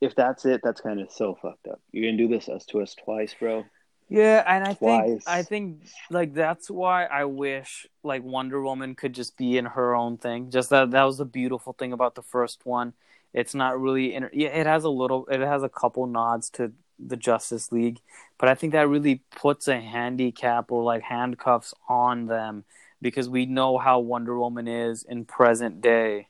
if 0.00 0.14
that's 0.14 0.44
it, 0.46 0.60
that's 0.62 0.80
kind 0.80 1.00
of 1.00 1.10
so 1.10 1.36
fucked 1.40 1.66
up. 1.68 1.80
You're 1.92 2.10
gonna 2.10 2.18
do 2.18 2.28
this 2.28 2.48
us 2.48 2.64
to 2.66 2.80
us 2.80 2.94
twice, 2.94 3.34
bro. 3.38 3.64
Yeah, 4.08 4.44
and 4.46 4.64
I 4.64 4.74
Twice. 4.74 4.74
think 4.74 5.22
I 5.26 5.42
think 5.42 5.82
like 6.10 6.32
that's 6.34 6.70
why 6.70 7.06
I 7.06 7.24
wish 7.24 7.86
like 8.04 8.22
Wonder 8.22 8.62
Woman 8.62 8.94
could 8.94 9.12
just 9.14 9.36
be 9.36 9.58
in 9.58 9.64
her 9.66 9.94
own 9.96 10.16
thing. 10.18 10.50
Just 10.50 10.70
that 10.70 10.92
that 10.92 11.02
was 11.04 11.18
the 11.18 11.24
beautiful 11.24 11.72
thing 11.72 11.92
about 11.92 12.14
the 12.14 12.22
first 12.22 12.64
one. 12.64 12.94
It's 13.34 13.54
not 13.54 13.80
really 13.80 14.14
inter- 14.14 14.30
yeah, 14.32 14.48
it 14.50 14.66
has 14.66 14.84
a 14.84 14.90
little 14.90 15.26
it 15.26 15.40
has 15.40 15.62
a 15.64 15.68
couple 15.68 16.06
nods 16.06 16.50
to 16.50 16.72
the 16.98 17.16
Justice 17.16 17.72
League, 17.72 18.00
but 18.38 18.48
I 18.48 18.54
think 18.54 18.72
that 18.72 18.88
really 18.88 19.22
puts 19.34 19.66
a 19.68 19.80
handicap 19.80 20.70
or 20.70 20.84
like 20.84 21.02
handcuffs 21.02 21.74
on 21.88 22.26
them 22.26 22.64
because 23.02 23.28
we 23.28 23.44
know 23.46 23.76
how 23.78 23.98
Wonder 24.00 24.38
Woman 24.38 24.68
is 24.68 25.02
in 25.02 25.24
present 25.24 25.80
day. 25.80 26.28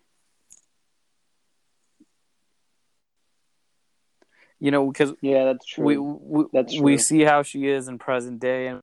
You 4.58 4.70
know, 4.70 4.90
because 4.90 5.12
Yeah, 5.20 5.44
that's 5.44 5.66
true. 5.66 5.84
we 5.84 5.98
we, 5.98 6.44
That's 6.52 6.78
we 6.80 6.98
see 6.98 7.22
how 7.22 7.42
she 7.42 7.68
is 7.68 7.88
in 7.88 7.98
present 7.98 8.40
day 8.40 8.68
and 8.68 8.80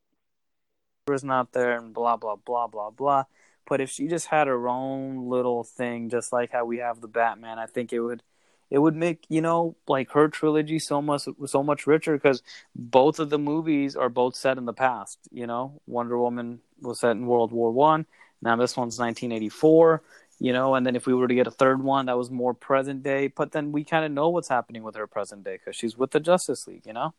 is 1.11 1.23
not 1.23 1.51
there 1.51 1.77
and 1.77 1.93
blah 1.93 2.15
blah 2.15 2.35
blah 2.35 2.67
blah 2.67 2.89
blah. 2.89 3.25
But 3.67 3.81
if 3.81 3.89
she 3.89 4.07
just 4.07 4.27
had 4.27 4.47
her 4.47 4.67
own 4.67 5.29
little 5.29 5.63
thing 5.63 6.09
just 6.09 6.31
like 6.33 6.51
how 6.51 6.65
we 6.65 6.77
have 6.77 7.01
the 7.01 7.07
batman 7.07 7.57
i 7.59 7.65
think 7.65 7.93
it 7.93 8.01
would 8.01 8.21
it 8.69 8.79
would 8.79 8.95
make 8.95 9.25
you 9.29 9.41
know 9.41 9.75
like 9.87 10.11
her 10.11 10.27
trilogy 10.27 10.79
so 10.79 11.01
much 11.01 11.27
so 11.45 11.63
much 11.63 11.87
richer 11.87 12.13
because 12.13 12.41
both 12.75 13.19
of 13.19 13.29
the 13.29 13.39
movies 13.39 13.95
are 13.95 14.09
both 14.09 14.35
set 14.35 14.57
in 14.57 14.65
the 14.65 14.73
past 14.73 15.19
you 15.31 15.47
know? 15.47 15.81
Wonder 15.87 16.17
woman 16.17 16.59
was 16.81 16.99
set 16.99 17.11
in 17.11 17.25
world 17.25 17.51
war 17.51 17.71
one. 17.71 18.05
Now 18.41 18.55
this 18.55 18.75
one's 18.75 18.99
1984 18.99 20.01
you 20.43 20.53
know 20.53 20.75
and 20.75 20.85
then 20.85 20.95
if 20.95 21.07
we 21.07 21.13
were 21.13 21.27
to 21.27 21.35
get 21.35 21.47
a 21.47 21.51
third 21.51 21.81
one 21.81 22.05
that 22.05 22.17
was 22.17 22.29
more 22.29 22.53
present 22.53 23.01
day 23.01 23.27
but 23.27 23.51
then 23.51 23.71
we 23.71 23.83
kind 23.83 24.05
of 24.05 24.11
know 24.11 24.29
what's 24.29 24.49
happening 24.49 24.83
with 24.83 24.95
her 24.95 25.07
present 25.07 25.43
day 25.43 25.57
because 25.57 25.75
she's 25.75 25.97
with 25.97 26.11
the 26.11 26.19
justice 26.19 26.67
league 26.67 26.85
you 26.85 26.93
know 26.93 27.13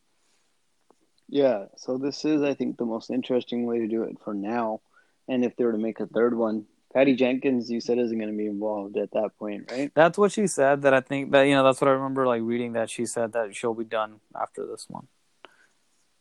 yeah, 1.28 1.66
so 1.76 1.98
this 1.98 2.24
is, 2.24 2.42
I 2.42 2.54
think, 2.54 2.76
the 2.76 2.84
most 2.84 3.10
interesting 3.10 3.66
way 3.66 3.78
to 3.78 3.88
do 3.88 4.02
it 4.02 4.16
for 4.24 4.34
now. 4.34 4.80
And 5.28 5.44
if 5.44 5.56
they 5.56 5.64
were 5.64 5.72
to 5.72 5.78
make 5.78 6.00
a 6.00 6.06
third 6.06 6.36
one, 6.36 6.66
Patty 6.92 7.16
Jenkins, 7.16 7.70
you 7.70 7.80
said, 7.80 7.98
isn't 7.98 8.18
going 8.18 8.30
to 8.30 8.36
be 8.36 8.46
involved 8.46 8.96
at 8.96 9.10
that 9.12 9.30
point, 9.38 9.70
right? 9.70 9.90
That's 9.94 10.18
what 10.18 10.32
she 10.32 10.46
said. 10.46 10.82
That 10.82 10.94
I 10.94 11.00
think 11.00 11.32
that 11.32 11.42
you 11.42 11.54
know 11.54 11.64
that's 11.64 11.80
what 11.80 11.88
I 11.88 11.92
remember 11.92 12.26
like 12.26 12.42
reading 12.44 12.74
that 12.74 12.88
she 12.88 13.06
said 13.06 13.32
that 13.32 13.56
she'll 13.56 13.74
be 13.74 13.84
done 13.84 14.20
after 14.40 14.66
this 14.66 14.86
one. 14.88 15.08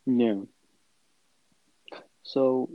Yeah. 0.06 0.40
So, 2.24 2.70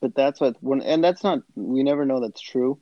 but 0.00 0.14
that's 0.14 0.40
what 0.40 0.56
when, 0.60 0.82
and 0.82 1.02
that's 1.02 1.24
not. 1.24 1.40
We 1.56 1.82
never 1.82 2.04
know 2.04 2.20
that's 2.20 2.40
true. 2.40 2.78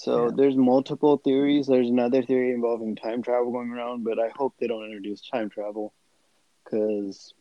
So 0.00 0.24
Yeah. 0.24 0.30
there's 0.34 0.56
multiple 0.56 1.18
theories. 1.18 1.66
There's 1.66 1.90
another 1.90 2.22
theory 2.22 2.52
involving 2.52 2.96
time 2.96 3.22
travel 3.22 3.52
going 3.52 3.70
around, 3.70 4.02
but 4.02 4.18
I 4.18 4.30
hope 4.30 4.54
they 4.56 4.66
don't 4.66 4.86
introduce 4.86 5.20
time 5.20 5.50
travel, 5.50 5.92
because, 6.64 7.34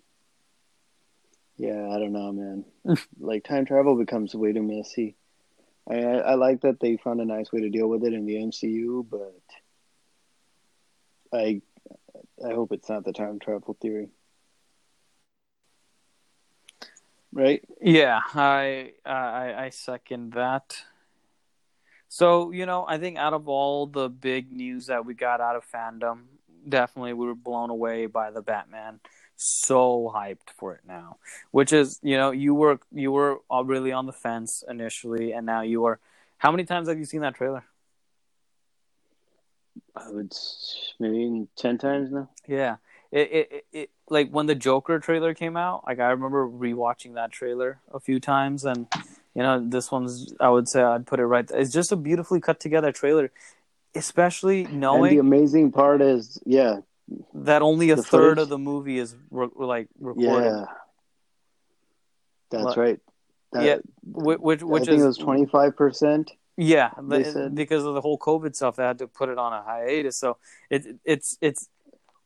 yeah, 1.55 1.88
I 1.89 1.99
don't 1.99 2.12
know, 2.12 2.34
man. 2.34 2.66
like 3.18 3.45
time 3.45 3.64
travel 3.64 3.95
becomes 3.95 4.36
way 4.36 4.51
too 4.51 4.62
messy. 4.62 5.16
I, 5.89 5.95
I 6.03 6.18
I 6.18 6.34
like 6.36 6.60
that 6.62 6.82
they 6.82 6.97
found 6.97 7.22
a 7.22 7.26
nice 7.26 7.49
way 7.53 7.62
to 7.62 7.70
deal 7.70 7.88
with 7.88 8.03
it 8.03 8.12
in 8.14 8.26
the 8.26 8.36
MCU, 8.36 9.05
but 9.10 9.41
I 11.32 11.62
I 12.45 12.53
hope 12.53 12.74
it's 12.74 12.89
not 12.89 13.05
the 13.05 13.14
time 13.14 13.39
travel 13.39 13.78
theory. 13.82 14.10
Right? 17.32 17.64
Yeah, 17.80 18.20
I 18.34 18.91
I 19.05 19.53
I 19.66 19.70
second 19.70 20.34
that. 20.34 20.84
So 22.10 22.51
you 22.51 22.66
know, 22.66 22.86
I 22.88 22.97
think 22.97 23.18
out 23.18 23.34
of 23.34 23.47
all 23.47 23.86
the 23.86 24.10
big 24.10 24.51
news 24.51 24.88
that 24.88 25.05
we 25.05 25.14
got 25.14 25.39
out 25.39 25.55
of 25.55 25.64
fandom, 25.72 26.24
definitely 26.68 27.14
we 27.14 27.28
were 27.28 27.36
blown 27.36 27.70
away 27.70 28.07
by 28.07 28.32
the 28.32 28.41
Batman. 28.41 28.99
So 29.36 30.12
hyped 30.14 30.49
for 30.57 30.74
it 30.74 30.82
now, 30.86 31.18
which 31.51 31.72
is 31.72 31.99
you 32.03 32.18
know 32.18 32.32
you 32.32 32.53
were 32.53 32.80
you 32.91 33.12
were 33.12 33.38
really 33.64 33.93
on 33.93 34.05
the 34.05 34.12
fence 34.12 34.64
initially, 34.68 35.32
and 35.32 35.45
now 35.45 35.62
you 35.62 35.86
are. 35.86 35.99
How 36.39 36.51
many 36.51 36.66
times 36.66 36.89
have 36.89 36.97
you 36.97 37.05
seen 37.05 37.22
that 37.22 37.36
trailer? 37.36 37.64
I 39.95 40.10
would 40.10 40.34
maybe 40.99 41.47
ten 41.55 41.78
times 41.78 42.12
now. 42.12 42.30
Yeah. 42.47 42.78
It, 43.12 43.32
it, 43.32 43.51
it, 43.51 43.66
it 43.72 43.89
like 44.10 44.30
when 44.30 44.45
the 44.45 44.55
Joker 44.55 44.99
trailer 44.99 45.34
came 45.34 45.57
out, 45.57 45.84
like 45.86 45.99
I 45.99 46.10
remember 46.10 46.47
rewatching 46.47 47.16
that 47.16 47.32
trailer 47.32 47.80
a 47.91 47.99
few 47.99 48.20
times 48.20 48.66
and 48.66 48.88
you 49.36 49.43
know, 49.43 49.59
this 49.67 49.91
one's 49.91 50.34
I 50.39 50.49
would 50.49 50.67
say 50.67 50.82
I'd 50.82 51.05
put 51.07 51.19
it 51.19 51.25
right 51.25 51.49
It's 51.53 51.71
just 51.71 51.91
a 51.91 51.95
beautifully 51.95 52.39
cut 52.41 52.59
together 52.59 52.91
trailer, 52.91 53.32
especially 53.95 54.65
And 54.65 54.84
the 54.84 55.17
amazing 55.19 55.71
part 55.71 56.01
is, 56.01 56.41
yeah, 56.45 56.80
that 57.34 57.61
only 57.61 57.89
a 57.91 57.97
third 57.97 58.05
footage- 58.38 58.41
of 58.43 58.49
the 58.49 58.57
movie 58.57 58.97
is 58.99 59.15
re- 59.32 59.49
like 59.55 59.88
recorded. 59.99 60.43
yeah, 60.43 60.65
that's 62.49 62.63
Like- 62.65 62.77
right. 62.77 62.99
That, 63.51 63.63
Yeah, 63.63 63.77
Which 64.03 64.61
which, 64.61 64.88
I 64.89 64.93
is 64.93 65.01
it 65.03 65.07
was 65.07 65.17
twenty 65.17 65.45
five 65.47 65.75
percent. 65.75 66.32
yeah, 66.55 66.91
they 67.01 67.23
the- 67.23 67.32
said. 67.32 67.55
because 67.55 67.84
of 67.84 67.95
the 67.95 68.01
whole 68.01 68.17
COVID 68.19 68.55
stuff, 68.55 68.75
they 68.75 68.84
had 68.84 68.99
to 68.99 69.07
put 69.07 69.30
it 69.30 69.39
on 69.39 69.53
a 69.53 69.63
hiatus. 69.63 70.17
So 70.17 70.38
it 70.69 70.86
it's 71.03 71.36
it's 71.41 71.67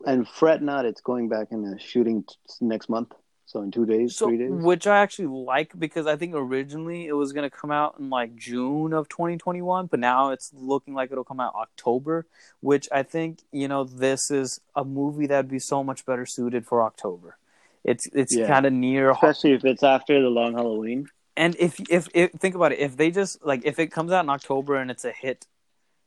And 0.06 0.28
fret 0.28 0.62
not, 0.62 0.84
it's 0.86 1.00
going 1.00 1.30
back 1.30 1.48
into 1.54 1.80
shooting 1.80 2.24
t- 2.24 2.36
next 2.60 2.90
month. 2.90 3.14
So 3.54 3.62
in 3.62 3.70
two 3.70 3.86
days, 3.86 4.16
so 4.16 4.30
three 4.30 4.40
days. 4.40 4.50
which 4.50 4.88
I 4.88 4.98
actually 4.98 5.28
like 5.28 5.78
because 5.78 6.08
I 6.08 6.16
think 6.16 6.34
originally 6.36 7.06
it 7.06 7.14
was 7.14 7.34
going 7.34 7.48
to 7.48 7.56
come 7.56 7.70
out 7.70 7.98
in 8.00 8.10
like 8.10 8.36
June 8.36 8.94
of 8.94 9.08
2021, 9.10 9.86
but 9.86 10.00
now 10.00 10.32
it's 10.32 10.50
looking 10.56 10.96
like 10.96 11.12
it'll 11.12 11.24
come 11.24 11.40
out 11.40 11.54
October, 11.54 12.26
which 12.62 12.90
I 12.92 13.04
think 13.04 13.44
you 13.52 13.68
know 13.68 13.84
this 13.84 14.32
is 14.32 14.60
a 14.76 14.84
movie 14.84 15.28
that'd 15.28 15.52
be 15.52 15.60
so 15.60 15.84
much 15.84 16.04
better 16.04 16.26
suited 16.26 16.66
for 16.66 16.82
October. 16.82 17.38
It's 17.84 18.08
it's 18.12 18.36
Yeah. 18.36 18.48
kind 18.48 18.66
of 18.66 18.74
near 18.74 19.12
Especially 19.12 19.52
if 19.54 19.64
it's 19.64 19.84
after 19.84 20.20
the 20.20 20.30
long 20.30 20.54
Halloween. 20.56 21.10
and 21.38 21.56
if, 21.60 21.80
if 21.92 22.10
if 22.16 22.32
think 22.32 22.56
about 22.56 22.72
it, 22.72 22.80
if 22.80 22.98
they 22.98 23.12
just 23.12 23.46
like 23.46 23.62
if 23.66 23.78
it 23.78 23.92
comes 23.92 24.12
out 24.12 24.24
in 24.26 24.32
October 24.32 24.78
and 24.78 24.90
it's 24.90 25.06
a 25.06 25.12
hit, 25.12 25.46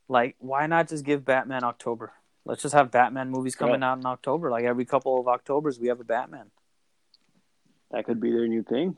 like 0.09 0.35
why 0.39 0.67
not 0.67 0.89
just 0.89 1.05
give 1.05 1.23
Batman 1.23 1.63
October? 1.63 2.11
Let's 2.43 2.61
just 2.61 2.75
have 2.75 2.91
Batman 2.91 3.29
movies 3.29 3.55
coming 3.55 3.83
out 3.83 3.99
in 3.99 4.05
October. 4.05 4.51
Like 4.51 4.65
every 4.65 4.83
couple 4.83 5.17
of 5.17 5.29
Octobers, 5.29 5.79
we 5.79 5.87
have 5.87 6.01
a 6.01 6.03
Batman. 6.03 6.47
That 7.91 8.05
could 8.05 8.19
be 8.19 8.31
their 8.31 8.47
new 8.47 8.63
thing. 8.63 8.97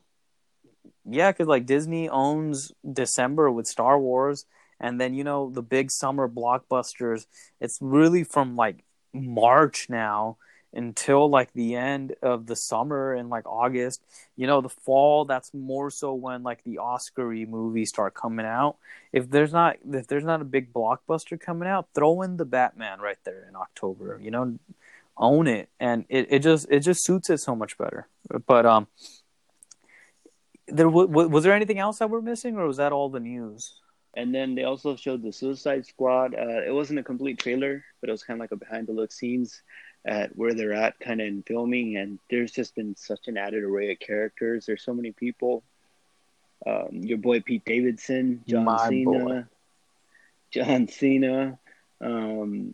Yeah, 1.06 1.32
because 1.32 1.48
like 1.48 1.66
Disney 1.66 2.10
owns 2.10 2.72
December 2.92 3.52
with 3.52 3.68
Star 3.68 4.00
Wars, 4.00 4.46
and 4.80 5.00
then 5.00 5.14
you 5.14 5.24
know 5.24 5.50
the 5.50 5.62
big 5.62 5.92
summer 5.92 6.28
blockbusters. 6.28 7.26
It's 7.60 7.78
really 7.82 8.24
from 8.24 8.56
like 8.56 8.84
March 9.14 9.88
now 9.90 10.38
until 10.74 11.30
like 11.30 11.52
the 11.54 11.76
end 11.76 12.16
of 12.22 12.46
the 12.46 12.56
summer 12.56 13.16
in 13.16 13.30
like 13.30 13.46
August. 13.48 14.02
You 14.36 14.48
know, 14.48 14.62
the 14.62 14.70
fall. 14.70 15.26
That's 15.26 15.54
more 15.54 15.90
so 15.90 16.14
when 16.14 16.44
like 16.44 16.64
the 16.64 16.78
Oscar-y 16.78 17.46
movies 17.48 17.90
start 17.90 18.14
coming 18.14 18.46
out. 18.46 18.78
If 19.12 19.30
there's 19.30 19.54
not 19.54 19.78
if 19.92 20.08
there's 20.08 20.24
not 20.24 20.42
a 20.42 20.46
big 20.46 20.74
blockbuster 20.74 21.40
coming 21.40 21.68
out, 21.68 21.90
throw 21.94 22.22
in 22.22 22.38
the 22.38 22.46
Batman 22.46 23.00
right 23.00 23.18
there 23.24 23.46
in 23.48 23.56
October. 23.56 24.20
You 24.22 24.32
know, 24.32 24.60
own 25.20 25.48
it, 25.48 25.70
and 25.80 26.06
it, 26.10 26.28
it 26.32 26.40
just 26.40 26.68
it 26.72 26.80
just 26.80 27.04
suits 27.06 27.30
it 27.30 27.40
so 27.40 27.56
much 27.56 27.78
better. 27.78 28.08
But 28.48 28.66
um 28.66 28.88
there 30.68 30.88
was, 30.88 31.08
was 31.10 31.44
there 31.44 31.54
anything 31.54 31.80
else 31.80 32.00
that 32.00 32.10
we're 32.10 32.22
missing 32.22 32.56
or 32.56 32.66
was 32.68 32.78
that 32.78 32.92
all 32.92 33.10
the 33.10 33.20
news 33.20 33.74
And 34.16 34.34
then 34.34 34.56
they 34.56 34.64
also 34.64 34.96
showed 34.96 35.22
the 35.22 35.32
Suicide 35.32 35.86
Squad. 35.86 36.34
Uh, 36.34 36.62
it 36.66 36.74
wasn't 36.74 37.00
a 37.00 37.04
complete 37.04 37.40
trailer, 37.40 37.84
but 38.02 38.10
it 38.10 38.12
was 38.12 38.24
kind 38.24 38.38
of 38.38 38.42
like 38.42 38.52
a 38.52 38.56
behind 38.56 38.88
the 38.88 38.94
look 38.94 39.12
scenes 39.12 39.62
at 40.06 40.36
where 40.36 40.54
they're 40.54 40.74
at, 40.74 41.00
kind 41.00 41.22
of 41.22 41.28
in 41.28 41.44
filming. 41.44 41.98
And 41.98 42.20
there's 42.30 42.52
just 42.52 42.76
been 42.76 42.96
such 42.96 43.28
an 43.28 43.38
added 43.38 43.64
array 43.64 43.92
of 43.92 44.00
characters. 44.00 44.66
There's 44.66 44.84
so 44.84 44.94
many 44.94 45.12
people. 45.12 45.64
Um, 46.66 46.90
your 46.92 47.18
boy 47.18 47.40
Pete 47.42 47.64
Davidson, 47.66 48.44
John 48.48 48.66
My 48.66 48.90
Cena, 48.90 49.06
boy. 49.06 49.44
John 50.52 50.88
Cena, 50.88 51.60
um, 52.02 52.74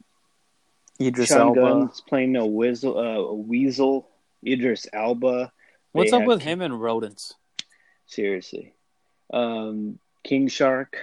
idris 1.00 1.30
Sean 1.30 1.48
elba 1.50 1.60
Gunn's 1.62 2.02
playing 2.02 2.36
a 2.36 2.46
weasel, 2.46 2.98
uh, 2.98 3.02
a 3.02 3.34
weasel. 3.34 4.10
Idris 4.48 4.86
Elba. 4.94 5.52
what's 5.92 6.12
They 6.12 6.18
up 6.18 6.22
have 6.22 6.28
with 6.28 6.42
Ki- 6.42 6.50
him 6.50 6.62
and 6.62 6.80
rodents 6.80 7.34
Seriously, 8.06 8.76
um, 9.34 9.98
King 10.24 10.48
Shark, 10.48 10.96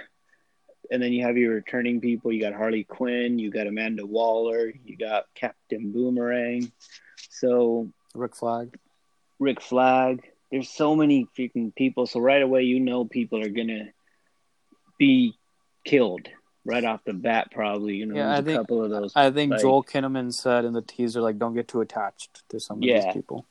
and 0.89 1.03
then 1.03 1.11
you 1.11 1.23
have 1.25 1.35
your 1.35 1.55
returning 1.55 1.99
people. 1.99 2.31
You 2.31 2.39
got 2.39 2.53
Harley 2.53 2.85
Quinn, 2.85 3.37
you 3.37 3.51
got 3.51 3.67
Amanda 3.67 4.05
Waller, 4.05 4.71
you 4.85 4.95
got 4.95 5.25
Captain 5.35 5.91
Boomerang. 5.91 6.71
So 7.29 7.89
Rick 8.15 8.37
Flag. 8.37 8.77
Rick 9.39 9.61
Flag. 9.61 10.21
There's 10.49 10.69
so 10.69 10.95
many 10.95 11.27
freaking 11.37 11.75
people. 11.75 12.07
So 12.07 12.21
right 12.21 12.41
away, 12.41 12.63
you 12.63 12.79
know 12.79 13.03
people 13.03 13.43
are 13.43 13.49
gonna 13.49 13.89
be 14.97 15.33
killed 15.83 16.29
right 16.65 16.83
off 16.83 17.03
the 17.03 17.13
bat. 17.13 17.51
Probably, 17.51 17.95
you 17.97 18.05
know, 18.05 18.15
Yeah, 18.15 18.31
I 18.31 18.35
there's 18.35 18.39
a 18.39 18.43
think- 18.45 18.57
couple 18.59 18.83
of 18.83 18.89
those. 18.89 19.13
I 19.15 19.29
think 19.31 19.51
like- 19.51 19.61
Joel 19.61 19.83
Kinnaman 19.83 20.33
said 20.33 20.65
in 20.65 20.73
the 20.73 20.81
teaser, 20.81 21.21
like, 21.21 21.37
don't 21.37 21.53
get 21.53 21.67
too 21.67 21.81
attached 21.81 22.47
to 22.49 22.59
some 22.59 22.77
of 22.77 22.83
Yeah. 22.83 23.05
these 23.05 23.13
people. 23.13 23.45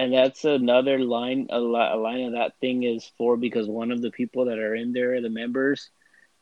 and 0.00 0.12
that's 0.14 0.44
another 0.44 1.00
line. 1.00 1.48
A, 1.50 1.58
li- 1.60 1.90
a 1.92 1.96
line 1.96 2.20
of 2.26 2.32
that 2.34 2.56
thing 2.60 2.84
is 2.84 3.10
for 3.18 3.36
because 3.36 3.66
one 3.66 3.90
of 3.90 4.00
the 4.00 4.12
people 4.12 4.44
that 4.44 4.58
are 4.60 4.72
in 4.76 4.92
there, 4.92 5.20
the 5.20 5.28
members, 5.28 5.90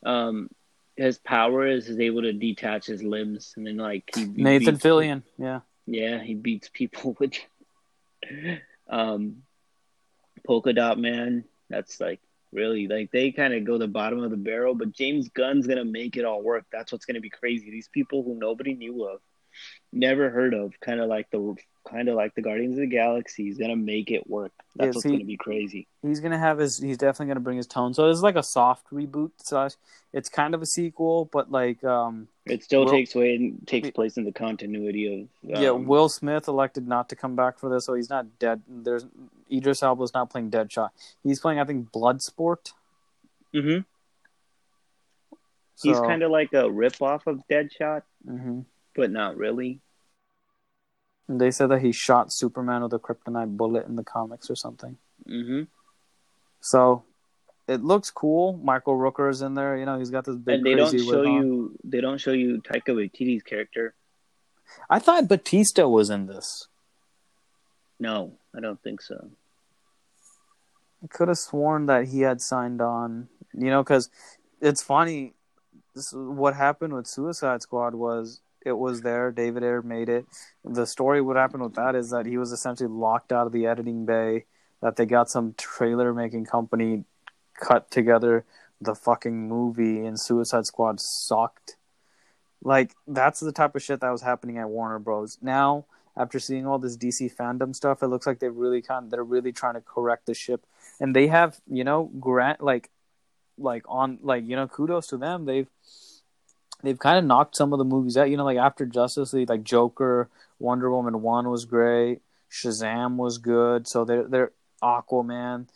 um, 0.04 0.50
his 0.94 1.16
power 1.18 1.66
is 1.66 1.88
is 1.88 1.98
able 1.98 2.20
to 2.20 2.34
detach 2.34 2.84
his 2.84 3.02
limbs, 3.02 3.54
and 3.56 3.66
then 3.66 3.78
like 3.78 4.10
he, 4.14 4.26
he 4.26 4.28
Nathan 4.42 4.76
Fillion. 4.76 5.22
Yeah. 5.38 5.60
Yeah, 5.86 6.22
he 6.22 6.34
beats 6.34 6.68
people 6.70 7.16
with 7.18 7.32
um 8.88 9.42
Polka 10.46 10.72
Dot 10.74 10.98
Man. 10.98 11.44
That's 11.70 12.00
like 12.00 12.20
really 12.52 12.86
like 12.88 13.10
they 13.10 13.32
kind 13.32 13.54
of 13.54 13.64
go 13.64 13.78
the 13.78 13.88
bottom 13.88 14.22
of 14.22 14.30
the 14.30 14.36
barrel, 14.36 14.74
but 14.74 14.92
James 14.92 15.28
Gunn's 15.30 15.66
gonna 15.66 15.84
make 15.84 16.16
it 16.16 16.24
all 16.24 16.42
work. 16.42 16.64
That's 16.72 16.92
what's 16.92 17.04
gonna 17.04 17.20
be 17.20 17.30
crazy. 17.30 17.70
These 17.70 17.88
people 17.92 18.22
who 18.22 18.38
nobody 18.38 18.74
knew 18.74 19.04
of, 19.04 19.20
never 19.92 20.30
heard 20.30 20.54
of, 20.54 20.72
kind 20.80 21.00
of 21.00 21.08
like 21.08 21.30
the 21.30 21.54
kind 21.86 22.08
of 22.08 22.14
like 22.16 22.34
the 22.34 22.42
Guardians 22.42 22.74
of 22.74 22.80
the 22.80 22.86
Galaxy. 22.86 23.44
He's 23.44 23.58
gonna 23.58 23.76
make 23.76 24.10
it 24.10 24.28
work. 24.28 24.52
That's 24.74 24.88
Yes, 24.88 24.94
what's 24.96 25.04
he- 25.04 25.12
gonna 25.12 25.24
be 25.24 25.36
crazy. 25.36 25.86
He's 26.02 26.20
gonna 26.20 26.38
have 26.38 26.58
his. 26.58 26.78
He's 26.78 26.98
definitely 26.98 27.28
gonna 27.28 27.40
bring 27.40 27.56
his 27.56 27.66
tone. 27.66 27.94
So 27.94 28.08
it's 28.10 28.20
like 28.20 28.36
a 28.36 28.42
soft 28.42 28.90
reboot 28.90 29.30
slash. 29.38 29.72
It's 30.12 30.28
kind 30.28 30.54
of 30.54 30.62
a 30.62 30.66
sequel, 30.66 31.26
but 31.32 31.50
like, 31.50 31.82
um, 31.84 32.28
It 32.46 32.62
still 32.64 32.84
Will- 32.84 32.90
takes 32.90 33.14
way 33.14 33.52
takes 33.66 33.90
place 33.90 34.16
in 34.16 34.24
the 34.24 34.32
continuity 34.32 35.06
of 35.44 35.56
um, 35.56 35.62
yeah. 35.62 35.70
Will 35.70 36.08
Smith 36.08 36.48
elected 36.48 36.86
not 36.88 37.08
to 37.10 37.16
come 37.16 37.36
back 37.36 37.58
for 37.58 37.68
this, 37.68 37.84
so 37.86 37.94
he's 37.94 38.08
not 38.10 38.38
dead. 38.38 38.62
There's 38.68 39.06
Idris 39.52 39.82
Elba's 39.82 40.12
not 40.14 40.30
playing 40.30 40.50
Deadshot. 40.50 40.90
He's 41.22 41.40
playing, 41.40 41.60
I 41.60 41.64
think, 41.64 41.90
Bloodsport. 41.92 42.72
mhm. 43.54 43.84
So, 45.78 45.88
He's 45.90 46.00
kind 46.00 46.22
of 46.22 46.30
like 46.30 46.52
a 46.54 46.70
rip 46.70 47.02
off 47.02 47.26
of 47.26 47.42
Deadshot, 47.50 48.02
hmm 48.26 48.60
but 48.94 49.10
not 49.10 49.36
really. 49.36 49.80
They 51.28 51.50
said 51.50 51.68
that 51.68 51.82
he 51.82 51.92
shot 51.92 52.32
Superman 52.32 52.82
with 52.82 52.92
a 52.92 52.98
kryptonite 52.98 53.56
bullet 53.56 53.86
in 53.86 53.96
the 53.96 54.04
comics 54.04 54.48
or 54.48 54.54
something. 54.54 54.96
Mm-hmm. 55.28 55.62
So 56.60 57.04
it 57.66 57.82
looks 57.82 58.10
cool. 58.10 58.60
Michael 58.62 58.96
Rooker's 58.96 59.42
in 59.42 59.54
there. 59.54 59.76
You 59.76 59.86
know, 59.86 59.98
he's 59.98 60.10
got 60.10 60.24
this 60.24 60.36
big 60.36 60.56
and 60.56 60.66
they 60.66 60.74
don't 60.74 60.98
show 60.98 61.22
you 61.22 61.76
they 61.82 62.00
don't 62.00 62.18
show 62.18 62.32
you 62.32 62.62
Taika 62.62 62.88
Waititi's 62.88 63.42
character. 63.42 63.94
I 64.88 64.98
thought 64.98 65.28
Bautista 65.28 65.88
was 65.88 66.10
in 66.10 66.26
this. 66.26 66.68
No, 67.98 68.32
I 68.54 68.60
don't 68.60 68.80
think 68.82 69.00
so. 69.00 69.30
I 71.02 71.06
could 71.08 71.28
have 71.28 71.38
sworn 71.38 71.86
that 71.86 72.08
he 72.08 72.20
had 72.20 72.40
signed 72.40 72.80
on. 72.80 73.28
You 73.52 73.70
know, 73.70 73.82
because 73.82 74.10
it's 74.60 74.82
funny. 74.82 75.34
This 75.94 76.12
what 76.12 76.54
happened 76.54 76.92
with 76.92 77.06
Suicide 77.06 77.62
Squad 77.62 77.94
was 77.94 78.40
it 78.66 78.76
was 78.76 79.02
there. 79.02 79.30
David 79.30 79.62
Ayer 79.62 79.82
made 79.82 80.08
it. 80.08 80.26
The 80.64 80.86
story. 80.86 81.22
What 81.22 81.36
happened 81.36 81.62
with 81.62 81.74
that 81.74 81.94
is 81.94 82.10
that 82.10 82.26
he 82.26 82.36
was 82.36 82.52
essentially 82.52 82.88
locked 82.88 83.32
out 83.32 83.46
of 83.46 83.52
the 83.52 83.66
editing 83.66 84.04
bay. 84.04 84.44
That 84.82 84.96
they 84.96 85.06
got 85.06 85.30
some 85.30 85.54
trailer 85.56 86.12
making 86.12 86.44
company 86.46 87.04
cut 87.58 87.90
together 87.90 88.44
the 88.80 88.94
fucking 88.94 89.48
movie, 89.48 90.04
and 90.04 90.20
Suicide 90.20 90.66
Squad 90.66 91.00
sucked. 91.00 91.76
Like 92.62 92.94
that's 93.06 93.40
the 93.40 93.52
type 93.52 93.74
of 93.74 93.82
shit 93.82 94.00
that 94.00 94.10
was 94.10 94.22
happening 94.22 94.58
at 94.58 94.68
Warner 94.68 94.98
Bros. 94.98 95.38
Now, 95.40 95.86
after 96.16 96.38
seeing 96.38 96.66
all 96.66 96.78
this 96.78 96.96
DC 96.96 97.34
fandom 97.34 97.74
stuff, 97.74 98.02
it 98.02 98.08
looks 98.08 98.26
like 98.26 98.40
they 98.40 98.48
really 98.48 98.82
kind 98.82 99.10
they're 99.10 99.24
really 99.24 99.52
trying 99.52 99.74
to 99.74 99.80
correct 99.80 100.26
the 100.26 100.34
ship, 100.34 100.66
and 101.00 101.14
they 101.14 101.28
have 101.28 101.60
you 101.70 101.84
know 101.84 102.10
grant 102.18 102.60
like 102.60 102.90
like 103.58 103.84
on 103.88 104.18
like 104.22 104.46
you 104.46 104.56
know 104.56 104.68
kudos 104.68 105.06
to 105.06 105.16
them 105.16 105.46
they've 105.46 105.68
they've 106.82 106.98
kind 106.98 107.18
of 107.18 107.24
knocked 107.24 107.56
some 107.56 107.72
of 107.72 107.78
the 107.78 107.84
movies 107.84 108.16
out 108.16 108.30
you 108.30 108.36
know 108.36 108.44
like 108.44 108.58
after 108.58 108.86
Justice 108.86 109.32
League 109.32 109.48
like 109.48 109.62
Joker 109.62 110.28
Wonder 110.58 110.90
Woman 110.90 111.22
one 111.22 111.50
was 111.50 111.64
great 111.64 112.20
Shazam 112.50 113.16
was 113.16 113.38
good 113.38 113.86
so 113.88 114.04
they're 114.04 114.28
they're 114.28 114.52
Aquaman. 114.82 115.68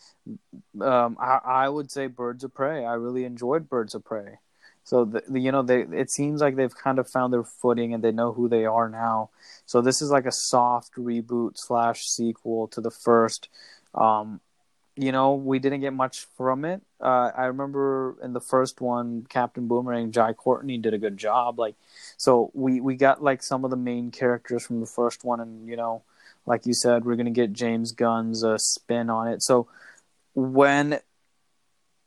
Um 0.80 1.16
I 1.20 1.40
I 1.44 1.68
would 1.68 1.90
say 1.90 2.06
Birds 2.06 2.44
of 2.44 2.54
Prey. 2.54 2.84
I 2.84 2.94
really 2.94 3.24
enjoyed 3.24 3.68
Birds 3.68 3.94
of 3.94 4.04
Prey. 4.04 4.38
So 4.84 5.04
the, 5.04 5.22
the, 5.28 5.40
you 5.40 5.52
know 5.52 5.62
they 5.62 5.82
it 5.82 6.10
seems 6.10 6.40
like 6.40 6.56
they've 6.56 6.74
kind 6.74 6.98
of 6.98 7.08
found 7.08 7.32
their 7.32 7.44
footing 7.44 7.94
and 7.94 8.02
they 8.02 8.12
know 8.12 8.32
who 8.32 8.48
they 8.48 8.64
are 8.64 8.88
now. 8.88 9.30
So 9.66 9.80
this 9.80 10.02
is 10.02 10.10
like 10.10 10.26
a 10.26 10.32
soft 10.32 10.94
reboot 10.96 11.52
slash 11.56 12.02
sequel 12.06 12.68
to 12.68 12.80
the 12.80 12.90
first 12.90 13.48
um 13.94 14.40
you 14.96 15.12
know, 15.12 15.34
we 15.34 15.58
didn't 15.58 15.80
get 15.80 15.92
much 15.92 16.26
from 16.36 16.64
it. 16.64 16.82
Uh, 17.00 17.30
I 17.36 17.46
remember 17.46 18.16
in 18.22 18.32
the 18.32 18.40
first 18.40 18.80
one, 18.80 19.26
Captain 19.28 19.66
Boomerang, 19.68 20.12
Jai 20.12 20.32
Courtney 20.32 20.78
did 20.78 20.94
a 20.94 20.98
good 20.98 21.16
job. 21.16 21.58
Like, 21.58 21.74
so 22.16 22.50
we 22.54 22.80
we 22.80 22.96
got 22.96 23.22
like 23.22 23.42
some 23.42 23.64
of 23.64 23.70
the 23.70 23.76
main 23.76 24.10
characters 24.10 24.66
from 24.66 24.80
the 24.80 24.86
first 24.86 25.24
one, 25.24 25.40
and 25.40 25.68
you 25.68 25.76
know, 25.76 26.02
like 26.46 26.66
you 26.66 26.74
said, 26.74 27.04
we're 27.04 27.16
gonna 27.16 27.30
get 27.30 27.52
James 27.52 27.92
Gunn's 27.92 28.44
uh, 28.44 28.58
spin 28.58 29.08
on 29.10 29.28
it. 29.28 29.42
So 29.42 29.68
when 30.34 31.00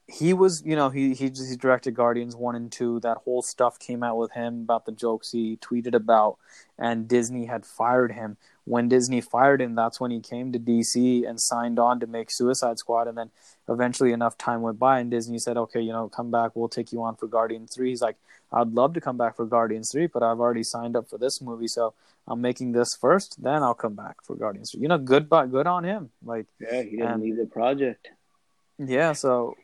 he 0.08 0.34
was, 0.34 0.62
you 0.66 0.76
know, 0.76 0.90
he 0.90 1.14
he 1.14 1.30
he 1.30 1.56
directed 1.56 1.92
Guardians 1.96 2.36
one 2.36 2.56
and 2.56 2.72
two. 2.72 3.00
That 3.00 3.18
whole 3.20 3.42
stuff 3.42 3.80
came 3.80 4.04
out 4.04 4.18
with 4.18 4.32
him 4.34 4.62
about 4.62 4.86
the 4.86 4.92
jokes 4.92 5.32
he 5.32 5.58
tweeted 5.58 5.94
about, 5.96 6.38
and 6.78 7.08
Disney 7.08 7.46
had 7.46 7.66
fired 7.66 8.12
him. 8.12 8.38
When 8.66 8.88
Disney 8.90 9.22
fired 9.22 9.62
him, 9.62 9.76
that's 9.76 10.00
when 10.00 10.12
he 10.12 10.20
came 10.20 10.52
to 10.52 10.60
DC 10.60 11.28
and 11.28 11.40
signed 11.40 11.80
on 11.80 12.00
to 12.02 12.08
make 12.08 12.32
Suicide 12.32 12.80
Squad. 12.80 13.08
And 13.08 13.18
then 13.18 13.32
eventually, 13.70 14.12
enough 14.12 14.38
time 14.38 14.62
went 14.62 14.78
by, 14.80 15.00
and 15.00 15.10
Disney 15.10 15.40
said, 15.40 15.58
"Okay, 15.58 15.82
you 15.82 15.92
know, 15.94 16.10
come 16.10 16.32
back. 16.32 16.52
We'll 16.54 16.70
take 16.70 16.92
you 16.92 17.02
on 17.02 17.16
for 17.16 17.28
Guardians 17.28 17.74
3. 17.74 17.90
He's 17.90 18.02
like, 18.02 18.18
"I'd 18.52 18.74
love 18.74 18.94
to 18.96 19.02
come 19.02 19.18
back 19.18 19.36
for 19.38 19.46
Guardians 19.46 19.92
three, 19.92 20.08
but 20.08 20.22
I've 20.22 20.40
already 20.40 20.64
signed 20.64 20.96
up 20.98 21.10
for 21.10 21.18
this 21.18 21.42
movie, 21.42 21.68
so 21.68 21.94
I'm 22.28 22.42
making 22.42 22.74
this 22.74 22.94
first. 22.96 23.42
Then 23.42 23.64
I'll 23.64 23.74
come 23.74 23.96
back 23.96 24.18
for 24.24 24.36
Guardians 24.36 24.72
3. 24.72 24.82
You 24.82 24.88
know, 24.90 24.98
good, 24.98 25.28
but 25.30 25.48
good 25.48 25.68
on 25.68 25.84
him. 25.84 26.10
Like, 26.24 26.46
Yeah, 26.60 26.82
he 26.84 26.92
didn't 26.92 27.08
And- 27.08 27.22
leave 27.24 27.36
the 27.38 27.46
project. 27.46 28.10
yeah, 28.78 29.12
so 29.14 29.56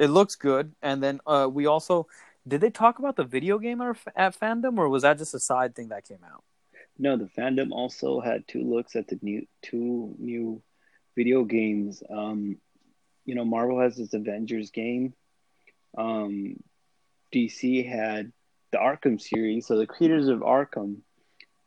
it 0.00 0.08
looks 0.08 0.34
good. 0.34 0.72
And 0.82 1.02
then 1.02 1.20
uh, 1.26 1.48
we 1.52 1.66
also 1.66 2.08
did 2.48 2.62
they 2.62 2.70
talk 2.70 2.98
about 2.98 3.16
the 3.16 3.24
video 3.24 3.58
game 3.58 3.82
or, 3.82 3.96
at 4.16 4.38
fandom, 4.38 4.78
or 4.78 4.88
was 4.88 5.02
that 5.02 5.18
just 5.18 5.34
a 5.34 5.38
side 5.38 5.76
thing 5.76 5.88
that 5.88 6.08
came 6.08 6.24
out? 6.24 6.42
No, 6.98 7.16
the 7.16 7.26
fandom 7.26 7.70
also 7.70 8.20
had 8.20 8.48
two 8.48 8.62
looks 8.62 8.96
at 8.96 9.08
the 9.08 9.18
new 9.22 9.46
two 9.62 10.14
new 10.18 10.62
video 11.16 11.44
games. 11.44 12.02
Um, 12.10 12.56
you 13.26 13.34
know, 13.34 13.44
Marvel 13.44 13.80
has 13.80 13.96
this 13.96 14.14
Avengers 14.14 14.70
game. 14.70 15.12
Um, 15.96 16.56
DC 17.32 17.88
had 17.88 18.32
the 18.72 18.78
Arkham 18.78 19.20
series. 19.20 19.66
So 19.66 19.76
the 19.76 19.86
creators 19.86 20.28
of 20.28 20.40
Arkham 20.40 20.98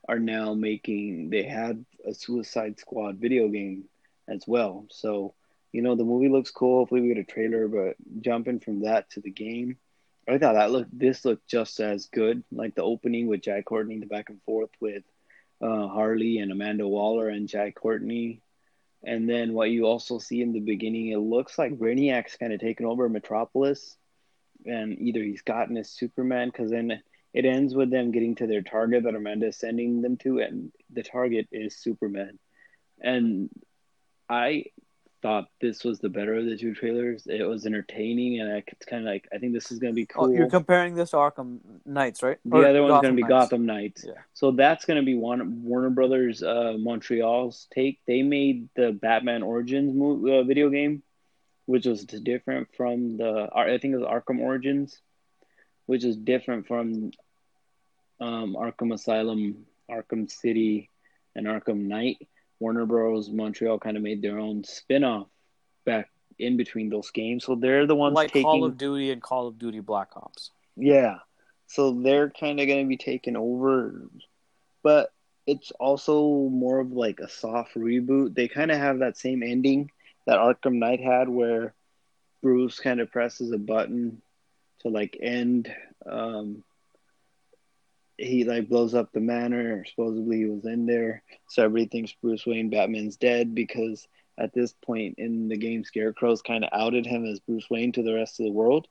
are 0.09 0.19
now 0.19 0.53
making. 0.55 1.29
They 1.29 1.43
had 1.43 1.85
a 2.05 2.13
Suicide 2.13 2.79
Squad 2.79 3.17
video 3.17 3.47
game 3.47 3.85
as 4.27 4.43
well. 4.47 4.87
So 4.89 5.35
you 5.73 5.81
know, 5.81 5.95
the 5.95 6.05
movie 6.05 6.29
looks 6.29 6.51
cool. 6.51 6.79
Hopefully, 6.79 7.01
we 7.01 7.09
get 7.09 7.17
a 7.17 7.23
trailer. 7.25 7.67
But 7.67 7.95
jumping 8.21 8.61
from 8.61 8.83
that 8.83 9.09
to 9.11 9.19
the 9.19 9.31
game, 9.31 9.77
I 10.29 10.37
thought 10.37 10.53
that 10.53 10.71
looked. 10.71 10.97
This 10.97 11.25
looked 11.25 11.47
just 11.49 11.81
as 11.81 12.05
good. 12.05 12.43
Like 12.51 12.75
the 12.75 12.83
opening 12.83 13.27
with 13.27 13.41
Jai 13.41 13.61
Courtney, 13.63 13.99
the 13.99 14.05
back 14.05 14.29
and 14.29 14.41
forth 14.43 14.69
with 14.79 15.03
uh, 15.61 15.87
Harley 15.87 16.37
and 16.37 16.51
Amanda 16.51 16.87
Waller 16.87 17.27
and 17.27 17.49
Jai 17.49 17.71
Courtney. 17.71 18.41
And 19.03 19.29
then 19.29 19.53
what 19.53 19.69
you 19.69 19.85
also 19.85 20.17
see 20.17 20.41
in 20.41 20.53
the 20.53 20.61
beginning, 20.61 21.09
it 21.09 21.17
looks 21.17 21.57
like 21.57 21.77
Brainiac's 21.77 22.37
kind 22.37 22.53
of 22.53 22.61
taken 22.61 22.85
over 22.85 23.09
Metropolis, 23.09 23.97
and 24.65 24.97
either 24.97 25.21
he's 25.21 25.41
gotten 25.41 25.75
his 25.75 25.89
Superman, 25.89 26.47
because 26.49 26.71
then 26.71 27.01
it 27.33 27.45
ends 27.45 27.75
with 27.75 27.91
them 27.91 28.11
getting 28.11 28.35
to 28.35 28.47
their 28.47 28.61
target 28.61 29.03
that 29.03 29.15
Amanda 29.15 29.47
is 29.47 29.57
sending 29.57 30.01
them 30.01 30.15
to, 30.17 30.39
and 30.39 30.71
the 30.89 31.03
target 31.03 31.49
is 31.51 31.75
Superman. 31.75 32.39
And 33.01 33.49
I 34.29 34.65
thought 35.23 35.45
this 35.61 35.83
was 35.85 35.99
the 35.99 36.09
better 36.09 36.35
of 36.35 36.45
the 36.45 36.57
two 36.57 36.75
trailers. 36.75 37.25
It 37.25 37.43
was 37.43 37.65
entertaining, 37.65 38.41
and 38.41 38.51
I, 38.53 38.63
it's 38.67 38.85
kind 38.85 39.01
of 39.01 39.07
like 39.07 39.27
I 39.33 39.37
think 39.39 39.53
this 39.53 39.71
is 39.71 39.79
going 39.79 39.93
to 39.93 39.95
be 39.95 40.05
cool. 40.05 40.25
Oh, 40.25 40.29
you're 40.29 40.49
comparing 40.49 40.93
this 40.93 41.11
to 41.11 41.15
Arkham 41.15 41.59
Knights, 41.85 42.21
right? 42.21 42.37
the 42.43 42.57
Or 42.57 42.67
other 42.67 42.83
one's 42.83 43.01
going 43.01 43.15
to 43.15 43.23
be 43.23 43.23
Knights. 43.23 43.49
Gotham 43.49 43.65
Knights. 43.65 44.03
Yeah. 44.05 44.21
So 44.33 44.51
that's 44.51 44.85
going 44.85 44.99
to 44.99 45.05
be 45.05 45.15
one 45.15 45.63
Warner 45.63 45.89
Brothers 45.89 46.43
uh, 46.43 46.75
Montreal's 46.77 47.67
take. 47.73 48.01
They 48.05 48.21
made 48.21 48.67
the 48.75 48.91
Batman 48.91 49.41
Origins 49.41 49.95
movie, 49.95 50.37
uh, 50.37 50.43
video 50.43 50.69
game, 50.69 51.01
which 51.65 51.85
was 51.85 52.03
different 52.03 52.67
from 52.75 53.17
the 53.17 53.49
I 53.55 53.77
think 53.77 53.93
it 53.93 53.97
was 53.97 54.05
Arkham 54.05 54.39
Origins, 54.39 54.99
which 55.85 56.03
is 56.03 56.17
different 56.17 56.67
from 56.67 57.11
um, 58.19 58.55
Arkham 58.59 58.93
Asylum, 58.93 59.65
Arkham 59.89 60.29
City, 60.29 60.89
and 61.33 61.47
Arkham 61.47 61.87
Knight. 61.87 62.27
Warner 62.63 62.85
Bros. 62.85 63.29
Montreal 63.29 63.77
kind 63.77 63.97
of 63.97 64.03
made 64.03 64.21
their 64.21 64.39
own 64.39 64.63
spin-off 64.63 65.27
back 65.85 66.09
in 66.39 66.55
between 66.55 66.89
those 66.89 67.11
games. 67.11 67.43
So 67.43 67.55
they're 67.55 67.85
the 67.85 67.93
ones 67.93 68.15
like 68.15 68.29
taking 68.29 68.43
Call 68.43 68.63
of 68.63 68.77
Duty 68.77 69.11
and 69.11 69.21
Call 69.21 69.47
of 69.47 69.59
Duty 69.59 69.81
Black 69.81 70.15
Ops. 70.15 70.49
Yeah. 70.77 71.17
So 71.67 71.91
they're 71.91 72.29
kind 72.29 72.61
of 72.61 72.67
going 72.67 72.85
to 72.85 72.87
be 72.87 72.95
taken 72.95 73.35
over. 73.35 74.07
But 74.81 75.11
it's 75.45 75.71
also 75.71 76.47
more 76.47 76.79
of 76.79 76.93
like 76.93 77.19
a 77.19 77.27
soft 77.27 77.75
reboot. 77.75 78.33
They 78.33 78.47
kind 78.47 78.71
of 78.71 78.77
have 78.77 78.99
that 78.99 79.17
same 79.17 79.43
ending 79.43 79.91
that 80.25 80.37
Arkham 80.37 80.75
Knight 80.75 81.01
had 81.01 81.27
where 81.27 81.73
Bruce 82.41 82.79
kind 82.79 83.01
of 83.01 83.11
presses 83.11 83.51
a 83.51 83.57
button 83.57 84.21
to 84.83 84.87
like 84.87 85.17
end 85.21 85.69
um 86.05 86.63
he 88.23 88.43
like 88.43 88.69
blows 88.69 88.93
up 88.93 89.11
the 89.11 89.19
manor 89.19 89.77
or 89.77 89.85
supposedly 89.85 90.37
he 90.37 90.45
was 90.45 90.65
in 90.65 90.85
there 90.85 91.23
so 91.49 91.63
everybody 91.63 91.89
thinks 91.89 92.13
Bruce 92.21 92.45
Wayne 92.45 92.69
Batman's 92.69 93.17
dead 93.17 93.53
because 93.55 94.07
at 94.37 94.53
this 94.53 94.73
point 94.85 95.15
in 95.17 95.47
the 95.47 95.57
game 95.57 95.83
Scarecrow's 95.83 96.41
kind 96.41 96.63
of 96.63 96.69
outed 96.73 97.05
him 97.05 97.25
as 97.25 97.39
Bruce 97.39 97.69
Wayne 97.69 97.91
to 97.93 98.03
the 98.03 98.13
rest 98.13 98.39
of 98.39 98.45
the 98.45 98.51
world 98.51 98.87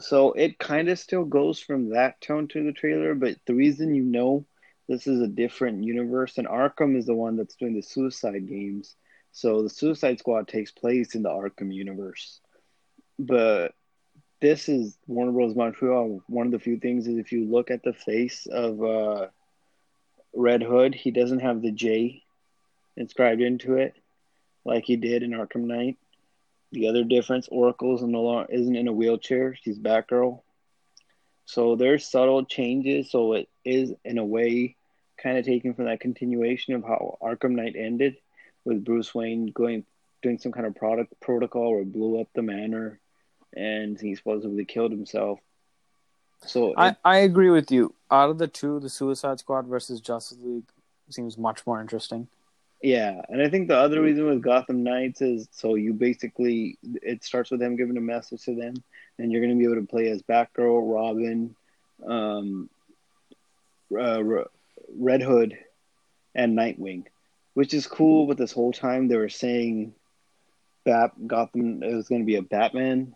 so 0.00 0.32
it 0.32 0.58
kind 0.58 0.88
of 0.88 0.98
still 0.98 1.24
goes 1.24 1.60
from 1.60 1.90
that 1.90 2.20
tone 2.20 2.48
to 2.48 2.64
the 2.64 2.72
trailer, 2.72 3.14
but 3.14 3.36
the 3.46 3.54
reason 3.54 3.94
you 3.94 4.02
know 4.02 4.46
this 4.88 5.06
is 5.06 5.20
a 5.20 5.28
different 5.28 5.84
universe 5.84 6.36
and 6.38 6.46
Arkham 6.46 6.96
is 6.96 7.06
the 7.06 7.14
one 7.14 7.36
that's 7.36 7.56
doing 7.56 7.74
the 7.74 7.82
Suicide 7.82 8.48
games. 8.48 8.96
So 9.32 9.62
the 9.62 9.70
Suicide 9.70 10.18
Squad 10.18 10.48
takes 10.48 10.70
place 10.70 11.14
in 11.14 11.22
the 11.22 11.30
Arkham 11.30 11.74
universe. 11.74 12.40
But 13.18 13.74
this 14.44 14.68
is 14.68 14.98
Warner 15.06 15.32
Bros. 15.32 15.56
Montreal. 15.56 16.20
One 16.26 16.44
of 16.44 16.52
the 16.52 16.58
few 16.58 16.78
things 16.78 17.06
is 17.06 17.16
if 17.16 17.32
you 17.32 17.46
look 17.46 17.70
at 17.70 17.82
the 17.82 17.94
face 17.94 18.46
of 18.46 18.84
uh, 18.84 19.28
Red 20.34 20.62
Hood, 20.62 20.94
he 20.94 21.10
doesn't 21.10 21.38
have 21.38 21.62
the 21.62 21.70
J 21.70 22.22
inscribed 22.94 23.40
into 23.40 23.76
it 23.76 23.94
like 24.66 24.84
he 24.84 24.96
did 24.96 25.22
in 25.22 25.30
Arkham 25.30 25.64
Knight. 25.64 25.96
The 26.72 26.88
other 26.88 27.04
difference, 27.04 27.48
Oracle's 27.48 28.02
isn't 28.02 28.76
in 28.76 28.86
a 28.86 28.92
wheelchair; 28.92 29.56
she's 29.62 29.78
Batgirl. 29.78 30.42
So 31.46 31.76
there's 31.76 32.06
subtle 32.06 32.44
changes. 32.44 33.10
So 33.10 33.32
it 33.32 33.48
is 33.64 33.94
in 34.04 34.18
a 34.18 34.24
way 34.26 34.76
kind 35.16 35.38
of 35.38 35.46
taken 35.46 35.72
from 35.72 35.86
that 35.86 36.00
continuation 36.00 36.74
of 36.74 36.82
how 36.82 37.16
Arkham 37.22 37.52
Knight 37.52 37.76
ended, 37.78 38.18
with 38.66 38.84
Bruce 38.84 39.14
Wayne 39.14 39.46
going 39.46 39.86
doing 40.20 40.36
some 40.36 40.52
kind 40.52 40.66
of 40.66 40.74
product 40.74 41.18
protocol 41.22 41.68
or 41.68 41.82
blew 41.82 42.20
up 42.20 42.28
the 42.34 42.42
manor, 42.42 43.00
and 43.56 44.00
he 44.00 44.14
supposedly 44.14 44.64
killed 44.64 44.90
himself. 44.90 45.40
So 46.46 46.70
it, 46.70 46.74
I, 46.76 46.96
I 47.04 47.18
agree 47.18 47.50
with 47.50 47.70
you. 47.70 47.94
Out 48.10 48.30
of 48.30 48.38
the 48.38 48.48
two, 48.48 48.80
the 48.80 48.90
Suicide 48.90 49.38
Squad 49.38 49.66
versus 49.66 50.00
Justice 50.00 50.38
League 50.42 50.64
seems 51.08 51.38
much 51.38 51.66
more 51.66 51.80
interesting. 51.80 52.28
Yeah, 52.82 53.22
and 53.30 53.40
I 53.40 53.48
think 53.48 53.68
the 53.68 53.78
other 53.78 54.02
reason 54.02 54.26
with 54.26 54.42
Gotham 54.42 54.82
Knights 54.82 55.22
is 55.22 55.48
so 55.52 55.74
you 55.74 55.94
basically 55.94 56.76
it 56.82 57.24
starts 57.24 57.50
with 57.50 57.60
them 57.60 57.76
giving 57.76 57.96
a 57.96 58.00
message 58.02 58.44
to 58.44 58.54
them, 58.54 58.74
and 59.18 59.32
you're 59.32 59.40
going 59.40 59.54
to 59.54 59.58
be 59.58 59.64
able 59.64 59.80
to 59.80 59.88
play 59.88 60.08
as 60.10 60.22
Batgirl, 60.22 60.92
Robin, 60.94 61.56
um, 62.06 62.68
uh, 63.98 64.22
Red 64.94 65.22
Hood, 65.22 65.56
and 66.34 66.58
Nightwing, 66.58 67.04
which 67.54 67.72
is 67.72 67.86
cool. 67.86 68.26
But 68.26 68.36
this 68.36 68.52
whole 68.52 68.72
time 68.72 69.08
they 69.08 69.16
were 69.16 69.30
saying, 69.30 69.94
Bat 70.84 71.26
Gotham 71.26 71.82
it 71.82 71.94
was 71.94 72.08
going 72.08 72.20
to 72.20 72.26
be 72.26 72.36
a 72.36 72.42
Batman 72.42 73.14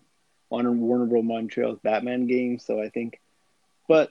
on 0.51 0.80
Warner 0.80 1.07
Bros. 1.07 1.24
Montreal's 1.24 1.78
Batman 1.82 2.26
game. 2.26 2.59
So 2.59 2.80
I 2.80 2.88
think, 2.88 3.20
but 3.86 4.11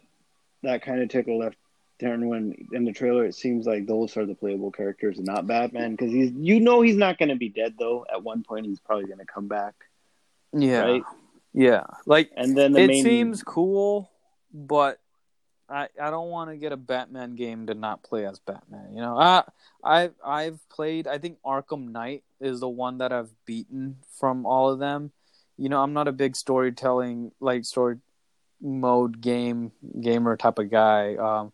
that 0.63 0.81
kind 0.81 1.01
of 1.01 1.09
took 1.09 1.27
a 1.27 1.33
left 1.33 1.57
turn 1.99 2.27
when 2.27 2.67
in 2.73 2.85
the 2.85 2.91
trailer 2.91 3.25
it 3.25 3.33
seems 3.35 3.65
like 3.65 3.87
those 3.87 4.15
are 4.17 4.25
the 4.25 4.35
playable 4.35 4.71
characters 4.71 5.17
and 5.17 5.25
not 5.25 5.47
Batman 5.47 5.91
because 5.91 6.11
he's 6.11 6.31
you 6.31 6.59
know 6.59 6.81
he's 6.81 6.95
not 6.95 7.17
going 7.17 7.29
to 7.29 7.35
be 7.35 7.49
dead 7.49 7.75
though. 7.79 8.05
At 8.11 8.23
one 8.23 8.43
point 8.43 8.65
he's 8.65 8.79
probably 8.79 9.05
going 9.05 9.19
to 9.19 9.25
come 9.25 9.47
back. 9.47 9.73
Yeah. 10.53 10.81
Right? 10.81 11.03
Yeah. 11.53 11.85
Like 12.05 12.31
And 12.35 12.55
then 12.55 12.73
the 12.73 12.81
it 12.81 12.87
main 12.87 13.03
seems 13.03 13.43
cool, 13.43 14.11
but 14.53 14.99
I 15.69 15.87
I 15.99 16.11
don't 16.11 16.29
want 16.29 16.51
to 16.51 16.57
get 16.57 16.71
a 16.71 16.77
Batman 16.77 17.35
game 17.35 17.67
to 17.67 17.73
not 17.73 18.03
play 18.03 18.25
as 18.25 18.39
Batman. 18.39 18.93
You 18.93 19.01
know, 19.01 19.17
I 19.17 19.43
I 19.83 20.11
I've 20.23 20.59
played. 20.69 21.07
I 21.07 21.17
think 21.17 21.39
Arkham 21.45 21.91
Knight 21.91 22.23
is 22.39 22.59
the 22.59 22.69
one 22.69 22.99
that 22.99 23.11
I've 23.11 23.31
beaten 23.45 23.97
from 24.19 24.45
all 24.45 24.69
of 24.69 24.79
them. 24.79 25.11
You 25.57 25.69
know, 25.69 25.81
I'm 25.81 25.93
not 25.93 26.07
a 26.07 26.11
big 26.11 26.35
storytelling 26.35 27.31
like 27.39 27.65
story 27.65 27.97
mode 28.61 29.21
game 29.21 29.71
gamer 30.01 30.37
type 30.37 30.59
of 30.59 30.69
guy. 30.69 31.15
Um, 31.15 31.51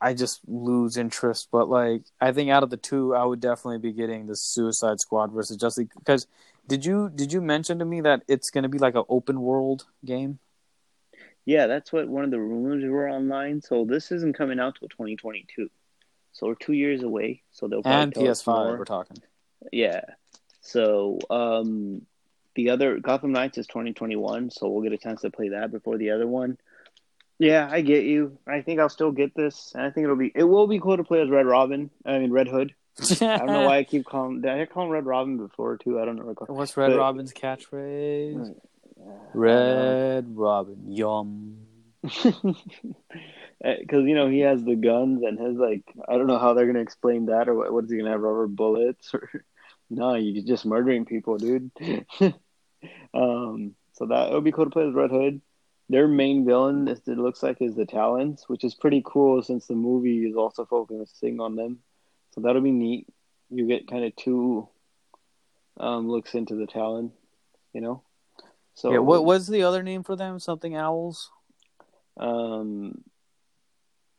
I 0.00 0.14
just 0.14 0.40
lose 0.46 0.96
interest. 0.96 1.48
But 1.50 1.68
like, 1.68 2.02
I 2.20 2.32
think 2.32 2.50
out 2.50 2.62
of 2.62 2.70
the 2.70 2.76
two, 2.76 3.14
I 3.14 3.24
would 3.24 3.40
definitely 3.40 3.78
be 3.78 3.92
getting 3.92 4.26
the 4.26 4.36
Suicide 4.36 5.00
Squad 5.00 5.32
versus 5.32 5.56
Justice 5.56 5.78
League. 5.78 5.92
Because 5.98 6.26
did 6.66 6.84
you 6.84 7.10
did 7.14 7.32
you 7.32 7.40
mention 7.40 7.78
to 7.78 7.84
me 7.84 8.00
that 8.02 8.22
it's 8.28 8.50
going 8.50 8.62
to 8.62 8.68
be 8.68 8.78
like 8.78 8.94
an 8.94 9.04
open 9.08 9.40
world 9.40 9.86
game? 10.04 10.38
Yeah, 11.44 11.66
that's 11.66 11.92
what 11.92 12.08
one 12.08 12.24
of 12.24 12.30
the 12.30 12.38
rumors 12.40 12.84
were 12.84 13.08
online. 13.08 13.62
So 13.62 13.86
this 13.86 14.12
isn't 14.12 14.36
coming 14.36 14.60
out 14.60 14.76
till 14.78 14.88
2022. 14.88 15.70
So 16.32 16.46
we're 16.46 16.54
two 16.56 16.74
years 16.74 17.02
away. 17.02 17.42
So 17.52 17.68
they'll 17.68 17.82
probably 17.82 18.02
And 18.02 18.14
tell 18.14 18.24
PS5, 18.24 18.46
more. 18.46 18.78
we're 18.78 18.84
talking. 18.84 19.16
Yeah. 19.72 20.02
So 20.60 21.18
um, 21.30 22.02
the 22.58 22.70
other 22.70 22.98
Gotham 22.98 23.30
Knights 23.30 23.56
is 23.56 23.68
2021. 23.68 24.50
So 24.50 24.68
we'll 24.68 24.82
get 24.82 24.92
a 24.92 24.98
chance 24.98 25.20
to 25.20 25.30
play 25.30 25.50
that 25.50 25.70
before 25.70 25.96
the 25.96 26.10
other 26.10 26.26
one. 26.26 26.58
Yeah, 27.38 27.68
I 27.70 27.82
get 27.82 28.02
you. 28.02 28.36
I 28.48 28.62
think 28.62 28.80
I'll 28.80 28.88
still 28.88 29.12
get 29.12 29.32
this, 29.32 29.70
and 29.76 29.84
I 29.84 29.90
think 29.90 30.02
it'll 30.02 30.16
be 30.16 30.32
it 30.34 30.42
will 30.42 30.66
be 30.66 30.80
cool 30.80 30.96
to 30.96 31.04
play 31.04 31.20
as 31.20 31.30
Red 31.30 31.46
Robin. 31.46 31.88
I 32.04 32.18
mean 32.18 32.32
Red 32.32 32.48
Hood. 32.48 32.74
I 33.00 33.38
don't 33.38 33.46
know 33.46 33.66
why 33.66 33.78
I 33.78 33.84
keep 33.84 34.06
calling. 34.06 34.40
Did 34.40 34.50
I 34.50 34.66
call 34.66 34.86
him 34.86 34.90
Red 34.90 35.06
Robin 35.06 35.36
before 35.36 35.76
too? 35.76 36.00
I 36.00 36.04
don't 36.04 36.16
know. 36.16 36.34
What's 36.48 36.76
Red 36.76 36.90
But- 36.90 36.98
Robin's 36.98 37.32
catchphrase? 37.32 38.50
Uh, 38.50 38.54
Red 39.34 40.36
Robin, 40.36 40.82
yum. 40.88 41.58
because 42.02 44.04
you 44.04 44.14
know 44.16 44.28
he 44.28 44.40
has 44.40 44.64
the 44.64 44.74
guns 44.74 45.22
and 45.22 45.38
his 45.38 45.56
like 45.56 45.84
I 46.08 46.16
don't 46.16 46.26
know 46.26 46.38
how 46.38 46.54
they're 46.54 46.66
gonna 46.66 46.80
explain 46.80 47.26
that 47.26 47.48
or 47.48 47.54
what, 47.54 47.72
what 47.72 47.84
is 47.84 47.90
he 47.90 47.98
gonna 47.98 48.10
have 48.10 48.20
rubber 48.20 48.48
bullets 48.48 49.14
or 49.14 49.44
no 49.90 50.14
you're 50.14 50.44
just 50.44 50.64
murdering 50.64 51.04
people 51.04 51.38
dude 51.38 51.70
um 53.14 53.74
so 53.92 54.06
that 54.06 54.28
it 54.30 54.34
would 54.34 54.44
be 54.44 54.52
cool 54.52 54.64
to 54.64 54.70
play 54.70 54.86
as 54.86 54.94
Red 54.94 55.10
Hood 55.10 55.40
their 55.90 56.06
main 56.06 56.44
villain 56.44 56.86
it 56.88 57.06
looks 57.06 57.42
like 57.42 57.60
is 57.62 57.74
the 57.74 57.86
Talons 57.86 58.44
which 58.48 58.62
is 58.64 58.74
pretty 58.74 59.02
cool 59.04 59.42
since 59.42 59.66
the 59.66 59.74
movie 59.74 60.26
is 60.26 60.36
also 60.36 60.64
focusing 60.66 61.40
on 61.40 61.56
them 61.56 61.78
so 62.34 62.40
that'll 62.42 62.62
be 62.62 62.70
neat 62.72 63.06
you 63.50 63.66
get 63.66 63.88
kind 63.88 64.04
of 64.04 64.14
two 64.16 64.68
um 65.80 66.08
looks 66.08 66.34
into 66.34 66.54
the 66.54 66.66
Talon 66.66 67.10
you 67.72 67.80
know 67.80 68.02
so 68.74 68.92
yeah, 68.92 68.98
what 68.98 69.24
was 69.24 69.48
the 69.48 69.64
other 69.64 69.82
name 69.82 70.04
for 70.04 70.14
them? 70.14 70.38
Something 70.38 70.76
owls. 70.76 71.32
um 72.16 73.02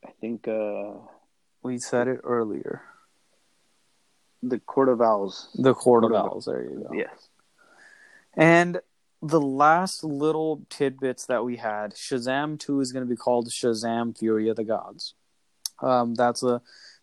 I 0.05 0.11
think 0.19 0.49
uh 0.49 0.95
We 1.63 1.77
said 1.77 2.09
it 2.09 2.19
earlier. 2.25 2.81
the 4.43 4.59
Court 4.59 4.89
of 4.89 5.01
Owls 5.01 5.49
The 5.55 5.73
Court 5.73 6.03
of 6.03 6.11
Court 6.11 6.25
of- 6.25 6.31
Owls. 6.31 6.45
There 6.45 6.61
you 6.63 6.85
go. 6.89 6.93
Yes. 6.93 7.28
And 8.39 8.79
the 9.21 9.41
last 9.41 10.01
little 10.01 10.61
tidbits 10.69 11.25
that 11.25 11.43
we 11.43 11.57
had, 11.57 11.93
Shazam 11.93 12.57
Two 12.57 12.79
is 12.79 12.93
going 12.93 13.05
to 13.05 13.09
be 13.09 13.17
called 13.17 13.49
Shazam: 13.49 14.17
Fury 14.17 14.47
of 14.47 14.55
the 14.55 14.63
Gods. 14.63 15.13
Um, 15.81 16.15
that's 16.15 16.41
a 16.41 16.61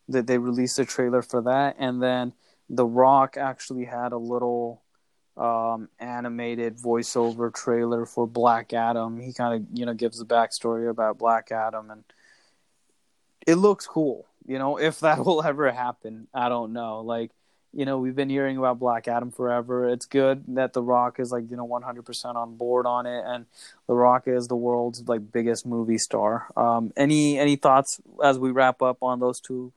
that 0.08 0.26
they 0.26 0.38
released 0.38 0.78
a 0.78 0.86
trailer 0.86 1.20
for 1.20 1.42
that, 1.42 1.76
and 1.78 2.02
then 2.02 2.32
The 2.70 2.86
Rock 2.86 3.36
actually 3.36 3.84
had 3.84 4.12
a 4.12 4.16
little 4.18 4.80
um, 5.36 5.90
animated 5.98 6.78
voiceover 6.78 7.52
trailer 7.52 8.06
for 8.06 8.26
Black 8.26 8.72
Adam. 8.72 9.20
He 9.20 9.34
kind 9.34 9.60
of 9.60 9.78
you 9.78 9.84
know 9.84 9.92
gives 9.92 10.18
the 10.18 10.24
backstory 10.24 10.88
about 10.88 11.18
Black 11.18 11.52
Adam, 11.52 11.90
and 11.90 12.04
it 13.46 13.56
looks 13.56 13.86
cool. 13.86 14.26
You 14.46 14.58
know, 14.58 14.78
if 14.78 15.00
that 15.00 15.18
will 15.26 15.42
ever 15.42 15.70
happen, 15.70 16.28
I 16.32 16.48
don't 16.48 16.72
know. 16.72 17.00
Like 17.02 17.30
you 17.76 17.84
know, 17.84 17.98
we've 17.98 18.16
been 18.16 18.30
hearing 18.30 18.56
about 18.56 18.78
Black 18.78 19.06
Adam 19.06 19.30
forever. 19.30 19.86
It's 19.88 20.06
good 20.06 20.44
that 20.48 20.72
The 20.72 20.82
Rock 20.82 21.20
is 21.20 21.30
like, 21.30 21.50
you 21.50 21.56
know, 21.56 21.66
100% 21.66 22.34
on 22.34 22.56
board 22.56 22.86
on 22.86 23.04
it 23.04 23.22
and 23.26 23.44
The 23.86 23.94
Rock 23.94 24.26
is 24.26 24.48
the 24.48 24.56
world's 24.56 25.06
like 25.06 25.30
biggest 25.30 25.66
movie 25.66 25.98
star. 25.98 26.48
Um 26.56 26.92
any 26.96 27.38
any 27.38 27.56
thoughts 27.56 28.00
as 28.24 28.38
we 28.38 28.50
wrap 28.50 28.80
up 28.80 29.02
on 29.02 29.20
those 29.20 29.40
two? 29.40 29.72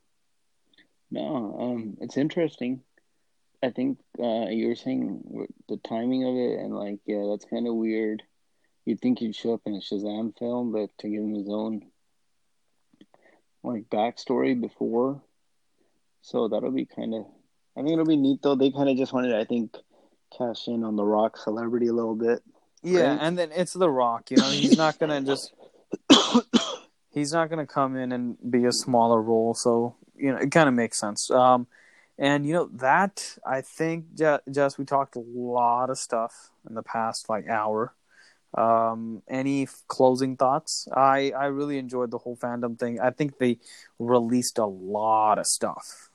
No, 1.10 1.56
um, 1.60 1.96
it's 2.00 2.16
interesting. 2.16 2.82
I 3.62 3.70
think 3.70 3.98
uh, 4.18 4.46
you 4.48 4.68
were 4.68 4.76
saying 4.76 5.48
the 5.68 5.76
timing 5.76 6.24
of 6.24 6.34
it, 6.34 6.60
and 6.60 6.74
like, 6.74 7.00
yeah, 7.04 7.26
that's 7.28 7.44
kind 7.44 7.66
of 7.66 7.74
weird. 7.74 8.22
You'd 8.86 9.00
think 9.00 9.18
he'd 9.18 9.36
show 9.36 9.54
up 9.54 9.62
in 9.66 9.74
a 9.74 9.80
Shazam 9.80 10.38
film, 10.38 10.72
but 10.72 10.90
to 10.98 11.08
give 11.08 11.22
him 11.22 11.34
his 11.34 11.48
own 11.48 11.82
like 13.62 13.90
backstory 13.90 14.58
before, 14.58 15.20
so 16.22 16.48
that'll 16.48 16.70
be 16.70 16.86
kind 16.86 17.14
of. 17.14 17.26
I 17.80 17.82
think 17.82 17.94
it'll 17.94 18.04
be 18.04 18.16
neat 18.16 18.42
though. 18.42 18.54
They 18.54 18.70
kind 18.70 18.88
of 18.88 18.96
just 18.96 19.12
wanted, 19.12 19.34
I 19.34 19.44
think, 19.44 19.74
cash 20.36 20.68
in 20.68 20.84
on 20.84 20.96
the 20.96 21.04
Rock 21.04 21.36
celebrity 21.38 21.86
a 21.86 21.92
little 21.92 22.14
bit. 22.14 22.42
Yeah, 22.82 23.12
Right. 23.12 23.18
and 23.22 23.38
then 23.38 23.50
it's 23.52 23.72
The 23.72 23.90
Rock, 23.90 24.30
you 24.30 24.36
know, 24.36 24.50
he's 24.50 24.76
not 24.76 24.98
going 24.98 25.10
to 25.10 25.26
just 25.26 25.52
he's 27.10 27.32
not 27.32 27.48
going 27.48 27.58
to 27.66 27.72
come 27.72 27.96
in 27.96 28.12
and 28.12 28.36
be 28.50 28.64
a 28.64 28.72
smaller 28.72 29.20
role, 29.20 29.54
so 29.54 29.96
you 30.16 30.30
know, 30.30 30.38
it 30.38 30.50
kind 30.50 30.68
of 30.68 30.74
makes 30.74 30.98
sense. 30.98 31.30
Um 31.30 31.66
And 32.18 32.44
you 32.44 32.52
know 32.52 32.68
that 32.74 33.38
I 33.46 33.62
think 33.62 34.12
just 34.14 34.78
we 34.78 34.84
talked 34.84 35.16
a 35.16 35.24
lot 35.24 35.88
of 35.88 35.98
stuff 35.98 36.50
in 36.68 36.74
the 36.74 36.82
past 36.82 37.28
like 37.30 37.48
hour. 37.48 37.94
Um, 38.52 39.22
any 39.28 39.68
closing 39.86 40.36
thoughts? 40.36 40.86
I 40.94 41.32
I 41.32 41.46
really 41.46 41.78
enjoyed 41.78 42.10
the 42.10 42.18
whole 42.18 42.36
fandom 42.36 42.78
thing. 42.78 43.00
I 43.00 43.10
think 43.10 43.38
they 43.38 43.58
released 43.98 44.58
a 44.58 44.66
lot 44.66 45.38
of 45.38 45.46
stuff. 45.46 46.09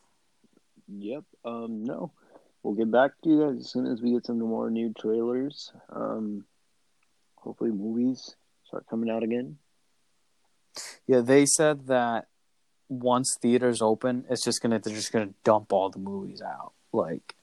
Yep. 0.87 1.23
Um. 1.43 1.83
No, 1.83 2.11
we'll 2.63 2.75
get 2.75 2.91
back 2.91 3.11
to 3.23 3.29
you 3.29 3.39
guys 3.41 3.59
as 3.59 3.71
soon 3.71 3.87
as 3.87 4.01
we 4.01 4.11
get 4.11 4.25
some 4.25 4.39
more 4.39 4.69
new 4.69 4.93
trailers. 4.99 5.71
Um. 5.89 6.45
Hopefully, 7.37 7.71
movies 7.71 8.35
start 8.65 8.85
coming 8.89 9.09
out 9.09 9.23
again. 9.23 9.57
Yeah, 11.07 11.21
they 11.21 11.45
said 11.45 11.87
that 11.87 12.27
once 12.89 13.37
theaters 13.41 13.81
open, 13.81 14.25
it's 14.29 14.43
just 14.43 14.61
gonna 14.61 14.79
they're 14.79 14.93
just 14.93 15.11
gonna 15.11 15.33
dump 15.43 15.71
all 15.71 15.89
the 15.89 15.99
movies 15.99 16.41
out. 16.41 16.73
Like 16.91 17.34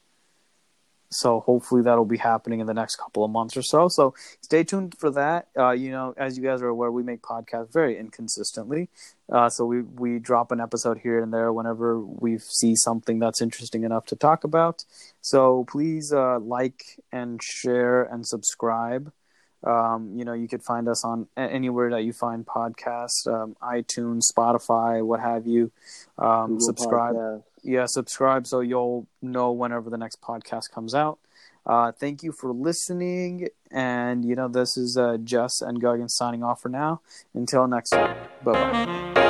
so 1.13 1.41
hopefully 1.41 1.83
that'll 1.83 2.05
be 2.05 2.19
happening 2.19 2.61
in 2.61 2.67
the 2.67 2.75
next 2.75 2.97
couple 2.97 3.25
of 3.25 3.31
months 3.31 3.57
or 3.57 3.63
so. 3.63 3.89
So 3.89 4.15
stay 4.41 4.65
tuned 4.65 4.97
for 4.99 5.11
that. 5.11 5.49
Uh, 5.57 5.71
you 5.71 5.91
know, 5.91 6.15
as 6.17 6.37
you 6.37 6.43
guys 6.43 6.63
are 6.63 6.69
aware, 6.69 6.91
we 6.91 7.03
make 7.03 7.23
podcasts 7.23 7.73
very 7.73 7.99
inconsistently. 7.99 8.89
Uh, 9.31 9.49
so 9.49 9.65
we 9.65 9.83
we 9.83 10.19
drop 10.19 10.53
an 10.53 10.61
episode 10.61 10.99
here 10.99 11.23
and 11.23 11.33
there 11.33 11.53
whenever 11.53 12.01
we 12.01 12.39
see 12.39 12.75
something 12.77 13.19
that's 13.19 13.41
interesting 13.41 13.85
enough 13.85 14.07
to 14.07 14.17
talk 14.17 14.45
about. 14.45 14.85
So 15.21 15.65
please 15.69 16.13
uh, 16.13 16.39
like 16.41 17.01
and 17.13 17.43
share 17.43 18.03
and 18.03 18.27
subscribe. 18.27 19.13
Um, 19.65 20.15
you 20.17 20.25
know, 20.25 20.33
you 20.33 20.49
could 20.49 20.63
find 20.63 20.89
us 20.89 21.05
on 21.05 21.29
anywhere 21.37 21.91
that 21.91 22.03
you 22.03 22.13
find 22.13 22.45
podcasts, 22.45 23.27
um, 23.29 23.57
iTunes, 23.63 24.23
Spotify, 24.33 25.05
what 25.05 25.21
have 25.21 25.47
you. 25.47 25.71
Um, 26.19 26.61
subscribe. 26.61 27.15
Podcast. 27.15 27.52
Yeah, 27.63 27.87
subscribe 27.87 28.47
so 28.47 28.61
you'll 28.61 29.07
know 29.21 29.53
whenever 29.53 29.89
the 29.89 29.99
next 29.99 30.21
podcast 30.21 30.71
comes 30.71 30.95
out. 30.95 31.19
Uh, 31.65 31.93
thank 31.93 32.23
you 32.23 32.33
for 32.33 32.53
listening. 32.53 33.49
And, 33.71 34.25
you 34.25 34.35
know, 34.35 34.49
this 34.49 34.77
is 34.77 34.97
uh, 34.97 35.17
Jess 35.23 35.63
and 35.63 35.81
Guggins 35.81 36.11
signing 36.11 36.43
off 36.43 36.61
for 36.61 36.69
now. 36.69 37.01
Until 37.35 37.67
next 37.69 37.91
time. 37.91 38.17
Bye 38.43 38.53
bye. 38.53 39.22